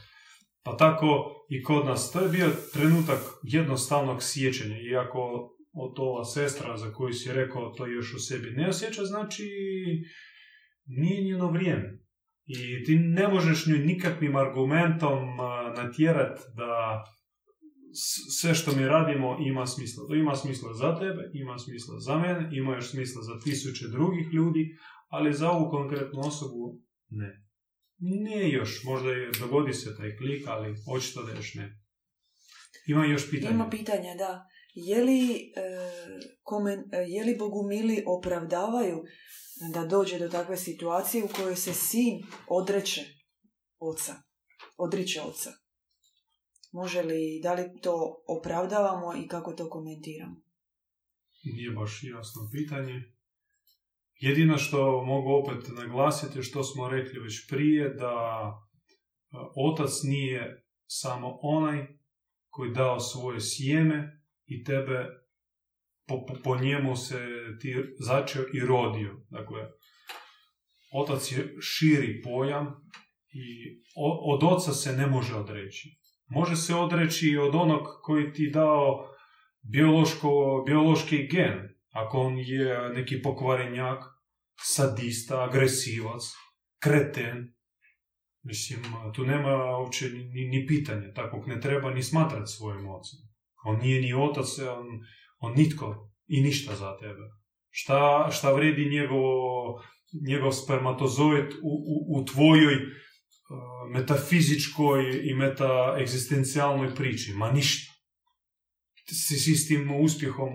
Pa 0.64 0.78
tako 0.78 1.32
i 1.50 1.64
kod 1.64 1.86
nas. 1.86 2.12
To 2.12 2.20
je 2.20 2.30
bio 2.30 2.50
trenutak 2.74 3.20
jednostavnog 3.44 4.24
sjećanja. 4.24 4.78
Iako 4.92 5.52
od 5.74 5.94
ova 5.98 6.26
sestra 6.26 6.78
za 6.78 6.94
koju 6.94 7.14
si 7.14 7.34
rekao 7.34 7.70
to 7.70 7.86
još 7.86 8.14
u 8.14 8.20
sebi 8.20 8.52
ne 8.52 8.70
osjeća, 8.70 9.06
znači 9.06 9.44
nije 10.86 11.24
njeno 11.24 11.52
vrijeme. 11.52 12.00
I 12.46 12.84
ti 12.84 12.96
ne 12.96 13.28
možeš 13.28 13.68
nju 13.68 13.78
nikakvim 13.78 14.36
argumentom 14.36 15.36
natjerati 15.78 16.42
da 16.56 17.04
sve 18.40 18.56
što 18.56 18.76
mi 18.76 18.86
radimo 18.86 19.38
ima 19.40 19.68
smisla. 19.68 20.08
To 20.08 20.16
ima 20.16 20.36
smisla 20.36 20.74
za 20.74 21.00
tebe, 21.00 21.30
ima 21.34 21.58
smisla 21.58 22.00
za 22.00 22.18
mene, 22.18 22.50
ima 22.52 22.76
još 22.76 22.92
smisla 22.92 23.22
za 23.22 23.40
tisuće 23.44 23.88
drugih 23.88 24.28
ljudi, 24.34 24.78
ali 25.08 25.34
za 25.34 25.52
ovu 25.52 25.70
konkretnu 25.70 26.20
osobu 26.20 26.80
ne. 27.10 27.46
Ne 27.98 28.50
još, 28.50 28.84
možda 28.84 29.12
je, 29.12 29.32
dogodi 29.40 29.74
se 29.74 29.98
taj 29.98 30.18
klik, 30.18 30.48
ali 30.48 30.76
očito 30.96 31.24
da 31.24 31.32
još 31.32 31.54
ne. 31.54 31.80
Ima 32.88 33.06
još 33.06 33.30
pitanja. 33.30 33.54
Ima 33.54 33.70
pitanja, 33.70 34.16
da. 34.18 34.46
Je 34.74 35.04
li, 35.04 35.22
e, 35.36 35.42
komen, 36.44 36.80
e, 36.80 36.98
je 36.98 37.24
li 37.24 37.36
bogumili 37.40 38.04
opravdavaju 38.08 39.04
da 39.74 39.86
dođe 39.86 40.20
do 40.20 40.30
takve 40.30 40.58
situacije 40.58 41.24
u 41.24 41.28
kojoj 41.28 41.56
se 41.56 41.74
sin 41.74 42.24
odreće 42.48 43.02
oca, 43.80 44.16
odriče 44.78 45.22
oca? 45.22 45.52
Može 46.72 47.02
li, 47.02 47.40
da 47.44 47.54
li 47.54 47.80
to 47.82 48.24
opravdavamo 48.28 49.16
i 49.24 49.28
kako 49.28 49.54
to 49.54 49.70
komentiramo? 49.70 50.36
Nije 51.44 51.72
baš 51.72 52.04
jasno 52.04 52.50
pitanje. 52.52 53.16
Jedino 54.16 54.58
što 54.58 55.04
mogu 55.04 55.30
opet 55.30 55.68
naglasiti, 55.78 56.44
što 56.44 56.64
smo 56.64 56.90
rekli 56.90 57.20
već 57.20 57.50
prije, 57.50 57.90
da 57.90 58.14
e, 58.52 59.38
otac 59.56 59.92
nije 60.04 60.66
samo 60.88 61.40
onaj 61.42 61.88
koji 62.50 62.72
dao 62.72 63.00
svoje 63.00 63.42
sjeme 63.42 64.24
i 64.46 64.64
tebe 64.64 65.25
po, 66.08 66.26
po, 66.44 66.58
njemu 66.58 66.96
se 66.96 67.20
ti 67.60 67.76
začeo 68.00 68.44
i 68.54 68.60
rodio. 68.60 69.26
Dakle, 69.30 69.60
otac 70.94 71.32
je 71.32 71.56
širi 71.62 72.22
pojam 72.22 72.66
i 73.30 73.46
od 74.34 74.44
oca 74.44 74.74
se 74.74 74.94
ne 74.98 75.08
može 75.08 75.36
odreći. 75.36 75.90
Može 76.28 76.56
se 76.56 76.76
odreći 76.76 77.38
od 77.38 77.56
onog 77.56 77.88
koji 78.02 78.34
ti 78.34 78.52
dao 78.54 79.10
biološko, 79.72 80.64
biološki 80.66 81.28
gen. 81.28 81.76
Ako 81.90 82.20
on 82.20 82.38
je 82.38 82.90
neki 82.90 83.22
pokvarenjak, 83.22 84.04
sadista, 84.62 85.44
agresivac, 85.44 86.22
kreten, 86.80 87.56
mislim, 88.44 88.80
tu 89.16 89.26
nema 89.26 89.78
uopće 89.78 90.10
ni, 90.10 90.46
ni 90.46 90.66
pitanja, 90.68 91.14
takvog 91.14 91.48
ne 91.48 91.60
treba 91.62 91.94
ni 91.94 92.04
smatrati 92.04 92.52
svojim 92.52 92.88
ocem. 92.88 93.20
On 93.66 93.78
nije 93.78 94.02
ni 94.02 94.14
otac, 94.14 94.60
on, 94.60 94.88
on 95.38 95.54
nitko 95.56 96.12
i 96.28 96.42
ništa 96.42 96.76
za 96.76 96.98
tebe. 96.98 97.22
Šta, 97.70 98.30
šta 98.32 98.54
vredi 98.54 98.90
njegov, 98.90 99.24
njegov 100.28 100.52
spermatozoid 100.52 101.54
u, 101.64 101.74
u, 101.94 102.20
u 102.20 102.26
tvojoj 102.26 102.76
metafizičkoj 103.92 105.22
i 105.24 105.34
metaegzistencijalnoj 105.34 106.96
priči. 106.96 107.34
Ma 107.34 107.52
ništa. 107.52 107.94
Si, 109.08 109.36
si 109.36 109.56
s 109.56 109.68
tim 109.68 110.02
uspjehom 110.02 110.50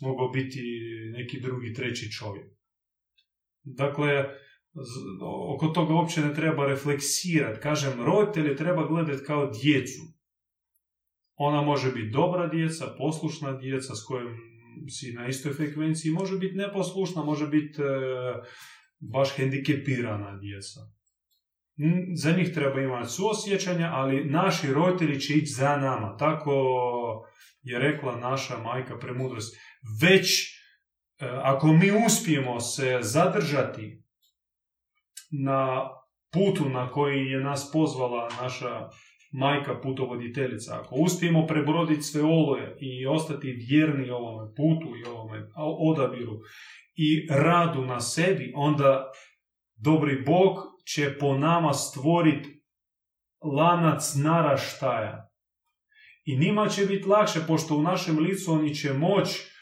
mogao 0.00 0.28
biti 0.28 0.60
neki 1.12 1.40
drugi, 1.40 1.74
treći 1.74 2.12
čovjek. 2.12 2.46
Dakle, 3.62 4.24
oko 5.54 5.66
toga 5.66 5.94
uopće 5.94 6.20
ne 6.20 6.34
treba 6.34 6.66
refleksirati. 6.66 7.60
Kažem, 7.60 8.04
roditelje 8.04 8.56
treba 8.56 8.86
gledati 8.86 9.24
kao 9.24 9.50
djecu. 9.62 10.00
Ona 11.36 11.62
može 11.62 11.92
biti 11.92 12.10
dobra 12.10 12.46
djeca, 12.46 12.94
poslušna 12.98 13.52
djeca 13.52 13.94
s 13.94 14.04
kojom 14.04 14.36
si 14.88 15.12
na 15.12 15.26
istoj 15.26 15.52
frekvenciji, 15.52 16.12
može 16.12 16.38
biti 16.38 16.56
neposlušna, 16.56 17.24
može 17.24 17.46
biti 17.46 17.82
e, 17.82 17.84
baš 19.00 19.36
hendikepirana 19.36 20.38
djeca. 20.38 20.80
Za 22.14 22.32
njih 22.32 22.54
treba 22.54 22.80
imati 22.80 23.12
suosjećanja, 23.12 23.90
ali 23.92 24.24
naši 24.24 24.72
roditelji 24.72 25.20
će 25.20 25.34
ići 25.34 25.52
za 25.52 25.76
nama. 25.76 26.16
Tako 26.16 26.52
je 27.62 27.78
rekla 27.78 28.16
naša 28.16 28.58
majka 28.58 28.98
premudrost. 28.98 29.56
Već 30.02 30.28
e, 30.42 31.26
ako 31.42 31.66
mi 31.66 31.90
uspijemo 32.06 32.60
se 32.60 32.98
zadržati 33.00 34.02
na 35.30 35.88
putu 36.32 36.68
na 36.68 36.90
koji 36.90 37.26
je 37.26 37.40
nas 37.40 37.70
pozvala 37.72 38.28
naša 38.42 38.88
majka 39.32 39.80
putovoditeljica, 39.82 40.80
ako 40.80 40.94
uspijemo 40.94 41.46
prebroditi 41.46 42.02
sve 42.02 42.22
oloje 42.22 42.76
i 42.80 43.06
ostati 43.06 43.66
vjerni 43.68 44.10
ovome 44.10 44.54
putu 44.56 44.96
i 44.96 45.08
ovome 45.08 45.48
odabiru 45.92 46.40
i 46.94 47.26
radu 47.30 47.84
na 47.86 48.00
sebi, 48.00 48.52
onda 48.56 49.10
dobri 49.76 50.22
Bog 50.26 50.56
će 50.94 51.18
po 51.18 51.38
nama 51.38 51.72
stvoriti 51.72 52.62
lanac 53.56 54.14
naraštaja. 54.14 55.28
I 56.24 56.38
njima 56.38 56.68
će 56.68 56.86
biti 56.86 57.08
lakše, 57.08 57.40
pošto 57.46 57.76
u 57.76 57.82
našem 57.82 58.18
licu 58.18 58.52
oni 58.52 58.74
će 58.74 58.92
moći 58.92 59.52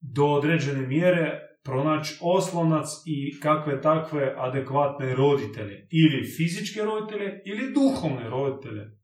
do 0.00 0.24
određene 0.24 0.86
mjere 0.86 1.40
pronaći 1.64 2.18
oslonac 2.20 2.86
i 3.06 3.40
kakve 3.40 3.80
takve 3.80 4.34
adekvatne 4.36 5.14
roditelje. 5.14 5.88
Ili 5.90 6.26
fizičke 6.36 6.80
roditelje, 6.80 7.42
ili 7.44 7.72
duhovne 7.72 8.30
roditelje. 8.30 8.98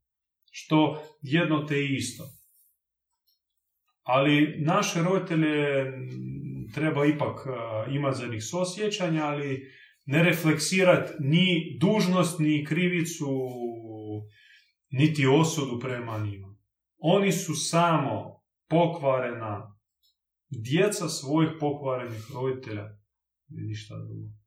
Što 0.51 1.03
jedno 1.23 1.63
te 1.63 1.85
isto. 1.85 2.25
Ali 4.03 4.57
naše 4.65 5.03
roditelje 5.03 5.87
treba 6.75 7.07
ipak 7.07 7.47
imati 7.91 8.19
za 8.19 8.27
njih 8.27 8.45
sosjećanja, 8.45 9.25
ali 9.25 9.73
ne 10.05 10.23
refleksirati 10.23 11.13
ni 11.21 11.79
dužnost, 11.81 12.39
ni 12.39 12.65
krivicu, 12.65 13.27
niti 14.91 15.27
osudu 15.27 15.79
prema 15.81 16.19
njima. 16.19 16.57
Oni 16.99 17.33
su 17.33 17.55
samo 17.55 18.43
pokvarena 18.69 19.80
djeca 20.51 21.09
svojih 21.09 21.51
pokvarenih 21.61 22.23
roditelja 22.35 22.87
i 23.49 23.61
ništa 23.61 23.95
drugo. 23.97 24.41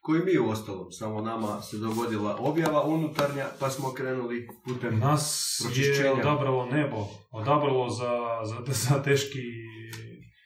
Koji 0.00 0.24
mi 0.24 0.38
u 0.38 0.48
ostalom, 0.48 0.92
samo 0.92 1.20
nama 1.20 1.62
se 1.62 1.78
dogodila 1.78 2.36
objava 2.36 2.82
unutarnja, 2.82 3.46
pa 3.60 3.70
smo 3.70 3.92
krenuli 3.92 4.48
putem 4.64 4.98
Nas 4.98 5.60
je 5.74 6.12
odabralo 6.12 6.66
nebo, 6.66 7.06
odabralo 7.30 7.90
za, 7.90 8.40
za, 8.44 8.72
za 8.72 9.02
teški 9.02 9.42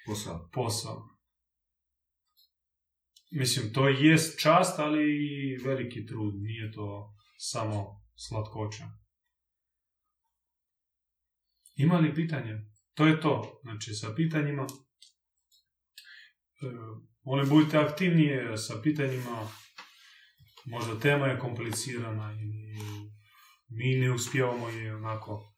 posao. 0.07 0.49
posao. 0.53 1.09
Mislim, 3.31 3.73
to 3.73 3.89
jest 3.89 4.41
čast, 4.41 4.79
ali 4.79 5.03
i 5.03 5.57
veliki 5.65 6.07
trud, 6.07 6.35
nije 6.35 6.73
to 6.73 7.15
samo 7.39 8.03
slatkoća. 8.17 8.85
Ima 11.77 11.99
li 11.99 12.15
pitanje? 12.15 12.72
To 12.95 13.07
je 13.07 13.21
to. 13.21 13.61
Znači, 13.63 13.95
sa 13.95 14.15
pitanjima, 14.17 14.63
e, 14.63 14.67
oni 17.25 17.49
budite 17.49 17.79
aktivnije 17.79 18.59
sa 18.59 18.81
pitanjima, 18.83 19.49
možda 20.65 21.01
tema 21.01 21.27
je 21.27 21.39
komplicirana 21.39 22.33
i 22.33 22.73
mi 23.69 23.95
ne 23.95 24.13
uspijevamo 24.13 24.69
je 24.69 24.97
onako 24.97 25.53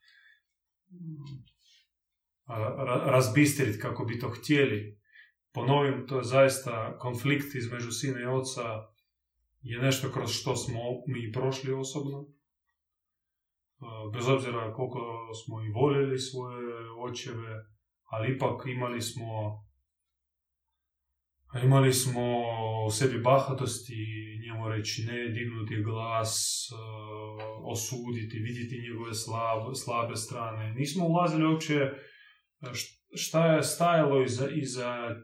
razbistriti 3.06 3.78
kako 3.78 4.04
bi 4.04 4.18
to 4.18 4.30
htjeli. 4.30 5.00
Ponovim, 5.52 6.06
to 6.06 6.18
je 6.18 6.24
zaista 6.24 6.98
konflikt 6.98 7.54
između 7.54 7.90
sina 7.90 8.20
i 8.20 8.24
oca 8.24 8.94
je 9.62 9.78
nešto 9.78 10.12
kroz 10.12 10.30
što 10.30 10.56
smo 10.56 10.80
mi 11.06 11.32
prošli 11.32 11.72
osobno. 11.72 12.26
Bez 14.12 14.28
obzira 14.28 14.72
koliko 14.72 15.00
smo 15.44 15.62
i 15.62 15.72
voljeli 15.72 16.18
svoje 16.18 16.64
očeve, 17.00 17.64
ali 18.04 18.34
ipak 18.34 18.66
imali 18.66 19.00
smo 19.00 19.64
imali 21.62 21.92
smo 21.92 22.22
u 22.86 22.90
sebi 22.90 23.18
bahatosti, 23.20 23.94
njemu 24.46 24.68
reći 24.68 25.04
ne, 25.04 25.28
dignuti 25.28 25.82
glas, 25.82 26.68
osuditi, 27.62 28.38
vidjeti 28.38 28.82
njegove 28.88 29.14
slabe, 29.14 29.74
slabe 29.74 30.16
strane. 30.16 30.74
Nismo 30.74 31.06
ulazili 31.06 31.46
uopće 31.46 31.90
šta 33.14 33.46
je 33.46 33.62
stajalo 33.62 34.24
iza, 34.24 34.48
iza 34.50 35.16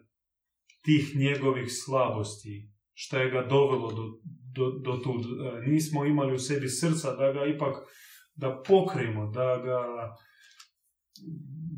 tih 0.85 1.17
njegovih 1.17 1.67
slabosti, 1.85 2.71
šta 2.93 3.19
je 3.19 3.31
ga 3.31 3.43
dovelo 3.43 3.93
do, 3.93 4.05
do, 4.55 4.71
do 4.85 4.97
tud. 4.97 5.25
Nismo 5.67 6.05
imali 6.05 6.35
u 6.35 6.39
sebi 6.39 6.69
srca 6.69 7.17
da 7.17 7.33
ga 7.33 7.47
ipak 7.47 7.75
da 8.41 8.63
pokrijemo, 8.67 9.31
da 9.31 9.57
ga 9.65 9.81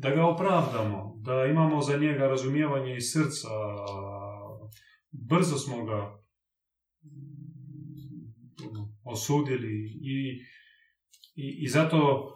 da 0.03 0.09
ga 0.09 0.25
opravdamo, 0.25 1.19
da 1.21 1.45
imamo 1.45 1.81
za 1.81 1.97
njega 1.97 2.27
razumijevanje 2.27 2.95
i 2.95 3.01
srca. 3.01 3.47
Brzo 5.11 5.57
smo 5.57 5.85
ga 5.85 6.23
osudili 9.03 9.75
i, 10.01 10.41
i, 11.35 11.63
i 11.63 11.69
zato 11.69 12.29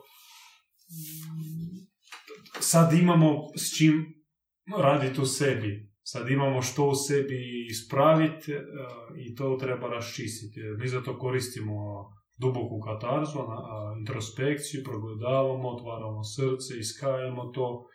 sad 2.59 2.93
imamo 2.93 3.41
s 3.57 3.78
čim 3.78 4.05
raditi 4.78 5.21
u 5.21 5.25
sebi. 5.25 5.88
Sad 6.03 6.30
imamo 6.30 6.61
što 6.61 6.88
u 6.88 6.95
sebi 6.95 7.67
ispraviti 7.69 8.51
e, 8.51 8.61
i 9.25 9.36
to 9.36 9.57
treba 9.59 9.88
raščistiti. 9.88 10.59
Mi 10.80 10.88
zato 10.88 11.19
koristimo 11.19 11.73
duboku 12.38 12.79
katarzu, 12.79 13.39
introspekciju, 13.99 14.83
progledavamo, 14.83 15.69
otvaramo 15.69 16.23
srce, 16.23 16.79
iskajemo 16.79 17.45
to. 17.45 17.85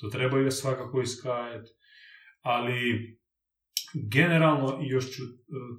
To 0.00 0.08
treba 0.08 0.38
je 0.38 0.50
svakako 0.50 1.00
iskajati. 1.00 1.70
Ali 2.40 2.78
generalno, 4.12 4.78
i 4.82 4.88
još 4.88 5.04
ću 5.04 5.22
e, 5.22 5.28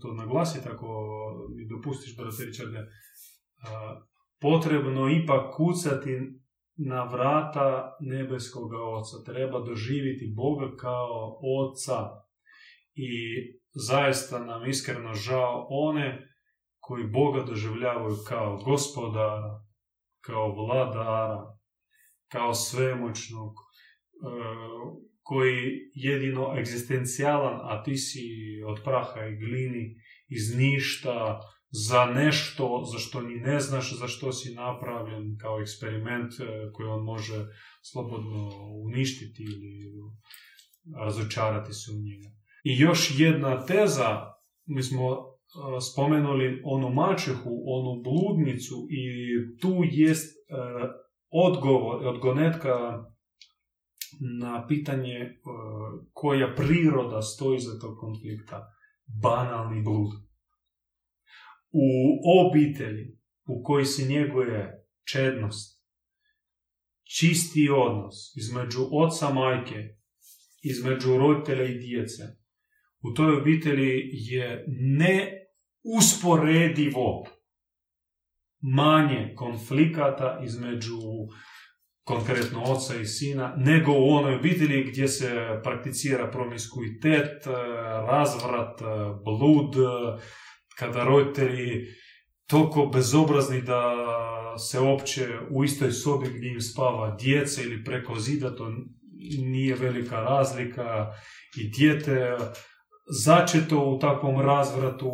to 0.01 0.13
naglasiti 0.13 0.69
ako 0.69 0.87
mi 1.55 1.67
dopustiš, 1.67 2.17
brate 2.17 2.45
Richarde, 2.45 2.77
e, 2.77 2.87
potrebno 4.41 5.09
ipak 5.09 5.55
kucati 5.55 6.19
na 6.75 7.03
vrata 7.03 7.97
nebeskoga 7.99 8.77
Oca. 8.77 9.31
Treba 9.31 9.59
doživjeti 9.59 10.33
Boga 10.35 10.75
kao 10.75 11.39
Oca. 11.59 12.09
I 12.93 13.11
zaista 13.73 14.45
nam 14.45 14.69
iskreno 14.69 15.13
žao 15.13 15.67
one 15.69 16.30
koji 16.91 17.07
Boga 17.07 17.43
doživljavaju 17.43 18.15
kao 18.27 18.57
gospodara, 18.57 19.63
kao 20.21 20.55
vladara, 20.55 21.57
kao 22.31 22.53
svemoćnog, 22.53 23.51
e, 23.51 23.57
koji 25.21 25.91
jedino 25.93 26.59
egzistencijalan, 26.59 27.59
a 27.63 27.83
ti 27.83 27.97
si 27.97 28.21
od 28.67 28.83
praha 28.83 29.25
i 29.25 29.35
glini, 29.35 29.95
iz 30.27 30.55
ništa, 30.57 31.39
za 31.69 32.05
nešto 32.05 32.83
za 32.91 32.99
što 32.99 33.21
ni 33.21 33.35
ne 33.35 33.59
znaš 33.59 33.99
za 33.99 34.07
što 34.07 34.31
si 34.31 34.53
napravljen 34.53 35.37
kao 35.41 35.61
eksperiment 35.61 36.33
e, 36.39 36.71
koji 36.73 36.87
on 36.87 37.03
može 37.03 37.45
slobodno 37.91 38.49
uništiti 38.85 39.43
ili 39.43 39.91
razočarati 41.05 41.73
se 41.73 41.91
u 41.91 41.95
njega. 41.95 42.29
I 42.63 42.79
još 42.79 43.19
jedna 43.19 43.65
teza, 43.65 44.33
mi 44.65 44.83
smo 44.83 45.30
spomenuli 45.91 46.61
onu 46.63 46.89
mačehu, 46.89 47.63
onu 47.65 48.01
bludnicu 48.03 48.75
i 48.89 49.03
tu 49.61 49.73
jest 49.91 50.37
e, 50.37 50.53
odgovor, 51.29 52.07
odgonetka 52.07 53.05
na 54.41 54.65
pitanje 54.67 55.39
koja 56.13 56.55
priroda 56.55 57.21
stoji 57.21 57.59
za 57.59 57.79
tog 57.79 57.97
konflikta. 57.99 58.67
Banalni 59.21 59.81
blud 59.81 60.11
u 61.71 61.89
obitelji 62.41 63.17
u 63.45 63.63
kojoj 63.63 63.85
se 63.85 64.05
njeguje 64.05 64.85
čednost, 65.11 65.81
čisti 67.03 67.69
odnos 67.69 68.35
između 68.37 68.79
oca 68.91 69.33
majke, 69.33 69.95
između 70.63 71.17
roditelja 71.17 71.65
i 71.65 71.79
djece, 71.79 72.23
u 73.01 73.13
toj 73.13 73.37
obitelji 73.37 74.09
je 74.13 74.65
neusporedivo 75.83 77.25
manje 78.61 79.33
konflikata 79.35 80.39
između 80.43 80.99
konkretno 82.03 82.63
oca 82.63 82.95
i 82.95 83.05
sina, 83.05 83.53
nego 83.57 83.91
u 83.91 84.09
onoj 84.09 84.35
obitelji 84.35 84.83
gdje 84.83 85.07
se 85.07 85.59
prakticira 85.63 86.31
promiskuitet, 86.31 87.47
razvrat, 88.07 88.81
blud, 89.25 89.75
kada 90.77 91.03
roditelji 91.03 91.87
toliko 92.47 92.85
bezobrazni 92.85 93.61
da 93.61 93.95
se 94.57 94.79
opće 94.79 95.27
u 95.49 95.63
istoj 95.63 95.91
sobi 95.91 96.27
gdje 96.29 96.51
im 96.51 96.61
spava 96.61 97.15
djece 97.15 97.63
ili 97.63 97.83
preko 97.83 98.19
zida, 98.19 98.55
to 98.55 98.71
nije 99.37 99.75
velika 99.75 100.15
razlika. 100.15 101.13
I 101.57 101.69
dijete 101.69 102.37
začeto 103.23 103.79
u 103.79 103.99
takvom 103.99 104.41
razvratu 104.41 105.11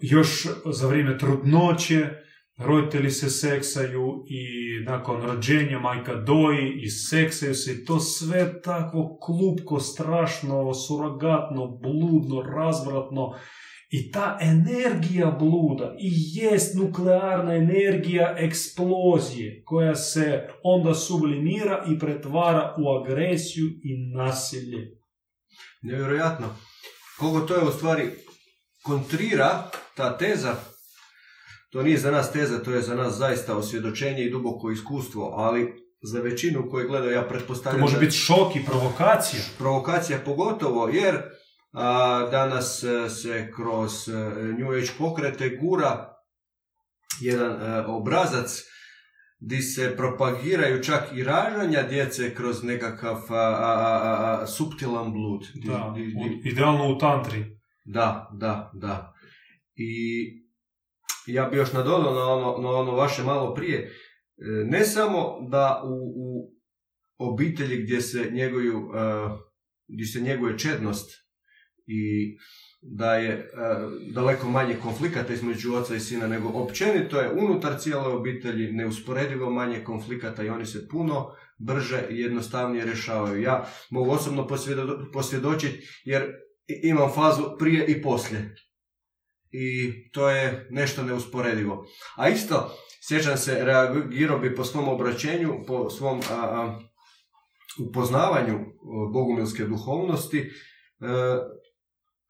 još 0.00 0.46
za 0.72 0.88
vrijeme 0.88 1.18
trudnoće 1.18 2.08
roditelji 2.58 3.10
se 3.10 3.30
seksaju 3.30 4.24
i 4.28 4.44
nakon 4.84 5.22
rođenja 5.22 5.78
majka 5.78 6.14
doji 6.14 6.72
i 6.82 6.88
seksaju 6.88 7.54
se 7.54 7.72
i 7.72 7.84
to 7.84 8.00
sve 8.00 8.62
takvo 8.62 9.18
klupko, 9.22 9.80
strašno, 9.80 10.74
surogatno, 10.74 11.66
bludno, 11.66 12.42
razvratno 12.42 13.34
i 13.90 14.10
ta 14.10 14.38
energija 14.40 15.30
bluda 15.30 15.94
i 15.98 16.10
jest 16.34 16.76
nuklearna 16.76 17.54
energija 17.54 18.34
eksplozije 18.38 19.62
koja 19.64 19.94
se 19.94 20.48
onda 20.62 20.94
sublimira 20.94 21.84
i 21.90 21.98
pretvara 21.98 22.74
u 22.78 22.90
agresiju 22.90 23.66
i 23.66 24.12
nasilje. 24.14 24.98
Nevjerojatno. 25.82 26.46
Koliko 27.18 27.46
to 27.46 27.54
je 27.54 27.64
u 27.64 27.70
stvari 27.70 28.10
kontrira 28.88 29.70
ta 29.94 30.18
teza, 30.18 30.54
to 31.70 31.82
nije 31.82 31.98
za 31.98 32.10
nas 32.10 32.32
teza, 32.32 32.62
to 32.62 32.70
je 32.72 32.82
za 32.82 32.94
nas 32.94 33.14
zaista 33.14 33.56
osvjedočenje 33.56 34.24
i 34.24 34.30
duboko 34.30 34.70
iskustvo, 34.70 35.34
ali 35.36 35.88
za 36.02 36.20
većinu 36.20 36.68
koji 36.70 36.86
gledaju, 36.86 37.12
ja 37.12 37.28
pretpostavljam... 37.28 37.80
To 37.80 37.84
može 37.84 37.98
biti 37.98 38.16
šok 38.16 38.56
i 38.56 38.64
provokacija. 38.64 39.42
Provokacija 39.58 40.18
pogotovo, 40.24 40.88
jer 40.88 41.22
a, 41.72 42.28
danas 42.30 42.82
e, 42.82 43.10
se 43.10 43.52
kroz 43.56 44.08
e, 44.08 44.12
New 44.58 44.72
Age 44.72 44.90
pokrete 44.98 45.48
gura 45.48 46.14
jedan 47.20 47.62
e, 47.62 47.84
obrazac 47.86 48.62
di 49.40 49.62
se 49.62 49.96
propagiraju 49.96 50.82
čak 50.82 51.02
i 51.14 51.24
ražanja 51.24 51.82
djece 51.82 52.34
kroz 52.34 52.62
nekakav 52.62 53.18
a, 53.30 54.46
suptilan 54.46 55.12
blud. 55.12 55.46
Da, 55.54 55.94
idealno 56.44 56.88
u 56.88 56.98
tantri. 56.98 57.57
Da, 57.90 58.30
da, 58.32 58.70
da. 58.74 59.14
I 59.74 59.90
ja 61.26 61.44
bi 61.44 61.56
još 61.56 61.72
nadodao 61.72 62.14
na 62.14 62.32
ono, 62.32 62.62
na 62.62 62.70
ono 62.70 62.92
vaše 62.92 63.22
malo 63.22 63.54
prije. 63.54 63.92
Ne 64.66 64.84
samo 64.84 65.48
da 65.50 65.82
u, 65.84 65.94
u 66.16 66.52
obitelji 67.18 67.82
gdje 67.82 68.00
se 68.00 68.30
njeguju, 68.32 68.90
gdje 69.88 70.06
se 70.06 70.20
njeguje 70.20 70.58
čednost, 70.58 71.10
i 71.86 72.36
da 72.80 73.14
je 73.14 73.32
e, 73.32 73.48
daleko 74.14 74.48
manje 74.48 74.76
konflikata 74.82 75.32
između 75.32 75.74
oca 75.74 75.94
i 75.94 76.00
sina, 76.00 76.26
nego 76.26 76.48
općenito 76.48 77.20
je 77.20 77.32
unutar 77.32 77.78
cijele 77.78 78.06
obitelji 78.06 78.72
neusporedivo 78.72 79.50
manje 79.50 79.84
konflikata 79.84 80.42
i 80.42 80.48
oni 80.48 80.66
se 80.66 80.88
puno 80.88 81.30
brže 81.58 82.02
i 82.10 82.20
jednostavnije 82.20 82.84
rješavaju. 82.84 83.42
Ja 83.42 83.66
mogu 83.90 84.10
osobno 84.10 84.46
posvjedočiti 85.12 85.88
jer 86.04 86.32
imam 86.68 87.12
fazu 87.12 87.42
prije 87.58 87.86
i 87.86 88.02
poslije. 88.02 88.54
I 89.50 89.92
to 90.10 90.30
je 90.30 90.66
nešto 90.70 91.02
neusporedivo. 91.02 91.86
A 92.16 92.28
isto, 92.28 92.74
sjećam 93.08 93.36
se, 93.36 93.64
reagirao 93.64 94.38
bi 94.38 94.54
po 94.54 94.64
svom 94.64 94.88
obraćenju, 94.88 95.54
po 95.66 95.90
svom 95.90 96.20
upoznavanju 97.88 98.58
bogumilske 99.12 99.64
duhovnosti, 99.64 100.38
e, 100.38 100.50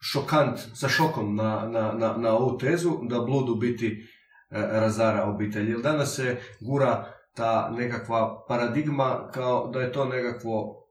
šokant, 0.01 0.59
sa 0.75 0.89
šokom 0.89 1.37
na, 1.37 1.69
na, 1.73 1.93
na, 1.93 2.17
na 2.17 2.37
ovu 2.37 2.59
tezu 2.59 2.99
da 3.03 3.21
blud 3.21 3.49
u 3.49 3.55
biti 3.55 4.09
razara 4.51 5.25
obitelj. 5.25 5.71
Jer 5.71 5.81
danas 5.81 6.17
se 6.17 6.37
gura 6.61 7.13
ta 7.35 7.71
nekakva 7.71 8.45
paradigma 8.49 9.31
kao 9.35 9.71
da 9.73 9.81
je 9.81 9.93
to 9.93 10.05
nekakvo 10.05 10.85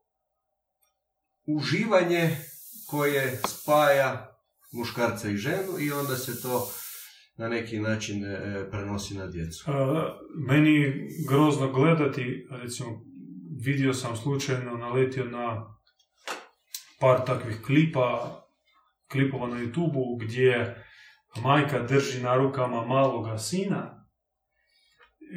uživanje 1.47 2.35
koje 2.87 3.39
spaja 3.47 4.37
muškarca 4.73 5.29
i 5.29 5.37
ženu 5.37 5.79
i 5.79 5.91
onda 5.91 6.15
se 6.15 6.41
to 6.41 6.67
na 7.37 7.49
neki 7.49 7.79
način 7.79 8.25
e, 8.25 8.67
prenosi 8.71 9.17
na 9.17 9.27
djecu. 9.27 9.71
meni 10.47 10.93
grozno 11.29 11.71
gledati, 11.71 12.47
recimo 12.51 12.89
vidio 13.65 13.93
sam 13.93 14.15
slučajno 14.15 14.77
naletio 14.77 15.25
na 15.25 15.77
par 16.99 17.25
takvih 17.25 17.61
klipa, 17.65 18.41
klipova 19.11 19.47
na 19.47 19.55
youtube 19.55 20.25
gdje 20.25 20.83
majka 21.41 21.79
drži 21.79 22.21
na 22.21 22.35
rukama 22.35 22.85
maloga 22.85 23.37
sina 23.37 24.07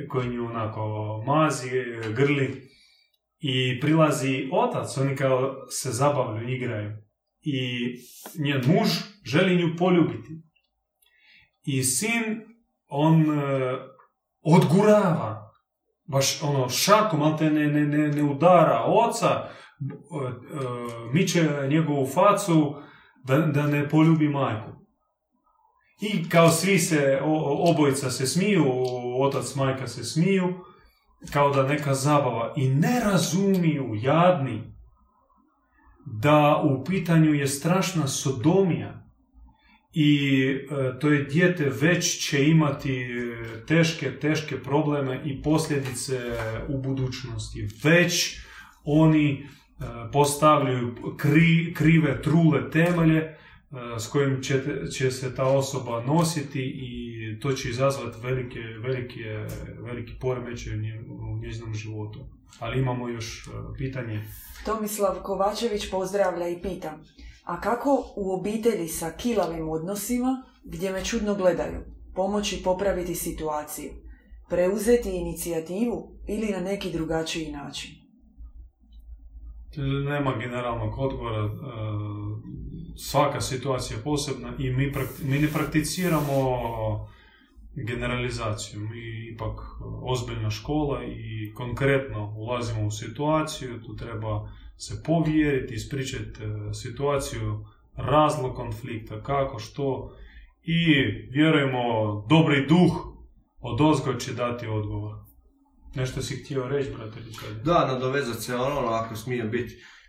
koji 0.09 0.29
nju 0.29 0.47
onako 0.47 0.83
mazi, 1.27 1.71
grli 2.17 2.71
i 3.39 3.81
prilazi 3.81 4.49
otac, 4.53 4.97
oni 4.99 5.17
kao 5.17 5.55
se 5.71 5.91
zabavljaju, 5.91 6.49
igraju. 6.49 7.10
I 7.43 7.88
njen 8.38 8.62
muž 8.66 8.88
želi 9.24 9.57
nju 9.57 9.76
poljubiti. 9.78 10.43
I 11.64 11.82
sin, 11.84 12.41
on 12.88 13.22
e, 13.22 13.76
odgurava, 14.43 15.53
baš 16.05 16.43
ono 16.43 16.68
šakom, 16.68 17.22
ali 17.22 17.38
te 17.38 17.51
ne, 17.51 17.66
ne, 17.66 17.86
ne, 17.86 18.09
ne 18.09 18.22
udara 18.22 18.84
oca, 18.86 19.28
e, 19.28 19.45
e, 19.45 20.30
miče 21.12 21.49
njegovu 21.68 22.07
facu 22.07 22.74
da, 23.24 23.38
da 23.38 23.66
ne 23.66 23.88
poljubi 23.88 24.28
majku. 24.28 24.70
I 26.01 26.28
kao 26.28 26.51
svi 26.51 26.78
se, 26.78 27.20
obojica 27.70 28.11
se 28.11 28.26
smiju, 28.26 28.64
otac, 29.20 29.55
majka 29.55 29.86
se 29.86 30.05
smiju, 30.05 30.55
kao 31.32 31.51
da 31.51 31.62
neka 31.62 31.95
zabava. 31.95 32.53
I 32.57 32.68
ne 32.68 33.01
razumiju, 33.05 33.95
jadni, 33.95 34.72
da 36.07 36.63
u 36.65 36.85
pitanju 36.85 37.35
je 37.35 37.47
strašna 37.47 38.09
sodomija. 38.09 39.07
I 39.93 40.41
e, 40.41 40.99
to 40.99 41.09
je 41.09 41.25
dijete 41.25 41.71
već 41.81 42.29
će 42.29 42.49
imati 42.49 43.03
e, 43.03 43.67
teške, 43.67 44.11
teške 44.21 44.63
probleme 44.63 45.23
i 45.25 45.43
posljedice 45.43 46.21
u 46.69 46.83
budućnosti. 46.83 47.69
Već 47.85 48.41
oni 48.85 49.33
e, 49.33 49.43
postavljaju 50.13 50.95
krive, 51.75 52.23
trule 52.23 52.71
temelje 52.71 53.37
s 53.99 54.07
kojim 54.07 54.43
će, 54.43 54.63
će 54.93 55.11
se 55.11 55.35
ta 55.35 55.45
osoba 55.45 56.05
nositi 56.07 56.61
i 56.61 57.20
to 57.39 57.53
će 57.53 57.70
izazvati 57.70 58.18
velike, 58.22 58.59
velike, 58.59 59.47
veliki 59.78 60.12
poremećaj 60.20 60.72
u 61.09 61.39
njezinom 61.43 61.74
životu. 61.74 62.20
Ali 62.59 62.81
imamo 62.81 63.09
još 63.09 63.47
e, 63.47 63.51
pitanje. 63.78 64.24
Tomislav 64.64 65.14
Kovačević 65.22 65.91
pozdravlja 65.91 66.49
i 66.49 66.62
pita. 66.62 66.99
A 67.45 67.61
kako 67.61 68.05
u 68.16 68.33
obitelji 68.35 68.89
sa 68.89 69.11
kilavim 69.11 69.68
odnosima, 69.68 70.43
gdje 70.64 70.93
me 70.93 71.05
čudno 71.05 71.35
gledaju, 71.35 71.81
pomoći 72.14 72.62
popraviti 72.64 73.14
situaciju? 73.14 73.91
Preuzeti 74.49 75.11
inicijativu 75.11 76.20
ili 76.28 76.47
na 76.47 76.61
neki 76.61 76.93
drugačiji 76.93 77.53
način? 77.53 77.91
Nema 80.09 80.37
generalnog 80.39 80.99
odgovora. 80.99 81.45
E, 81.45 81.51
svaka 82.97 83.41
situacija 83.41 83.97
je 83.97 84.05
posebna 84.05 84.53
i 84.59 84.70
mi, 84.70 84.93
mi 85.22 85.39
ne 85.39 85.49
prakticiramo 85.49 86.35
generalizaciju. 87.75 88.81
Mi 88.81 89.33
ipak 89.35 89.61
ozbiljna 90.03 90.51
škola 90.51 91.05
i 91.05 91.53
konkretno 91.55 92.35
ulazimo 92.37 92.87
u 92.87 92.91
situaciju, 92.91 93.83
tu 93.83 93.97
treba 93.97 94.49
se 94.77 95.03
povjeriti, 95.07 95.75
ispričati 95.75 96.43
e, 96.43 96.75
situaciju, 96.75 97.64
razlog 97.97 98.57
konflikta, 98.57 99.23
kako, 99.23 99.59
što 99.59 100.16
i 100.62 100.85
vjerujemo 101.31 101.81
dobri 102.29 102.66
duh 102.66 102.93
od 103.61 103.81
ozgo 103.81 104.14
će 104.14 104.33
dati 104.33 104.66
odgovor. 104.66 105.12
Nešto 105.95 106.23
si 106.23 106.37
htio 106.37 106.68
reći, 106.68 106.91
brate? 106.91 107.21
Da, 107.64 107.87
nadovezati 107.93 108.43
se 108.43 108.57
ono, 108.57 108.81
ako 108.89 109.16
smije 109.16 109.45
biti 109.45 109.75
E, 109.75 110.00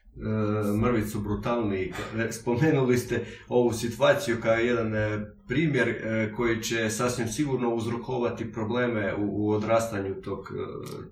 mrvicu 0.82 1.20
brutalni. 1.20 1.94
Spomenuli 2.32 2.98
ste 2.98 3.26
ovu 3.48 3.74
situaciju 3.74 4.38
kao 4.42 4.54
jedan 4.54 4.96
e, 4.96 5.26
primjer 5.48 5.90
e, 5.90 6.34
koji 6.36 6.64
će 6.64 6.90
sasvim 6.90 7.28
sigurno 7.28 7.74
uzrokovati 7.74 8.52
probleme 8.52 9.16
u, 9.16 9.52
odrastanju 9.52 10.22
tog 10.22 10.54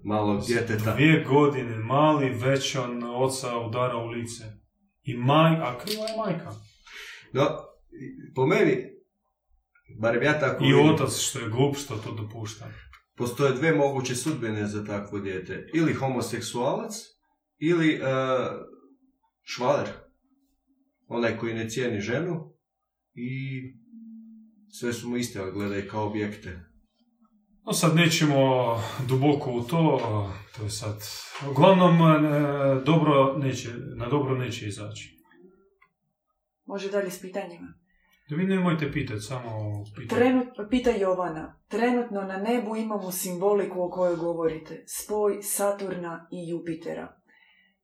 malog 0.04 0.44
djeteta. 0.48 0.94
Dvije 0.94 1.26
godine 1.30 1.76
mali 1.76 2.30
već 2.30 2.76
on 2.76 3.04
oca 3.04 3.58
udara 3.58 3.98
u 3.98 4.08
lice. 4.08 4.44
I 5.04 5.18
maj, 5.18 5.56
a 5.56 5.78
kriva 5.78 6.04
je 6.04 6.18
majka. 6.18 6.52
No, 7.34 7.44
po 8.36 8.46
meni, 8.46 8.86
barem 10.00 10.24
ja 10.24 10.40
tako... 10.40 10.64
I 10.64 10.74
otac 10.74 11.18
što 11.18 11.40
je 11.40 11.50
glup 11.50 11.76
što 11.76 11.96
to 11.96 12.12
dopušta. 12.12 12.66
Postoje 13.16 13.54
dve 13.54 13.76
moguće 13.76 14.16
sudbine 14.16 14.68
za 14.68 14.86
takvo 14.86 15.20
dijete. 15.20 15.70
Ili 15.74 15.94
homoseksualac, 15.94 16.94
ili 17.58 18.02
švaler, 19.56 19.88
onaj 21.08 21.38
koji 21.38 21.54
ne 21.54 21.70
cijeni 21.70 22.02
ženu 22.02 22.54
i 23.14 23.30
sve 24.80 24.94
su 24.94 25.10
mu 25.10 25.18
iste, 25.18 25.40
ali 25.40 25.52
gledaj 25.52 25.88
kao 25.88 26.08
objekte. 26.08 26.60
No 27.66 27.74
sad 27.74 27.96
nećemo 27.96 28.38
duboko 29.08 29.52
u 29.52 29.62
to, 29.64 30.02
to 30.58 30.64
je 30.64 30.70
sad... 30.70 31.04
Uglavnom, 31.52 31.94
e, 32.02 32.82
dobro 32.86 33.38
neće, 33.38 33.70
na 33.96 34.10
dobro 34.10 34.38
neće 34.38 34.68
izaći. 34.68 35.20
Može 36.66 36.92
dalje 36.92 37.12
s 37.12 37.22
pitanjima. 37.22 37.74
Da 38.30 38.36
vi 38.36 38.44
nemojte 38.44 38.92
pitati, 38.92 39.20
samo 39.20 39.50
pitati. 39.96 40.16
Trenut, 40.16 40.48
pita 40.70 40.90
Jovana. 40.90 41.62
Trenutno 41.68 42.22
na 42.22 42.38
nebu 42.38 42.76
imamo 42.76 43.12
simboliku 43.12 43.82
o 43.82 43.90
kojoj 43.90 44.16
govorite. 44.16 44.84
Spoj 44.88 45.42
Saturna 45.42 46.28
i 46.32 46.50
Jupitera. 46.50 47.19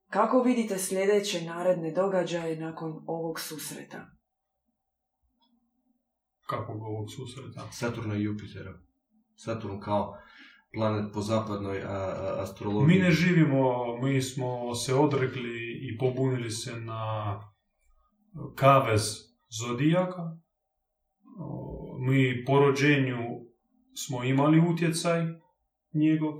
Kako 0.09 0.41
vidite 0.41 0.77
sljedeće 0.77 1.41
naredne 1.41 1.91
događaje 1.91 2.59
nakon 2.59 3.03
ovog 3.07 3.39
susreta? 3.39 4.05
Kakvog 6.47 6.81
ovog 6.81 7.07
susreta? 7.15 7.71
Saturna 7.71 8.15
i 8.15 8.23
Jupitera. 8.23 8.73
Saturn 9.35 9.79
kao 9.79 10.17
planet 10.73 11.13
po 11.13 11.21
zapadnoj 11.21 11.83
astrologiji. 12.39 12.95
Mi 12.97 13.03
ne 13.03 13.11
živimo, 13.11 13.95
mi 14.01 14.21
smo 14.21 14.75
se 14.75 14.95
odrekli 14.95 15.79
i 15.81 15.97
pobunili 15.97 16.51
se 16.51 16.75
na 16.75 17.39
kavez 18.55 19.01
zodijaka. 19.59 20.37
Mi 21.99 22.45
po 22.45 22.59
rođenju 22.59 23.17
smo 23.95 24.23
imali 24.23 24.59
utjecaj 24.73 25.21
njegov, 25.93 26.33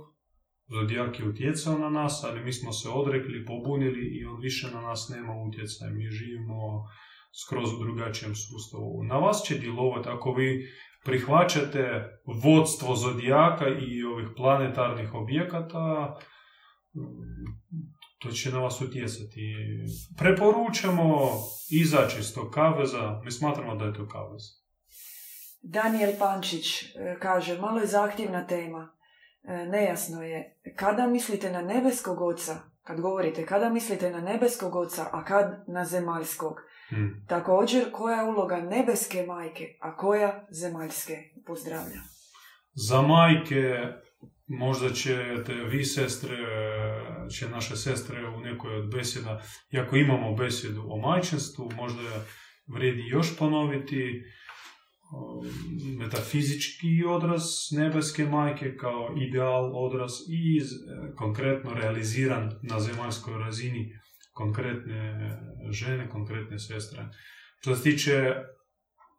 Zodijak 0.68 1.20
je 1.20 1.28
utjecao 1.28 1.78
na 1.78 1.90
nas, 1.90 2.24
ali 2.24 2.44
mi 2.44 2.52
smo 2.52 2.72
se 2.72 2.88
odrekli, 2.88 3.44
pobunili 3.44 4.18
i 4.18 4.24
on 4.24 4.40
više 4.40 4.70
na 4.70 4.80
nas 4.80 5.08
nema 5.08 5.34
utjecaja. 5.48 5.90
Mi 5.90 6.10
živimo 6.10 6.84
skroz 7.44 7.72
u 7.72 7.78
drugačijem 7.78 8.34
sustavu. 8.34 9.04
Na 9.04 9.16
vas 9.16 9.42
će 9.42 9.58
djelovati 9.58 10.08
ako 10.08 10.32
vi 10.32 10.68
prihvaćate 11.04 12.08
vodstvo 12.42 12.96
zodijaka 12.96 13.64
i 13.68 14.02
ovih 14.02 14.28
planetarnih 14.36 15.14
objekata, 15.14 16.16
to 18.18 18.30
će 18.30 18.50
na 18.50 18.58
vas 18.58 18.80
utjecati. 18.80 19.54
Preporučamo 20.18 21.30
izaći 21.70 22.20
iz 22.20 22.34
tog 22.34 22.50
kaveza, 22.50 23.20
mi 23.24 23.30
smatramo 23.30 23.76
da 23.76 23.84
je 23.84 23.94
to 23.94 24.08
kavez. 24.08 24.42
Daniel 25.62 26.12
Pančić 26.18 26.82
e, 26.82 27.16
kaže, 27.20 27.58
malo 27.58 27.80
je 27.80 27.86
zahtjevna 27.86 28.46
tema. 28.46 28.95
E, 29.48 29.66
nejasno 29.66 30.22
je 30.22 30.56
kada 30.76 31.06
mislite 31.06 31.50
na 31.50 31.62
nebeskog 31.62 32.20
oca, 32.20 32.58
kad 32.82 33.00
govorite 33.00 33.46
kada 33.46 33.68
mislite 33.68 34.10
na 34.10 34.20
nebeskog 34.20 34.76
oca, 34.76 35.06
a 35.12 35.24
kad 35.24 35.64
na 35.68 35.84
zemaljskog. 35.84 36.56
Hmm. 36.88 37.24
Također, 37.28 37.84
koja 37.92 38.16
je 38.16 38.30
uloga 38.30 38.56
nebeske 38.56 39.22
majke, 39.26 39.76
a 39.80 39.96
koja 39.96 40.46
zemaljske 40.50 41.16
pozdravlja? 41.46 42.00
Za 42.74 43.02
majke 43.02 43.78
možda 44.46 44.90
ćete 44.90 45.54
vi 45.54 45.84
sestre, 45.84 46.36
će 47.38 47.48
naše 47.48 47.76
sestre 47.76 48.28
u 48.28 48.40
nekoj 48.40 48.76
od 48.76 48.90
beseda, 48.94 49.42
iako 49.70 49.96
imamo 49.96 50.34
besedu 50.34 50.84
o 50.88 50.96
majčinstvu, 50.96 51.70
možda 51.76 52.02
vrijedi 52.66 53.02
još 53.08 53.38
ponoviti 53.38 54.24
metafizički 55.98 57.04
odraz 57.08 57.42
nebeske 57.70 58.24
majke 58.24 58.76
kao 58.76 59.14
ideal 59.28 59.70
odraz 59.74 60.12
i 60.28 60.60
konkretno 61.16 61.74
realiziran 61.74 62.50
na 62.62 62.80
zemaljskoj 62.80 63.38
razini 63.38 63.92
konkretne 64.32 65.30
žene, 65.70 66.08
konkretne 66.08 66.58
sestre. 66.58 67.08
Što 67.60 67.76
se 67.76 67.82
tiče 67.82 68.34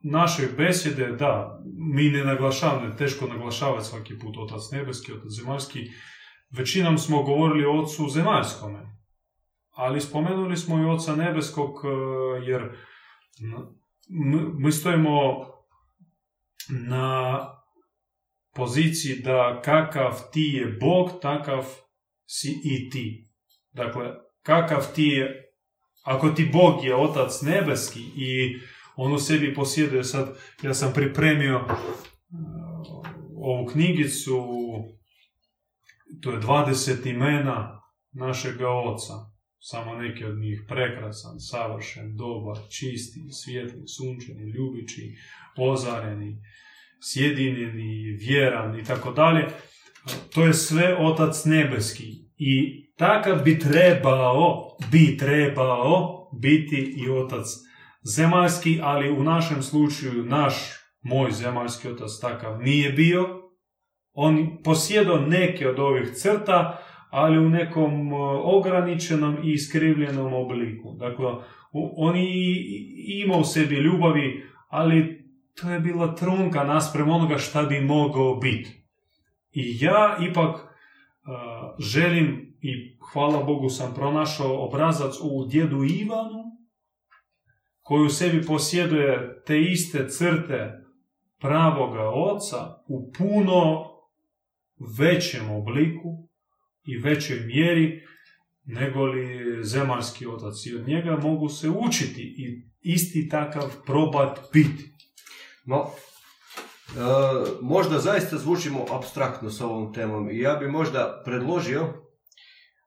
naše 0.03 0.47
besjede, 0.57 1.11
da, 1.11 1.61
mi 1.93 2.09
ne 2.09 2.23
naglašavamo, 2.25 2.95
teško 2.95 3.27
naglašavati 3.27 3.85
svaki 3.85 4.19
put 4.19 4.37
otac 4.37 4.61
nebeski, 4.71 5.13
otac 5.13 5.29
zemaljski. 5.29 5.79
Većinom 6.57 6.97
smo 6.97 7.23
govorili 7.23 7.65
o 7.65 7.81
ocu 7.81 8.09
zemaljskome, 8.09 8.79
ali 9.75 10.01
spomenuli 10.01 10.57
smo 10.57 10.79
i 10.79 10.85
oca 10.85 11.15
nebeskog, 11.15 11.69
e, 11.85 12.45
jer 12.45 12.71
mi 14.57 14.71
stojimo 14.71 15.45
na 16.69 17.39
poziciji 18.55 19.15
da 19.15 19.61
kakav 19.65 20.21
ti 20.31 20.41
je 20.41 20.77
Bog, 20.81 21.11
takav 21.21 21.65
si 22.25 22.61
i 22.63 22.89
ti. 22.89 23.29
Dakle, 23.71 24.13
kakav 24.41 24.93
ti 24.95 25.03
je, 25.03 25.51
ako 26.03 26.29
ti 26.29 26.49
Bog 26.53 26.85
je 26.85 26.95
Otac 26.95 27.41
nebeski 27.41 27.99
i 27.99 28.59
on 28.95 29.13
u 29.13 29.19
sebi 29.19 29.53
posjeduje 29.53 30.03
sad, 30.03 30.37
ja 30.61 30.73
sam 30.73 30.93
pripremio 30.93 31.57
uh, 31.57 31.77
ovu 33.37 33.65
knjigicu, 33.65 34.43
to 36.21 36.31
je 36.31 36.39
20 36.39 37.09
imena 37.09 37.81
našega 38.11 38.69
Oca, 38.69 39.13
samo 39.59 39.95
neki 39.95 40.25
od 40.25 40.37
njih 40.37 40.61
prekrasan, 40.67 41.39
savršen, 41.39 42.15
dobar, 42.15 42.57
čisti, 42.69 43.19
svijetli, 43.31 43.87
sunčani, 43.87 44.51
ljubići, 44.51 45.15
ozareni, 45.57 46.37
sjedinjeni, 47.01 48.17
vjeran 48.19 48.79
i 48.79 48.83
tako 48.83 49.11
dalje. 49.11 49.47
To 50.33 50.45
je 50.45 50.53
sve 50.53 50.97
Otac 50.99 51.45
nebeski 51.45 52.13
i 52.37 52.83
takav 52.97 53.43
bi 53.43 53.59
trebao, 53.59 54.77
bi 54.91 55.17
trebao 55.17 56.29
biti 56.41 56.95
i 56.97 57.09
Otac 57.09 57.45
zemaljski, 58.15 58.79
ali 58.83 59.11
u 59.11 59.23
našem 59.23 59.63
slučaju 59.63 60.25
naš, 60.25 60.53
moj 61.01 61.31
zemaljski 61.31 61.87
otac 61.87 62.11
takav 62.21 62.61
nije 62.61 62.91
bio. 62.91 63.27
On 64.13 64.63
posjedao 64.63 65.19
neke 65.19 65.69
od 65.69 65.79
ovih 65.79 66.13
crta, 66.13 66.83
ali 67.09 67.37
u 67.37 67.49
nekom 67.49 68.13
e, 68.13 68.15
ograničenom 68.43 69.37
i 69.43 69.51
iskrivljenom 69.51 70.33
obliku. 70.33 70.95
Dakle, 70.99 71.25
on 71.73 72.15
imao 73.23 73.39
u 73.39 73.43
sebi 73.43 73.75
ljubavi, 73.75 74.43
ali 74.67 75.27
to 75.61 75.71
je 75.71 75.79
bila 75.79 76.15
trunka 76.15 76.63
nasprem 76.63 77.09
onoga 77.09 77.37
šta 77.37 77.63
bi 77.63 77.81
mogao 77.81 78.35
biti. 78.35 78.83
I 79.51 79.77
ja 79.81 80.17
ipak 80.29 80.55
uh, 80.55 80.63
želim 81.79 82.55
i 82.61 82.97
hvala 83.11 83.43
Bogu 83.43 83.69
sam 83.69 83.93
pronašao 83.93 84.65
obrazac 84.65 85.13
u 85.21 85.45
djedu 85.45 85.83
Ivanu, 85.83 86.43
koji 87.81 88.05
u 88.05 88.09
sebi 88.09 88.45
posjeduje 88.45 89.43
te 89.45 89.61
iste 89.61 90.07
crte 90.09 90.83
pravoga 91.39 92.09
oca 92.09 92.83
u 92.87 93.11
puno 93.17 93.85
većem 94.99 95.49
obliku 95.49 96.26
i 96.87 96.97
većoj 96.97 97.39
mjeri 97.39 98.07
nego 98.65 99.05
li 99.05 99.63
zemaljski 99.63 100.27
otac. 100.27 100.65
I 100.65 100.75
od 100.75 100.87
njega 100.87 101.17
mogu 101.17 101.49
se 101.49 101.69
učiti 101.69 102.21
i 102.21 102.67
isti 102.81 103.29
takav 103.29 103.71
probat 103.85 104.39
biti. 104.53 104.91
No, 105.65 105.85
e, 105.85 106.99
možda 107.61 107.99
zaista 107.99 108.37
zvučimo 108.37 108.85
abstraktno 108.91 109.49
s 109.49 109.61
ovom 109.61 109.93
temom 109.93 110.29
i 110.31 110.39
ja 110.39 110.55
bi 110.55 110.67
možda 110.67 111.21
predložio 111.25 111.93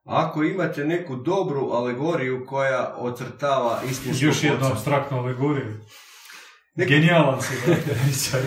ako 0.03 0.43
imate 0.43 0.85
neku 0.85 1.15
dobru 1.15 1.69
alegoriju 1.71 2.45
koja 2.45 2.95
ocrtava 2.97 3.81
istinsku 3.89 4.25
Još 4.25 4.43
jednu 4.43 4.67
abstraktnu 4.67 5.17
alegoriju. 5.17 5.77
Genijalan 6.75 7.41
si, 7.41 7.53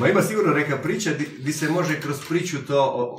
Ma 0.00 0.08
ima 0.08 0.22
sigurno 0.22 0.54
neka 0.54 0.78
priča 0.78 1.10
di, 1.38 1.52
se 1.52 1.68
može 1.68 2.00
kroz 2.00 2.16
priču 2.28 2.56
to 2.66 3.16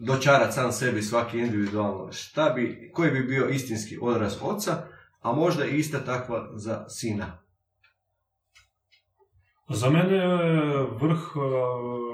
dočarati 0.00 0.52
sam 0.52 0.72
sebi 0.72 1.02
svaki 1.02 1.38
individualno. 1.38 2.12
Šta 2.12 2.50
bi, 2.50 2.90
koji 2.94 3.10
bi 3.10 3.22
bio 3.22 3.48
istinski 3.48 3.98
odraz 4.02 4.36
oca, 4.42 4.86
a 5.20 5.32
možda 5.32 5.64
i 5.64 5.78
ista 5.78 6.04
takva 6.04 6.50
za 6.54 6.88
sina. 6.88 7.46
Za 9.68 9.90
mene 9.90 10.26
vrh 11.00 11.18
e, 11.36 11.40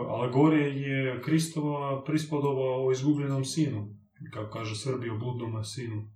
alegorije 0.08 0.80
je 0.80 1.22
Kristova 1.22 2.04
prispodova 2.04 2.86
o 2.86 2.92
izgubljenom 2.92 3.44
sinu, 3.44 3.88
kako 4.32 4.50
kaže 4.50 4.76
Srbi 4.76 5.10
o 5.10 5.18
bludnom 5.18 5.64
sinu, 5.64 6.10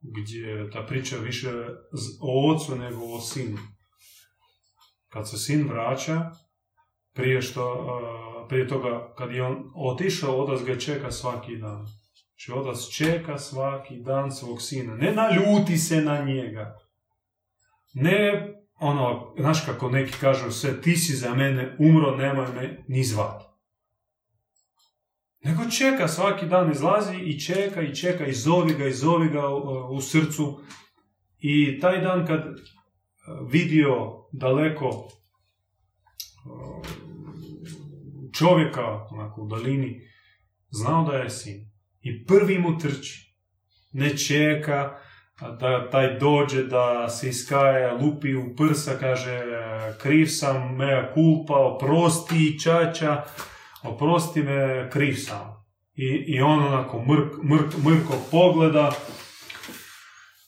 gdje 0.00 0.70
ta 0.70 0.86
priča 0.86 1.16
više 1.16 1.50
o 2.20 2.54
ocu 2.54 2.76
nego 2.76 3.04
o 3.04 3.20
sinu. 3.20 3.58
Kad 5.08 5.30
se 5.30 5.38
sin 5.38 5.68
vraća, 5.68 6.30
prije, 7.14 7.42
što, 7.42 7.72
e, 7.72 8.31
prije 8.48 8.68
toga 8.68 9.14
kad 9.18 9.32
je 9.32 9.42
on 9.42 9.72
otišao, 9.74 10.42
otac 10.42 10.66
ga 10.66 10.78
čeka 10.78 11.10
svaki 11.10 11.56
dan. 11.56 11.86
Znači 12.28 12.52
otac 12.52 12.88
čeka 12.96 13.38
svaki 13.38 13.96
dan 13.96 14.32
svog 14.32 14.62
sina. 14.62 14.94
Ne 14.94 15.12
naljuti 15.12 15.78
se 15.78 16.00
na 16.00 16.24
njega. 16.24 16.78
Ne 17.94 18.48
ono, 18.80 19.34
znaš 19.38 19.64
kako 19.66 19.90
neki 19.90 20.12
kažu 20.20 20.50
sve, 20.50 20.80
ti 20.80 20.96
si 20.96 21.16
za 21.16 21.34
mene 21.34 21.76
umro, 21.78 22.16
nemoj 22.16 22.46
me 22.54 22.84
ni 22.88 23.04
zvat. 23.04 23.42
Nego 25.44 25.70
čeka, 25.70 26.08
svaki 26.08 26.46
dan 26.46 26.72
izlazi 26.72 27.16
i 27.16 27.40
čeka 27.40 27.82
i 27.82 27.94
čeka 27.94 28.26
i 28.26 28.32
zovi 28.32 28.74
ga 28.74 28.86
i 28.86 28.92
zovi 28.92 29.28
ga 29.28 29.48
u, 29.90 30.00
srcu. 30.00 30.60
I 31.38 31.80
taj 31.80 32.00
dan 32.00 32.26
kad 32.26 32.40
e, 32.40 32.52
vidio 33.50 34.26
daleko 34.32 34.88
e, 34.88 35.08
čovjeka 38.38 39.06
onako, 39.10 39.42
u 39.42 39.48
dalini, 39.48 40.00
znao 40.70 41.04
da 41.04 41.16
je 41.16 41.30
sin. 41.30 41.70
I 42.00 42.26
prvi 42.26 42.58
mu 42.58 42.78
trči. 42.78 43.36
Ne 43.92 44.16
čeka, 44.16 44.98
da 45.60 45.90
taj 45.90 46.18
dođe 46.18 46.62
da 46.62 47.08
se 47.08 47.28
iskaje, 47.28 47.92
lupi 47.92 48.34
u 48.34 48.56
prsa, 48.56 48.96
kaže 49.00 49.40
kriv 50.02 50.26
sam, 50.26 50.76
mea 50.76 51.12
kulpa, 51.14 51.54
oprosti 51.54 52.60
čača, 52.60 53.24
oprosti 53.82 54.42
me, 54.42 54.90
kriv 54.92 55.14
sam. 55.14 55.64
I, 55.94 56.06
i 56.26 56.40
on 56.40 56.66
onako 56.66 57.02
mrk, 57.02 57.42
mrk, 57.44 57.84
mrko 57.84 58.14
pogleda, 58.30 58.92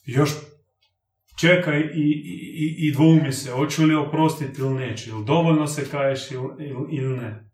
još 0.04 0.30
čeka 1.40 1.74
i, 1.74 1.80
i, 1.80 2.88
i 2.88 2.92
dvoumi 2.92 3.32
se, 3.32 3.50
hoću 3.50 3.84
li 3.84 3.94
oprostiti 3.94 4.60
ili 4.60 4.74
neće, 4.74 5.10
ili 5.10 5.24
dovoljno 5.24 5.66
se 5.66 5.90
kaješ 5.90 6.30
ili, 6.30 6.48
ili 6.90 7.16
ne. 7.16 7.53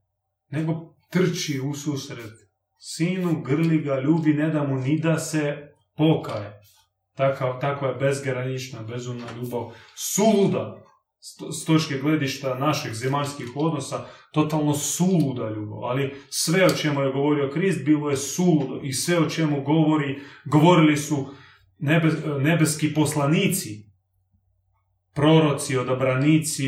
Nego 0.51 0.94
trči 1.11 1.61
u 1.61 1.74
susret. 1.74 2.32
Sinu, 2.78 3.42
grli 3.42 3.78
ga, 3.78 4.01
ljubi, 4.01 4.34
ne 4.34 4.51
da 4.51 4.62
mu 4.62 4.76
ni 4.76 4.98
da 4.98 5.18
se 5.18 5.57
pokaje. 5.96 6.61
Takva, 7.16 7.59
takva 7.61 7.88
je 7.88 7.94
bezgranična, 7.94 8.82
bezumna 8.82 9.26
ljubav, 9.36 9.72
suluda, 9.96 10.76
s 11.53 11.64
točke 11.64 11.98
gledišta 11.98 12.55
naših 12.55 12.94
zemaljskih 12.94 13.46
odnosa, 13.55 14.07
totalno 14.32 14.74
suluda 14.74 15.51
ljubav. 15.51 15.84
Ali 15.84 16.14
sve 16.30 16.66
o 16.66 16.70
čemu 16.70 17.01
je 17.01 17.12
govorio 17.12 17.51
Krist 17.51 17.84
bilo 17.84 18.11
je 18.11 18.16
suludo. 18.16 18.80
I 18.82 18.92
sve 18.92 19.18
o 19.18 19.30
čemu 19.30 19.62
govori, 19.62 20.20
govorili 20.44 20.96
su 20.96 21.34
nebeski 22.40 22.94
poslanici, 22.94 23.90
proroci, 25.14 25.76
odabranici, 25.76 26.64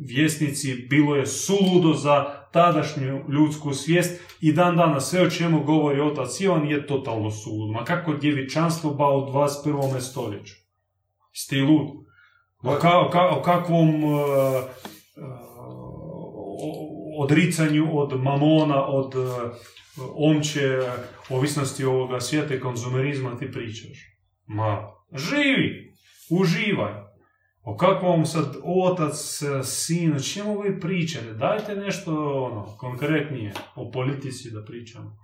vjesnici, 0.00 0.86
bilo 0.90 1.16
je 1.16 1.26
suludo 1.26 1.92
za 1.92 2.45
tadašnju 2.56 3.24
ljudsku 3.28 3.72
svijest 3.72 4.20
i 4.40 4.52
dan 4.52 4.76
danas 4.76 5.10
sve 5.10 5.22
o 5.22 5.30
čemu 5.30 5.64
govori 5.64 6.00
otac 6.00 6.40
Ivan 6.40 6.66
je 6.66 6.86
totalno 6.86 7.30
suludo. 7.30 7.72
Ma 7.72 7.84
kako 7.84 8.14
djevičanstvo 8.14 8.94
ba 8.94 9.08
u 9.08 9.20
21. 9.20 10.00
stoljeću? 10.00 10.54
Ste 11.32 11.56
lud? 11.56 11.88
O, 12.62 12.76
ka, 12.80 13.42
kakvom 13.44 14.04
uh, 14.04 14.10
uh, 14.10 14.22
odricanju 17.18 17.98
od 17.98 18.22
mamona, 18.22 18.86
od 18.86 19.14
uh, 19.14 19.26
omče 20.16 20.80
ovisnosti 21.30 21.84
ovoga 21.84 22.20
svijeta 22.20 22.54
i 22.54 22.60
konzumerizma 22.60 23.38
ti 23.38 23.50
pričaš? 23.52 23.98
Ma, 24.46 24.88
živi, 25.12 25.94
uživaj. 26.30 27.05
O 27.68 27.76
kakvom 27.76 28.26
sad 28.26 28.56
otac, 28.64 29.42
sin, 29.64 30.16
o 30.16 30.20
čemu 30.20 30.60
vi 30.60 30.80
pričate? 30.80 31.32
Dajte 31.32 31.76
nešto 31.76 32.12
ono, 32.44 32.76
konkretnije 32.76 33.52
o 33.74 33.90
politici 33.90 34.50
da 34.50 34.64
pričamo. 34.64 35.16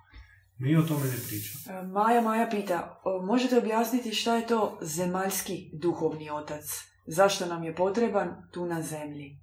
Mi 0.58 0.76
o 0.76 0.82
tome 0.82 1.04
ne 1.04 1.16
pričamo. 1.28 1.78
E, 1.78 1.82
Maja 1.82 2.20
Maja 2.20 2.48
pita, 2.50 3.00
možete 3.26 3.58
objasniti 3.58 4.12
šta 4.12 4.36
je 4.36 4.46
to 4.46 4.78
zemaljski 4.82 5.70
duhovni 5.72 6.30
otac? 6.30 6.64
Zašto 7.06 7.46
nam 7.46 7.64
je 7.64 7.74
potreban 7.74 8.28
tu 8.52 8.66
na 8.66 8.82
zemlji? 8.82 9.38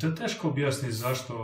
To 0.00 0.06
je 0.06 0.14
teško 0.14 0.48
objasniti 0.48 0.94
zašto. 0.94 1.34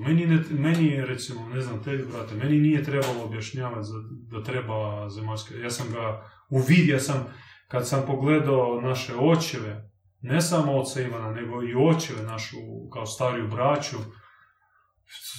Meni, 0.00 0.26
ne, 0.26 0.42
meni 0.50 1.04
recimo, 1.04 1.48
ne 1.48 1.60
znam, 1.60 1.82
tebi, 1.82 2.04
brate, 2.12 2.34
meni 2.34 2.58
nije 2.58 2.84
trebalo 2.84 3.24
objašnjavati 3.24 3.88
da 4.30 4.42
treba 4.42 5.08
zemaljski. 5.08 5.54
Ja 5.54 5.70
sam 5.70 5.86
ga 5.92 6.30
uvidio, 6.50 7.00
sam 7.00 7.26
kad 7.68 7.88
sam 7.88 8.06
pogledao 8.06 8.80
naše 8.80 9.14
očeve, 9.14 9.90
ne 10.20 10.40
samo 10.40 10.72
oca 10.72 11.00
Ivana, 11.00 11.32
nego 11.32 11.62
i 11.62 11.74
očeve 11.74 12.22
našu 12.22 12.56
kao 12.92 13.06
stariju 13.06 13.48
braću, 13.48 13.96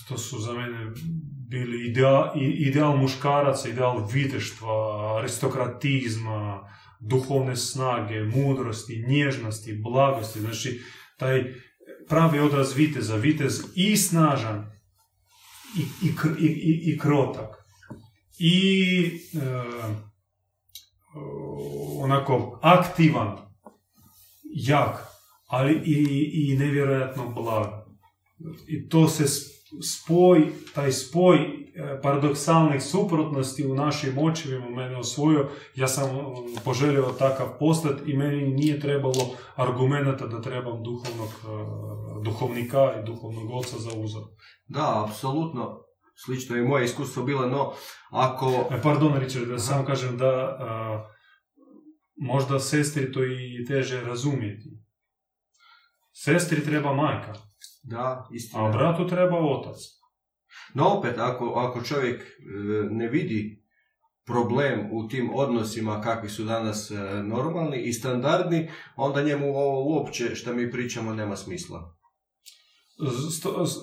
to 0.07 0.17
su 0.17 0.39
za 0.39 0.53
mene 0.53 0.91
bili 1.49 1.89
ideal, 1.89 2.32
ideal 2.36 2.97
muškaraca, 2.97 3.69
ideal 3.69 4.07
viteštva, 4.11 5.17
aristokratizma, 5.17 6.69
duhovne 6.99 7.55
snage, 7.55 8.23
mudrosti, 8.23 9.05
nježnosti, 9.07 9.82
blagosti. 9.84 10.39
Znači, 10.39 10.82
taj 11.17 11.53
pravi 12.09 12.39
odraz 12.39 12.75
viteza, 12.75 13.15
vitez 13.15 13.63
i 13.75 13.97
snažan 13.97 14.71
i, 15.78 16.07
i, 16.07 16.13
i, 16.47 16.93
i 16.93 16.97
krotak 16.97 17.67
i 18.39 19.05
e, 19.34 19.39
onako 22.08 22.60
aktivan, 22.62 23.38
jak, 24.43 25.08
ali 25.47 25.74
i, 25.86 26.32
i 26.34 26.58
nevjerojatno 26.58 27.30
blag. 27.30 27.68
I 28.68 28.89
to 28.89 29.08
se 29.08 29.24
spoj, 29.82 30.47
taj 30.76 30.91
spoj 30.91 31.38
e, 31.38 32.01
paradoksalnih 32.01 32.84
suprotnosti 32.84 33.68
u 33.68 33.76
našim 33.76 34.18
očevima 34.18 34.70
mene 34.70 34.97
osvojio. 34.97 35.49
Ja 35.76 35.88
sam 35.88 36.10
e, 36.10 36.20
poželio 36.66 37.14
takav 37.20 37.47
postati 37.60 38.12
i 38.12 38.18
meni 38.18 38.47
nije 38.47 38.80
trebalo 38.80 39.36
argumenta 39.55 40.28
da 40.28 40.41
trebam 40.41 40.84
duhovnog, 40.84 41.30
e, 41.30 42.24
duhovnika 42.24 42.93
i 42.99 43.05
duhovnog 43.05 43.51
oca 43.51 43.78
za 43.80 43.91
uzor. 43.99 44.24
Da, 44.68 45.05
apsolutno. 45.08 45.84
Slično 46.26 46.55
je 46.55 46.64
moje 46.64 46.86
iskustvo 46.86 47.24
bilo, 47.24 47.47
no 47.47 47.74
ako... 48.10 48.70
pardon, 48.84 49.18
Richard, 49.18 49.47
da 49.47 49.60
sam 49.60 49.86
kažem 49.86 50.18
da 50.18 50.58
možda 52.18 52.59
sestri 52.59 53.11
to 53.11 53.26
i 53.26 53.65
teže 53.68 54.01
razumjeti. 54.01 54.70
Sestri 56.13 56.63
treba 56.63 56.93
majka. 56.93 57.34
Da, 57.84 58.28
istina. 58.32 58.65
A 58.65 58.72
bratu 58.72 59.07
treba 59.07 59.38
otac. 59.38 59.76
No 60.74 60.88
opet, 60.88 61.18
ako, 61.18 61.45
ako 61.45 61.84
čovjek 61.84 62.22
e, 62.22 62.26
ne 62.89 63.07
vidi 63.07 63.63
problem 64.26 64.89
u 64.91 65.07
tim 65.07 65.30
odnosima 65.34 66.01
kakvi 66.01 66.30
su 66.30 66.43
danas 66.43 66.91
e, 66.91 66.95
normalni 67.24 67.82
i 67.82 67.93
standardni, 67.93 68.70
onda 68.95 69.22
njemu 69.22 69.47
ovo 69.47 69.95
uopće 69.95 70.36
što 70.36 70.53
mi 70.53 70.72
pričamo 70.72 71.13
nema 71.13 71.36
smisla. 71.36 71.97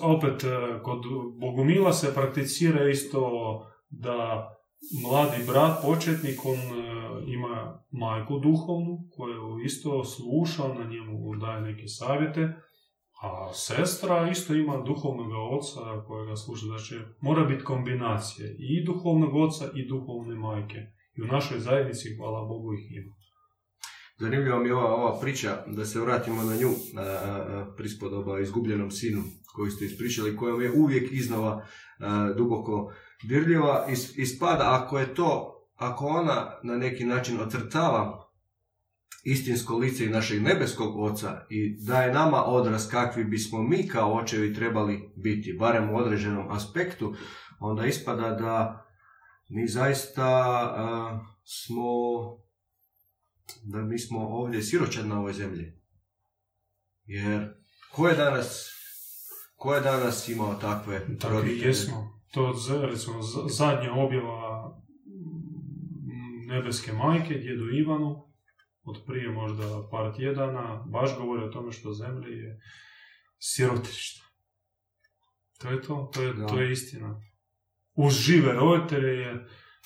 opet, 0.01 0.43
e, 0.43 0.83
kod 0.83 0.99
Bogumila 1.39 1.93
se 1.93 2.13
prakticira 2.13 2.89
isto 2.89 3.29
da 3.89 4.49
mladi 5.03 5.43
brat, 5.47 5.81
početnik, 5.81 6.45
on 6.45 6.59
ima 7.27 7.83
majku 7.91 8.39
duhovnu 8.39 8.97
koju 9.17 9.59
isto 9.65 10.03
sluša, 10.03 10.67
na 10.67 10.83
njemu 10.89 11.35
daje 11.35 11.61
neke 11.61 11.87
savjete, 11.87 12.41
a 13.21 13.53
sestra 13.53 14.29
isto 14.31 14.53
ima 14.53 14.77
duhovnog 14.77 15.31
oca 15.51 16.05
kojega 16.07 16.35
sluša. 16.35 16.65
Znači, 16.65 16.95
mora 17.21 17.43
biti 17.43 17.63
kombinacija 17.63 18.47
i 18.59 18.83
duhovnog 18.85 19.35
oca 19.35 19.65
i 19.75 19.87
duhovne 19.87 20.35
majke. 20.35 20.77
I 21.17 21.21
u 21.21 21.25
našoj 21.25 21.59
zajednici, 21.59 22.15
hvala 22.17 22.45
Bogu, 22.45 22.73
ih 22.73 22.91
ima. 22.91 23.15
Zanimljiva 24.19 24.59
mi 24.59 24.69
je 24.69 24.75
ova, 24.75 24.95
ova 24.95 25.19
priča, 25.19 25.63
da 25.67 25.85
se 25.85 25.99
vratimo 25.99 26.43
na 26.43 26.55
nju, 26.55 26.69
a, 26.97 27.73
prispodoba 27.77 28.39
izgubljenom 28.39 28.91
sinu 28.91 29.21
koju 29.55 29.71
ste 29.71 29.85
ispričali, 29.85 30.37
koja 30.37 30.63
je 30.63 30.71
uvijek 30.71 31.11
iznova 31.11 31.65
duboko 32.37 32.91
dirljiva. 33.23 33.85
Is, 33.89 34.17
ispada, 34.17 34.81
ako 34.81 34.99
je 34.99 35.15
to, 35.15 35.51
ako 35.75 36.05
ona 36.05 36.59
na 36.63 36.77
neki 36.77 37.05
način 37.05 37.41
ocrtava 37.41 38.25
istinsko 39.25 39.77
lice 39.77 40.05
i 40.05 40.09
našeg 40.09 40.41
nebeskog 40.41 40.99
oca 40.99 41.45
i 41.49 41.77
daje 41.85 42.13
nama 42.13 42.43
odraz 42.43 42.89
kakvi 42.89 43.23
bismo 43.23 43.63
mi 43.63 43.87
kao 43.87 44.13
očevi 44.13 44.53
trebali 44.53 45.13
biti, 45.15 45.53
barem 45.59 45.89
u 45.89 45.97
određenom 45.97 46.51
aspektu, 46.51 47.15
onda 47.59 47.85
ispada 47.85 48.29
da 48.31 48.85
mi 49.49 49.67
zaista 49.67 50.29
smo, 51.43 51.83
da 53.63 53.81
mi 53.81 53.99
smo 53.99 54.19
ovdje 54.19 54.61
siročad 54.61 55.07
na 55.07 55.19
ovoj 55.19 55.33
zemlji. 55.33 55.73
Jer 57.05 57.53
ko 57.91 58.07
je 58.07 58.15
danas, 58.15 58.69
ko 59.55 59.75
je 59.75 59.81
danas 59.81 60.27
imao 60.27 60.53
takve 60.53 61.17
Tako 61.19 61.41
jesmo. 61.45 62.14
To 62.35 62.53
recimo 62.81 63.21
zadnja 63.49 63.93
objava 63.93 64.75
nebeske 66.47 66.93
majke, 66.93 67.33
djedu 67.33 67.69
Ivanu, 67.69 68.33
od 68.83 69.03
prije 69.07 69.29
možda 69.29 69.87
par 69.91 70.15
tjedana, 70.15 70.83
baš 70.91 71.17
govori 71.17 71.43
o 71.43 71.51
tome 71.51 71.71
što 71.71 71.93
zemlja 71.93 72.27
je 72.27 72.59
sirotište. 73.39 74.21
To 75.59 75.69
je 75.69 75.81
to, 75.81 76.11
to 76.13 76.21
je, 76.21 76.47
to 76.47 76.61
je 76.61 76.71
istina. 76.71 77.21
Uz 77.93 78.13
žive 78.13 78.53
roditelje 78.53 79.45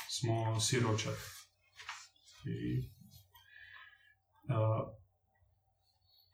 smo 0.10 0.60
siročari. 0.60 1.18
I, 2.46 2.90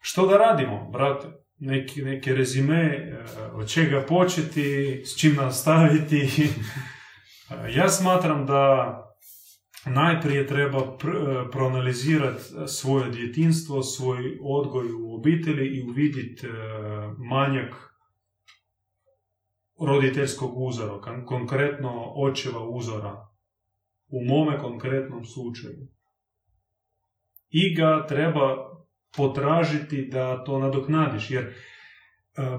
što 0.00 0.26
da 0.26 0.36
radimo, 0.36 0.90
brate? 0.90 1.45
Neki, 1.58 2.02
neki 2.02 2.32
rezime, 2.32 3.12
od 3.52 3.68
čega 3.68 4.04
početi, 4.08 5.02
s 5.04 5.20
čim 5.20 5.34
nastaviti. 5.34 6.28
ja 7.76 7.88
smatram 7.88 8.46
da 8.46 9.02
najprije 9.86 10.46
treba 10.46 10.78
pr- 10.78 11.50
proanalizirati 11.52 12.42
svoje 12.66 13.10
djetinstvo, 13.10 13.82
svoj 13.82 14.38
odgoj 14.42 14.92
u 14.92 15.14
obitelji 15.14 15.66
i 15.66 15.82
uvidjeti 15.82 16.46
e, 16.46 16.50
manjak 17.18 17.74
roditeljskog 19.80 20.50
uzora, 20.56 21.24
konkretno 21.26 22.12
očeva 22.16 22.68
uzora, 22.68 23.28
u 24.08 24.24
mome 24.24 24.58
konkretnom 24.58 25.24
slučaju. 25.24 25.88
I 27.50 27.74
ga 27.74 28.06
treba 28.06 28.75
potražiti 29.16 30.08
da 30.12 30.44
to 30.44 30.58
nadoknadiš, 30.58 31.30
jer, 31.30 31.44
e, 31.44 31.52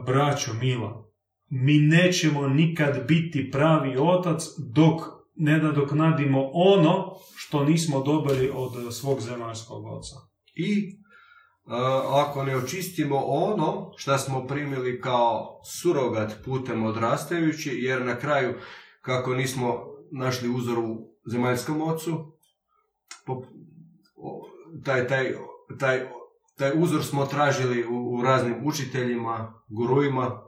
braćo 0.05 0.53
mila, 0.53 1.07
mi 1.49 1.79
nećemo 1.79 2.47
nikad 2.47 3.07
biti 3.07 3.51
pravi 3.51 3.97
otac 3.99 4.43
dok 4.73 5.01
ne 5.35 5.57
nadoknadimo 5.57 6.49
ono 6.53 7.15
što 7.35 7.63
nismo 7.63 8.03
dobili 8.03 8.51
od 8.53 8.95
svog 8.95 9.21
zemaljskog 9.21 9.85
oca. 9.85 10.15
I 10.55 10.97
ako 12.11 12.43
ne 12.43 12.55
očistimo 12.55 13.17
ono 13.25 13.91
što 13.97 14.17
smo 14.17 14.47
primili 14.47 15.01
kao 15.01 15.61
surogat 15.81 16.33
putem 16.45 16.85
odrastajući, 16.85 17.69
jer 17.73 18.05
na 18.05 18.15
kraju, 18.15 18.53
kako 19.01 19.35
nismo 19.35 19.85
našli 20.11 20.49
uzor 20.49 20.79
u 20.79 20.97
zemaljskom 21.25 21.81
ocu, 21.81 22.37
taj, 24.83 25.07
taj, 25.07 25.33
taj, 25.79 26.07
taj 26.57 26.71
uzor 26.75 27.03
smo 27.03 27.25
tražili 27.25 27.87
u, 27.87 28.17
u 28.17 28.21
raznim 28.21 28.55
učiteljima, 28.65 29.63
gurujima 29.67 30.43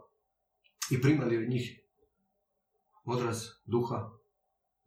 i 0.92 1.02
primali 1.02 1.38
od 1.38 1.50
njih 1.50 1.80
odraz 3.06 3.46
duha 3.66 4.20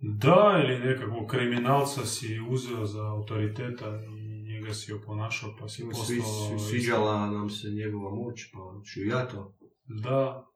da, 0.03 0.63
ili 0.65 0.79
nekakvog 0.79 1.31
kriminalca 1.31 2.07
si 2.07 2.41
uzeo 2.49 2.87
za 2.87 3.03
autoriteta 3.03 4.01
i 4.19 4.43
njega 4.43 4.75
si 4.75 4.93
oponašao, 4.93 5.51
pa 5.61 5.69
si 5.69 5.85
postao... 5.91 6.59
Sviđala 6.71 7.31
nam 7.31 7.51
se 7.51 7.69
njegova 7.69 8.15
moć, 8.15 8.41
pa 8.53 8.85
ću 8.85 9.01
ja 9.01 9.29
to. 9.29 9.55
Da, 9.85 10.47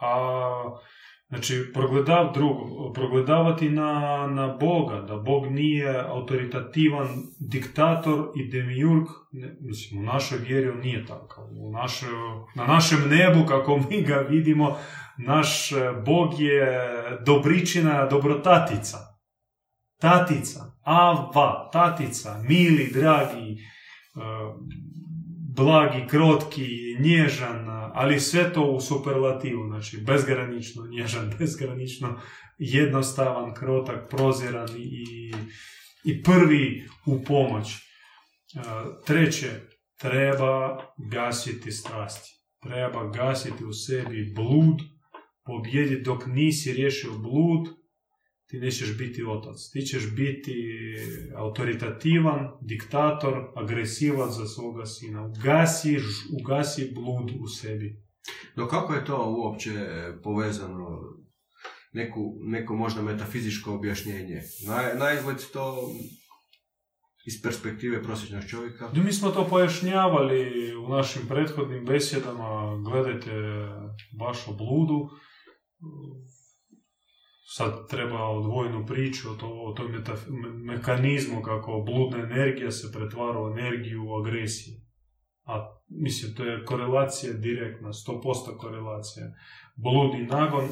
a 0.00 0.78
Znači, 1.28 1.70
progledav, 1.74 2.32
drugo, 2.34 2.92
progledavati 2.92 3.70
na, 3.70 4.26
na 4.26 4.56
Boga, 4.60 5.00
da 5.00 5.16
Bog 5.16 5.46
nije 5.46 6.04
autoritativan 6.08 7.08
diktator 7.40 8.32
i 8.36 8.50
demiurg, 8.50 9.06
ne, 9.32 9.56
mislim, 9.60 10.00
u 10.00 10.04
našoj 10.04 10.38
vjeri 10.38 10.68
on 10.68 10.80
nije 10.80 11.06
takav. 11.06 11.44
U 11.44 11.72
na 12.54 12.66
našem 12.66 12.98
nebu, 13.10 13.46
kako 13.48 13.76
mi 13.90 14.02
ga 14.02 14.14
vidimo, 14.14 14.76
naš 15.18 15.70
Bog 16.06 16.40
je 16.40 16.90
dobričina, 17.26 18.06
dobrotatica. 18.06 18.98
Tatica, 20.00 20.60
ava, 20.82 21.70
tatica, 21.72 22.42
mili, 22.48 22.90
dragi, 22.92 23.56
blagi, 25.56 26.06
krotki, 26.08 26.68
nježan, 27.00 27.77
ali 27.94 28.20
sve 28.20 28.52
to 28.52 28.62
u 28.62 28.80
superlativu, 28.80 29.66
znači 29.66 29.98
bezgranično 30.06 30.86
nježan, 30.86 31.32
bezgranično 31.38 32.20
jednostavan, 32.58 33.54
krotak, 33.54 34.10
proziran 34.10 34.68
i, 34.76 35.32
i 36.04 36.22
prvi 36.22 36.88
u 37.06 37.24
pomoć. 37.24 37.74
E, 37.74 37.80
treće, 39.06 39.50
treba 40.00 40.82
gasiti 41.10 41.72
strasti. 41.72 42.30
Treba 42.62 43.10
gasiti 43.10 43.64
u 43.64 43.72
sebi 43.72 44.32
blud, 44.34 44.78
pobjediti 45.44 46.02
dok 46.02 46.26
nisi 46.26 46.72
riješio 46.72 47.12
blud, 47.12 47.77
ti 48.48 48.58
nećeš 48.58 48.98
biti 48.98 49.24
otac. 49.24 49.70
Ti 49.72 49.80
ćeš 49.80 50.14
biti 50.14 50.54
autoritativan, 51.36 52.48
diktator, 52.60 53.52
agresivac 53.56 54.32
za 54.34 54.46
svoga 54.46 54.86
sina. 54.86 55.26
Ugasi, 55.26 55.98
ugasi 56.40 56.92
blud 56.94 57.30
u 57.40 57.48
sebi. 57.48 58.02
No 58.56 58.68
kako 58.68 58.94
je 58.94 59.04
to 59.04 59.34
uopće 59.38 59.70
povezano? 60.22 61.00
Neku, 61.92 62.34
neko 62.40 62.76
možda 62.76 63.02
metafizičko 63.02 63.74
objašnjenje. 63.74 64.42
Na, 64.66 64.74
na 64.94 65.36
to 65.52 65.90
iz 67.26 67.42
perspektive 67.42 68.02
prosječnog 68.02 68.44
čovjeka? 68.44 68.90
Mi 69.04 69.12
smo 69.12 69.30
to 69.30 69.46
pojašnjavali 69.50 70.74
u 70.76 70.88
našim 70.88 71.22
prethodnim 71.28 71.84
besjedama, 71.84 72.82
gledajte 72.84 73.30
baš 74.18 74.48
o 74.48 74.52
bludu. 74.52 75.08
Sad 77.50 77.88
treba 77.88 78.28
odvojnu 78.28 78.86
priču 78.86 79.30
o, 79.30 79.34
to, 79.34 79.46
o 79.46 79.72
tom 79.72 79.86
mekanizmu 80.64 81.42
kako 81.42 81.84
bludna 81.86 82.18
energija 82.18 82.70
se 82.70 82.92
pretvara 82.92 83.42
u 83.42 83.50
energiju 83.50 84.04
u 84.06 84.14
agresiji. 84.14 84.74
A 85.44 85.80
mislim, 85.88 86.34
to 86.34 86.44
je 86.44 86.64
korelacija 86.64 87.32
direktna, 87.32 87.88
100% 87.88 88.56
korelacija. 88.56 89.26
Bludni 89.76 90.26
nagon 90.26 90.68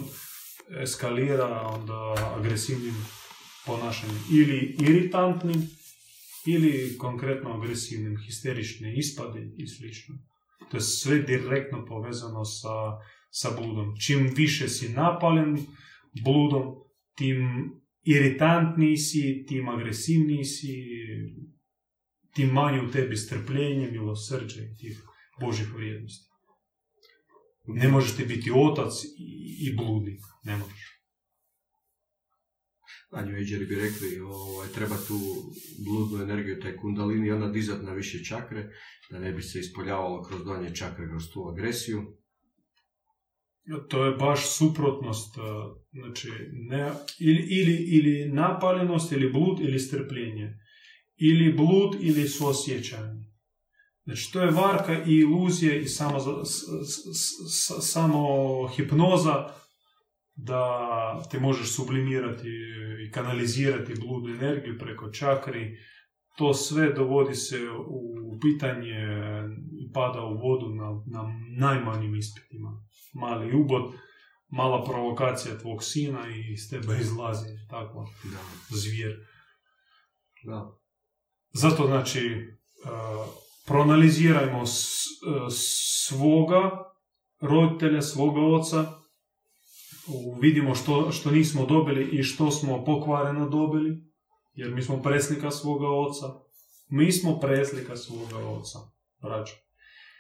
eskalira 0.83 1.61
onda 1.61 2.15
agresivnim 2.39 2.95
ponašanjem. 3.67 4.19
Ili 4.33 4.77
iritantnim, 4.81 5.69
ili 6.47 6.99
konkretno 6.99 7.51
agresivnim, 7.51 8.17
histeričnim 8.27 8.95
ispade 8.97 9.41
i 9.57 9.67
sl. 9.67 9.85
To 10.71 10.77
je 10.77 10.81
sve 10.81 11.19
direktno 11.19 11.85
povezano 11.85 12.45
sa, 12.45 12.99
sa 13.31 13.51
bludom. 13.61 13.95
Čim 14.07 14.33
više 14.37 14.69
si 14.69 14.89
napalen 14.89 15.67
bludom, 16.25 16.75
tim 17.17 17.71
iritantniji 18.03 18.97
si, 18.97 19.45
tim 19.49 19.69
agresivniji 19.69 20.45
si, 20.45 20.75
tim 22.35 22.49
manje 22.49 22.81
u 22.83 22.91
tebi 22.91 23.17
strpljenje, 23.17 23.91
milosrđe 23.91 24.63
i 24.63 24.77
tih 24.77 25.03
Božih 25.41 25.75
vrijednosti. 25.75 26.31
Ne 27.67 27.89
možeš 27.89 28.17
ti 28.17 28.25
biti 28.25 28.51
otac 28.55 28.93
i, 29.61 29.75
bludnik. 29.77 30.21
Ne 30.45 30.57
možeš. 30.57 30.97
A 33.11 33.23
New 33.23 33.35
bi 33.69 33.75
rekli, 33.75 34.21
ovaj, 34.21 34.69
treba 34.69 34.97
tu 35.09 35.19
bludnu 35.85 36.23
energiju, 36.23 36.61
taj 36.61 36.77
kundalini, 36.77 37.31
onda 37.31 37.49
dizat 37.49 37.83
na 37.83 37.93
više 37.93 38.25
čakre, 38.25 38.69
da 39.11 39.19
ne 39.19 39.33
bi 39.33 39.43
se 39.43 39.61
ispoljavalo 39.61 40.23
kroz 40.23 40.45
donje 40.45 40.75
čakre, 40.75 41.09
kroz 41.09 41.23
tu 41.33 41.49
agresiju. 41.49 42.17
To 43.89 44.05
je 44.05 44.17
baš 44.17 44.57
suprotnost, 44.57 45.35
znači, 45.93 46.29
ne, 46.53 46.91
ili, 47.21 47.47
ili, 47.51 47.75
ili 47.75 48.33
napaljenost, 48.33 49.13
ili 49.13 49.33
blud, 49.33 49.61
ili 49.61 49.79
strpljenje. 49.79 50.59
Ili 51.17 51.53
blud, 51.53 51.97
ili 52.01 52.29
suosjećanje. 52.29 53.27
Znači, 54.05 54.33
to 54.33 54.41
je 54.41 54.51
varka 54.51 55.05
i 55.05 55.13
iluzije 55.13 55.83
i 55.83 55.89
samo, 55.89 56.45
samo 57.81 58.69
hipnoza 58.69 59.49
da 60.35 60.63
te 61.31 61.41
možeš 61.41 61.77
sublimirati 61.77 62.49
i 63.07 63.11
kanalizirati 63.11 63.95
bludnu 64.01 64.35
energiju 64.35 64.79
preko 64.79 65.11
čakri. 65.11 65.79
To 66.39 66.55
sve 66.55 66.93
dovodi 66.93 67.35
se 67.35 67.59
u 67.89 68.39
pitanje 68.41 69.07
i 69.87 69.93
pada 69.93 70.23
u 70.23 70.39
vodu 70.39 70.75
na, 70.75 71.03
na 71.07 71.23
najmanjim 71.59 72.15
ispitima. 72.15 72.85
Mali 73.13 73.57
ubod, 73.57 73.83
mala 74.49 74.85
provokacija 74.85 75.59
tvog 75.59 75.83
sina 75.83 76.29
i 76.29 76.53
iz 76.53 76.71
tebe 76.71 76.99
izlazi 77.01 77.49
tako 77.71 78.09
da. 78.25 78.39
zvijer. 78.77 79.27
Da. 80.45 80.79
Zato 81.53 81.87
znači 81.87 82.21
uh, 82.85 83.27
proanalizirajmo 83.67 84.63
svoga 85.51 86.71
roditelja, 87.41 88.03
svoga 88.03 88.41
oca, 88.41 88.93
vidimo 90.41 90.75
što, 90.75 91.13
što 91.13 91.31
nismo 91.31 91.67
dobili 91.67 92.09
i 92.13 92.23
što 92.23 92.51
smo 92.51 92.85
pokvareno 92.85 93.49
dobili, 93.49 94.05
jer 94.55 94.75
mi 94.75 94.83
smo 94.83 95.03
preslika 95.03 95.51
svoga 95.51 95.89
oca. 95.89 96.27
Mi 96.89 97.13
smo 97.13 97.41
preslika 97.41 97.97
svoga 97.97 98.37
oca, 98.49 98.79
braćo. 99.23 99.66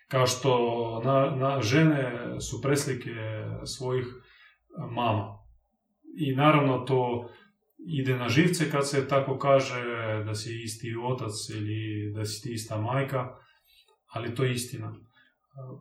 Kao 0.09 0.26
što 0.26 0.52
na, 1.04 1.30
na 1.36 1.62
žene 1.62 2.12
su 2.40 2.62
preslike 2.62 3.11
svojih 3.64 4.07
mama. 4.90 5.38
I 6.18 6.34
naravno 6.34 6.78
to 6.78 7.28
ide 7.78 8.16
na 8.16 8.28
živce 8.28 8.70
kad 8.70 8.88
se 8.88 9.09
tako 9.09 9.38
kaže 9.38 9.84
da 10.24 10.34
si 10.34 10.62
isti 10.64 10.94
otac 11.04 11.32
ili 11.50 12.12
da 12.14 12.24
si 12.24 12.42
ti 12.42 12.52
ista 12.52 12.80
majka, 12.80 13.28
ali 14.07 14.34
to 14.34 14.44
je 14.44 14.52
istina. 14.52 14.94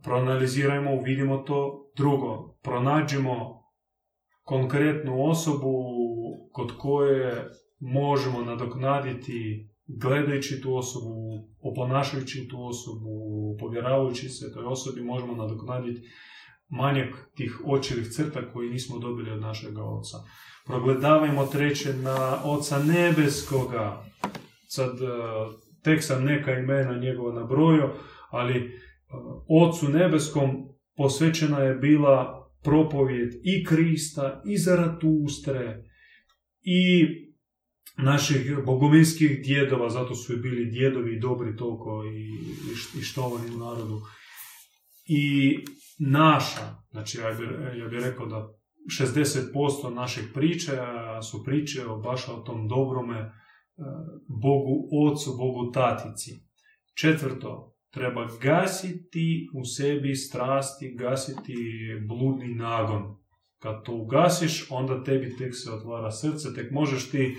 Proanalizirajmo, 0.04 1.02
vidimo 1.02 1.38
to. 1.38 1.82
Drugo, 1.96 2.58
pronađimo 2.64 3.64
konkretnu 4.44 5.30
osobu 5.30 5.74
kod 6.52 6.78
koje 6.78 7.50
možemo 7.80 8.42
nadoknaditi 8.42 9.70
gledajući 9.88 10.62
tu 10.62 10.76
osobu, 10.76 11.48
oponašajući 11.62 12.48
tu 12.48 12.66
osobu, 12.66 13.58
povjeravajući 13.60 14.30
se 14.30 14.54
toj 14.54 14.66
osobi, 14.66 15.02
možemo 15.02 15.36
nadoknaditi 15.36 16.02
manjak 16.70 17.32
tih 17.36 17.62
očevih 17.66 18.08
crta 18.12 18.52
koji 18.54 18.70
nismo 18.70 19.00
dobili 19.00 19.32
od 19.32 19.42
našega 19.42 19.84
oca. 19.84 20.18
Progledavajmo 20.66 21.46
treće 21.46 21.94
na 21.94 22.42
oca 22.44 22.84
nebeskoga. 22.84 24.04
Sad, 24.68 25.02
e, 25.02 25.06
tek 25.84 26.04
sam 26.04 26.24
neka 26.24 26.52
imena 26.52 27.00
njegova 27.00 27.42
nabrojio, 27.42 27.94
ali 28.30 28.58
e, 28.58 28.72
ocu 29.50 29.90
nebeskom 29.90 30.68
posvećena 30.98 31.60
je 31.60 31.76
bila 31.76 32.46
propovjed 32.64 33.34
i 33.44 33.66
Krista, 33.66 34.42
i 34.46 34.58
Zaratustre, 34.58 35.84
i 36.62 37.06
naših 37.98 38.58
bogominskih 38.66 39.44
djedova, 39.44 39.90
zato 39.90 40.16
su 40.16 40.34
i 40.34 40.38
bili 40.38 40.72
djedovi 40.72 41.20
dobri 41.20 41.56
toliko 41.58 42.04
i, 42.06 43.00
i 43.00 43.04
štovani 43.04 43.56
u 43.56 43.58
narodu. 43.58 44.02
I 45.06 45.58
naša, 46.00 46.76
znači 46.92 47.18
ja 47.18 47.32
bih 47.32 47.50
ja 47.78 47.88
bi 47.88 48.00
rekao 48.00 48.26
da 48.26 48.56
60% 48.86 49.94
naših 49.94 50.24
priče 50.34 50.72
su 51.32 51.44
priče 51.44 51.86
o 51.86 51.98
baš 51.98 52.28
o 52.28 52.36
tom 52.36 52.68
dobrome 52.68 53.18
e, 53.20 53.32
Bogu 54.28 54.88
Ocu, 55.06 55.38
Bogu 55.38 55.72
Tatici. 55.72 56.32
Četvrto, 56.94 57.76
treba 57.92 58.28
gasiti 58.42 59.50
u 59.54 59.66
sebi 59.66 60.16
strasti, 60.16 60.96
gasiti 61.00 61.56
bludni 62.08 62.56
nagon. 62.56 63.16
Kad 63.60 63.84
to 63.84 63.94
ugasiš, 63.94 64.68
onda 64.70 65.04
tebi 65.04 65.36
tek 65.38 65.56
se 65.56 65.72
otvara 65.72 66.12
srce, 66.12 66.54
tek 66.56 66.72
možeš 66.72 67.10
ti 67.12 67.36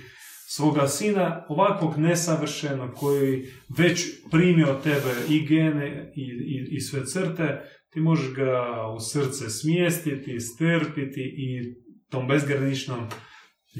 svoga 0.48 0.88
sina 0.88 1.44
ovakvog 1.48 1.98
nesavršenog 1.98 2.94
koji 2.94 3.46
već 3.78 4.06
primio 4.30 4.80
tebe 4.82 5.14
i 5.28 5.46
gene 5.46 6.12
i, 6.16 6.22
i, 6.22 6.68
i 6.70 6.80
sve 6.80 7.06
crte, 7.06 7.62
ti 7.90 8.00
možeš 8.00 8.34
ga 8.34 8.62
u 8.96 9.00
srce 9.00 9.50
smjestiti, 9.50 10.40
strpiti 10.40 11.20
i 11.20 11.74
tom 12.10 12.28
bezgraničnom 12.28 13.06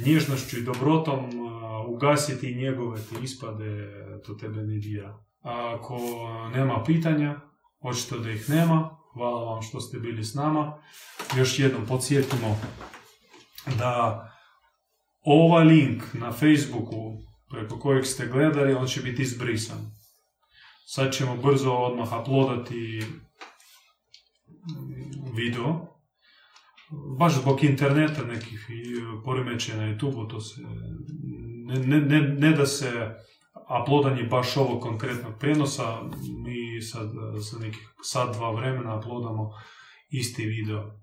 nježnošću 0.07 0.59
i 0.59 0.63
dobrotom 0.63 1.31
ugasiti 1.89 2.55
njegove 2.55 3.01
te 3.01 3.25
ispade, 3.25 3.93
to 4.27 4.35
tebe 4.35 4.63
ne 4.63 4.79
dira. 4.79 5.19
Ako 5.43 5.99
nema 6.55 6.83
pitanja, 6.87 7.41
očito 7.81 8.19
da 8.19 8.31
ih 8.31 8.51
nema. 8.51 8.97
Hvala 9.13 9.53
vam 9.53 9.63
što 9.63 9.81
ste 9.81 9.99
bili 9.99 10.25
s 10.25 10.35
nama. 10.35 10.83
Još 11.37 11.59
jednom 11.59 11.87
podsjetimo 11.87 12.61
da 13.79 14.23
ovaj 15.27 15.65
link 15.65 16.03
na 16.15 16.33
Facebooku 16.33 17.17
preko 17.51 17.79
kojeg 17.79 18.07
ste 18.07 18.27
gledali, 18.27 18.75
on 18.75 18.87
će 18.87 19.01
biti 19.01 19.23
izbrisan. 19.23 19.79
Sad 20.87 21.13
ćemo 21.13 21.37
brzo 21.37 21.73
odmah 21.73 22.09
uploadati 22.21 23.03
video. 25.35 25.87
Baš 27.19 27.35
zbog 27.35 27.65
interneta 27.65 28.25
nekih 28.25 28.67
poremećaja 29.25 29.77
na 29.79 29.83
YouTube, 29.83 30.31
to 30.31 30.41
se 30.41 30.61
ne, 31.67 31.79
ne, 31.79 32.01
ne, 32.01 32.21
ne 32.21 32.53
da 32.53 32.67
se 32.67 33.15
uploadanje 33.83 34.23
baš 34.23 34.57
ovog 34.57 34.83
konkretnog 34.83 35.33
prenosa, 35.39 36.03
mi 36.45 36.83
sad 36.83 37.11
za 37.35 37.59
nekih 37.59 37.89
sat, 38.03 38.37
dva 38.37 38.51
vremena 38.51 38.99
uploadamo 38.99 39.51
isti 40.11 40.47
video. 40.47 41.01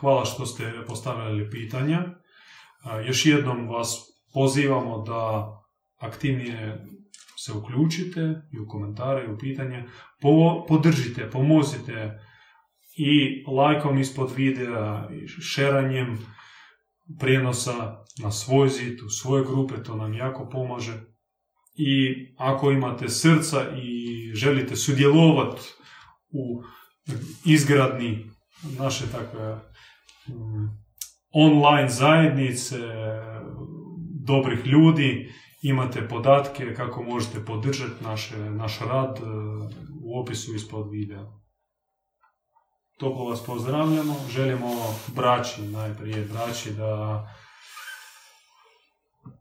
Hvala 0.00 0.24
što 0.24 0.46
ste 0.46 0.72
postavili 0.86 1.50
pitanja. 1.50 2.04
Još 3.06 3.26
jednom 3.26 3.68
vas 3.68 3.96
pozivamo 4.34 5.02
da 5.02 5.52
aktivnije 5.98 6.86
se 7.36 7.52
uključite 7.52 8.20
i 8.52 8.58
u 8.58 8.68
komentare 8.68 9.24
i 9.24 9.32
u 9.32 9.38
pitanje. 9.38 9.84
podržite, 10.68 11.30
pomozite 11.30 12.18
i 12.96 13.44
lajkom 13.46 13.98
ispod 13.98 14.32
videa 14.36 15.08
i 15.12 15.28
šeranjem 15.28 16.18
prijenosa 17.18 18.04
na 18.22 18.30
svoj 18.30 18.68
zid, 18.68 19.02
u 19.02 19.08
svoje 19.08 19.44
grupe, 19.44 19.82
to 19.82 19.96
nam 19.96 20.14
jako 20.14 20.48
pomaže. 20.48 21.00
I 21.74 22.14
ako 22.38 22.70
imate 22.70 23.08
srca 23.08 23.76
i 23.76 24.32
želite 24.34 24.76
sudjelovati 24.76 25.62
u 26.30 26.62
izgradni 27.44 28.30
naše 28.78 29.04
takve 29.12 29.54
mm, 30.28 30.87
online 31.46 31.88
zajednice, 31.88 32.76
dobrih 34.26 34.66
ljudi, 34.66 35.32
imate 35.62 36.08
podatke 36.08 36.74
kako 36.74 37.02
možete 37.02 37.44
podržati 37.44 38.04
naše, 38.04 38.38
naš 38.38 38.80
rad 38.80 39.18
e, 39.18 39.22
u 40.04 40.20
opisu 40.20 40.54
ispod 40.54 40.90
videa. 40.90 41.24
Toplo 42.98 43.24
vas 43.24 43.46
pozdravljamo, 43.46 44.14
želimo 44.30 44.68
braći, 45.14 45.62
najprije 45.62 46.24
braći 46.24 46.72
da 46.72 47.24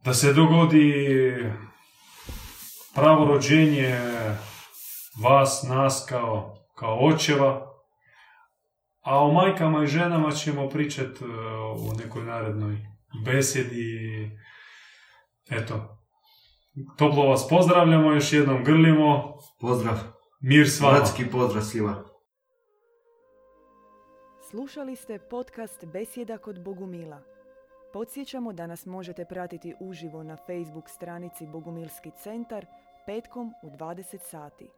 da 0.06 0.14
se 0.14 0.34
dogodi 0.34 0.94
pravo 2.96 3.26
rođenje 3.26 4.00
vas, 5.22 5.64
nas 5.70 6.06
kao, 6.10 6.58
kao 6.76 6.98
očeva, 7.06 7.67
a 9.08 9.24
o 9.24 9.32
majkama 9.32 9.84
i 9.84 9.88
ženama 9.88 10.32
ćemo 10.32 10.70
pričati 10.70 11.24
e, 11.24 11.28
u 11.90 11.98
nekoj 12.04 12.24
narednoj 12.24 12.78
besedi. 13.26 14.32
Eto, 15.50 15.98
toplo 16.98 17.28
vas 17.30 17.48
pozdravljamo, 17.50 18.12
još 18.12 18.34
jednom 18.34 18.64
grlimo. 18.64 19.38
Pozdrav. 19.62 19.98
Mir 20.42 20.70
s 20.70 20.82
vama. 20.82 21.00
Pozdrav 21.32 21.64
svima. 21.64 22.04
Slušali 24.50 24.96
ste 24.96 25.20
podcast 25.20 25.86
Besjeda 25.86 26.38
kod 26.38 26.64
Bogumila. 26.64 27.22
Podsjećamo 27.94 28.54
da 28.54 28.68
nas 28.68 28.86
možete 28.86 29.26
pratiti 29.26 29.76
uživo 29.80 30.24
na 30.24 30.38
Facebook 30.38 30.90
stranici 30.90 31.48
Bogumilski 31.48 32.12
centar 32.24 32.66
petkom 33.06 33.54
u 33.64 33.70
20 33.70 34.18
sati. 34.22 34.70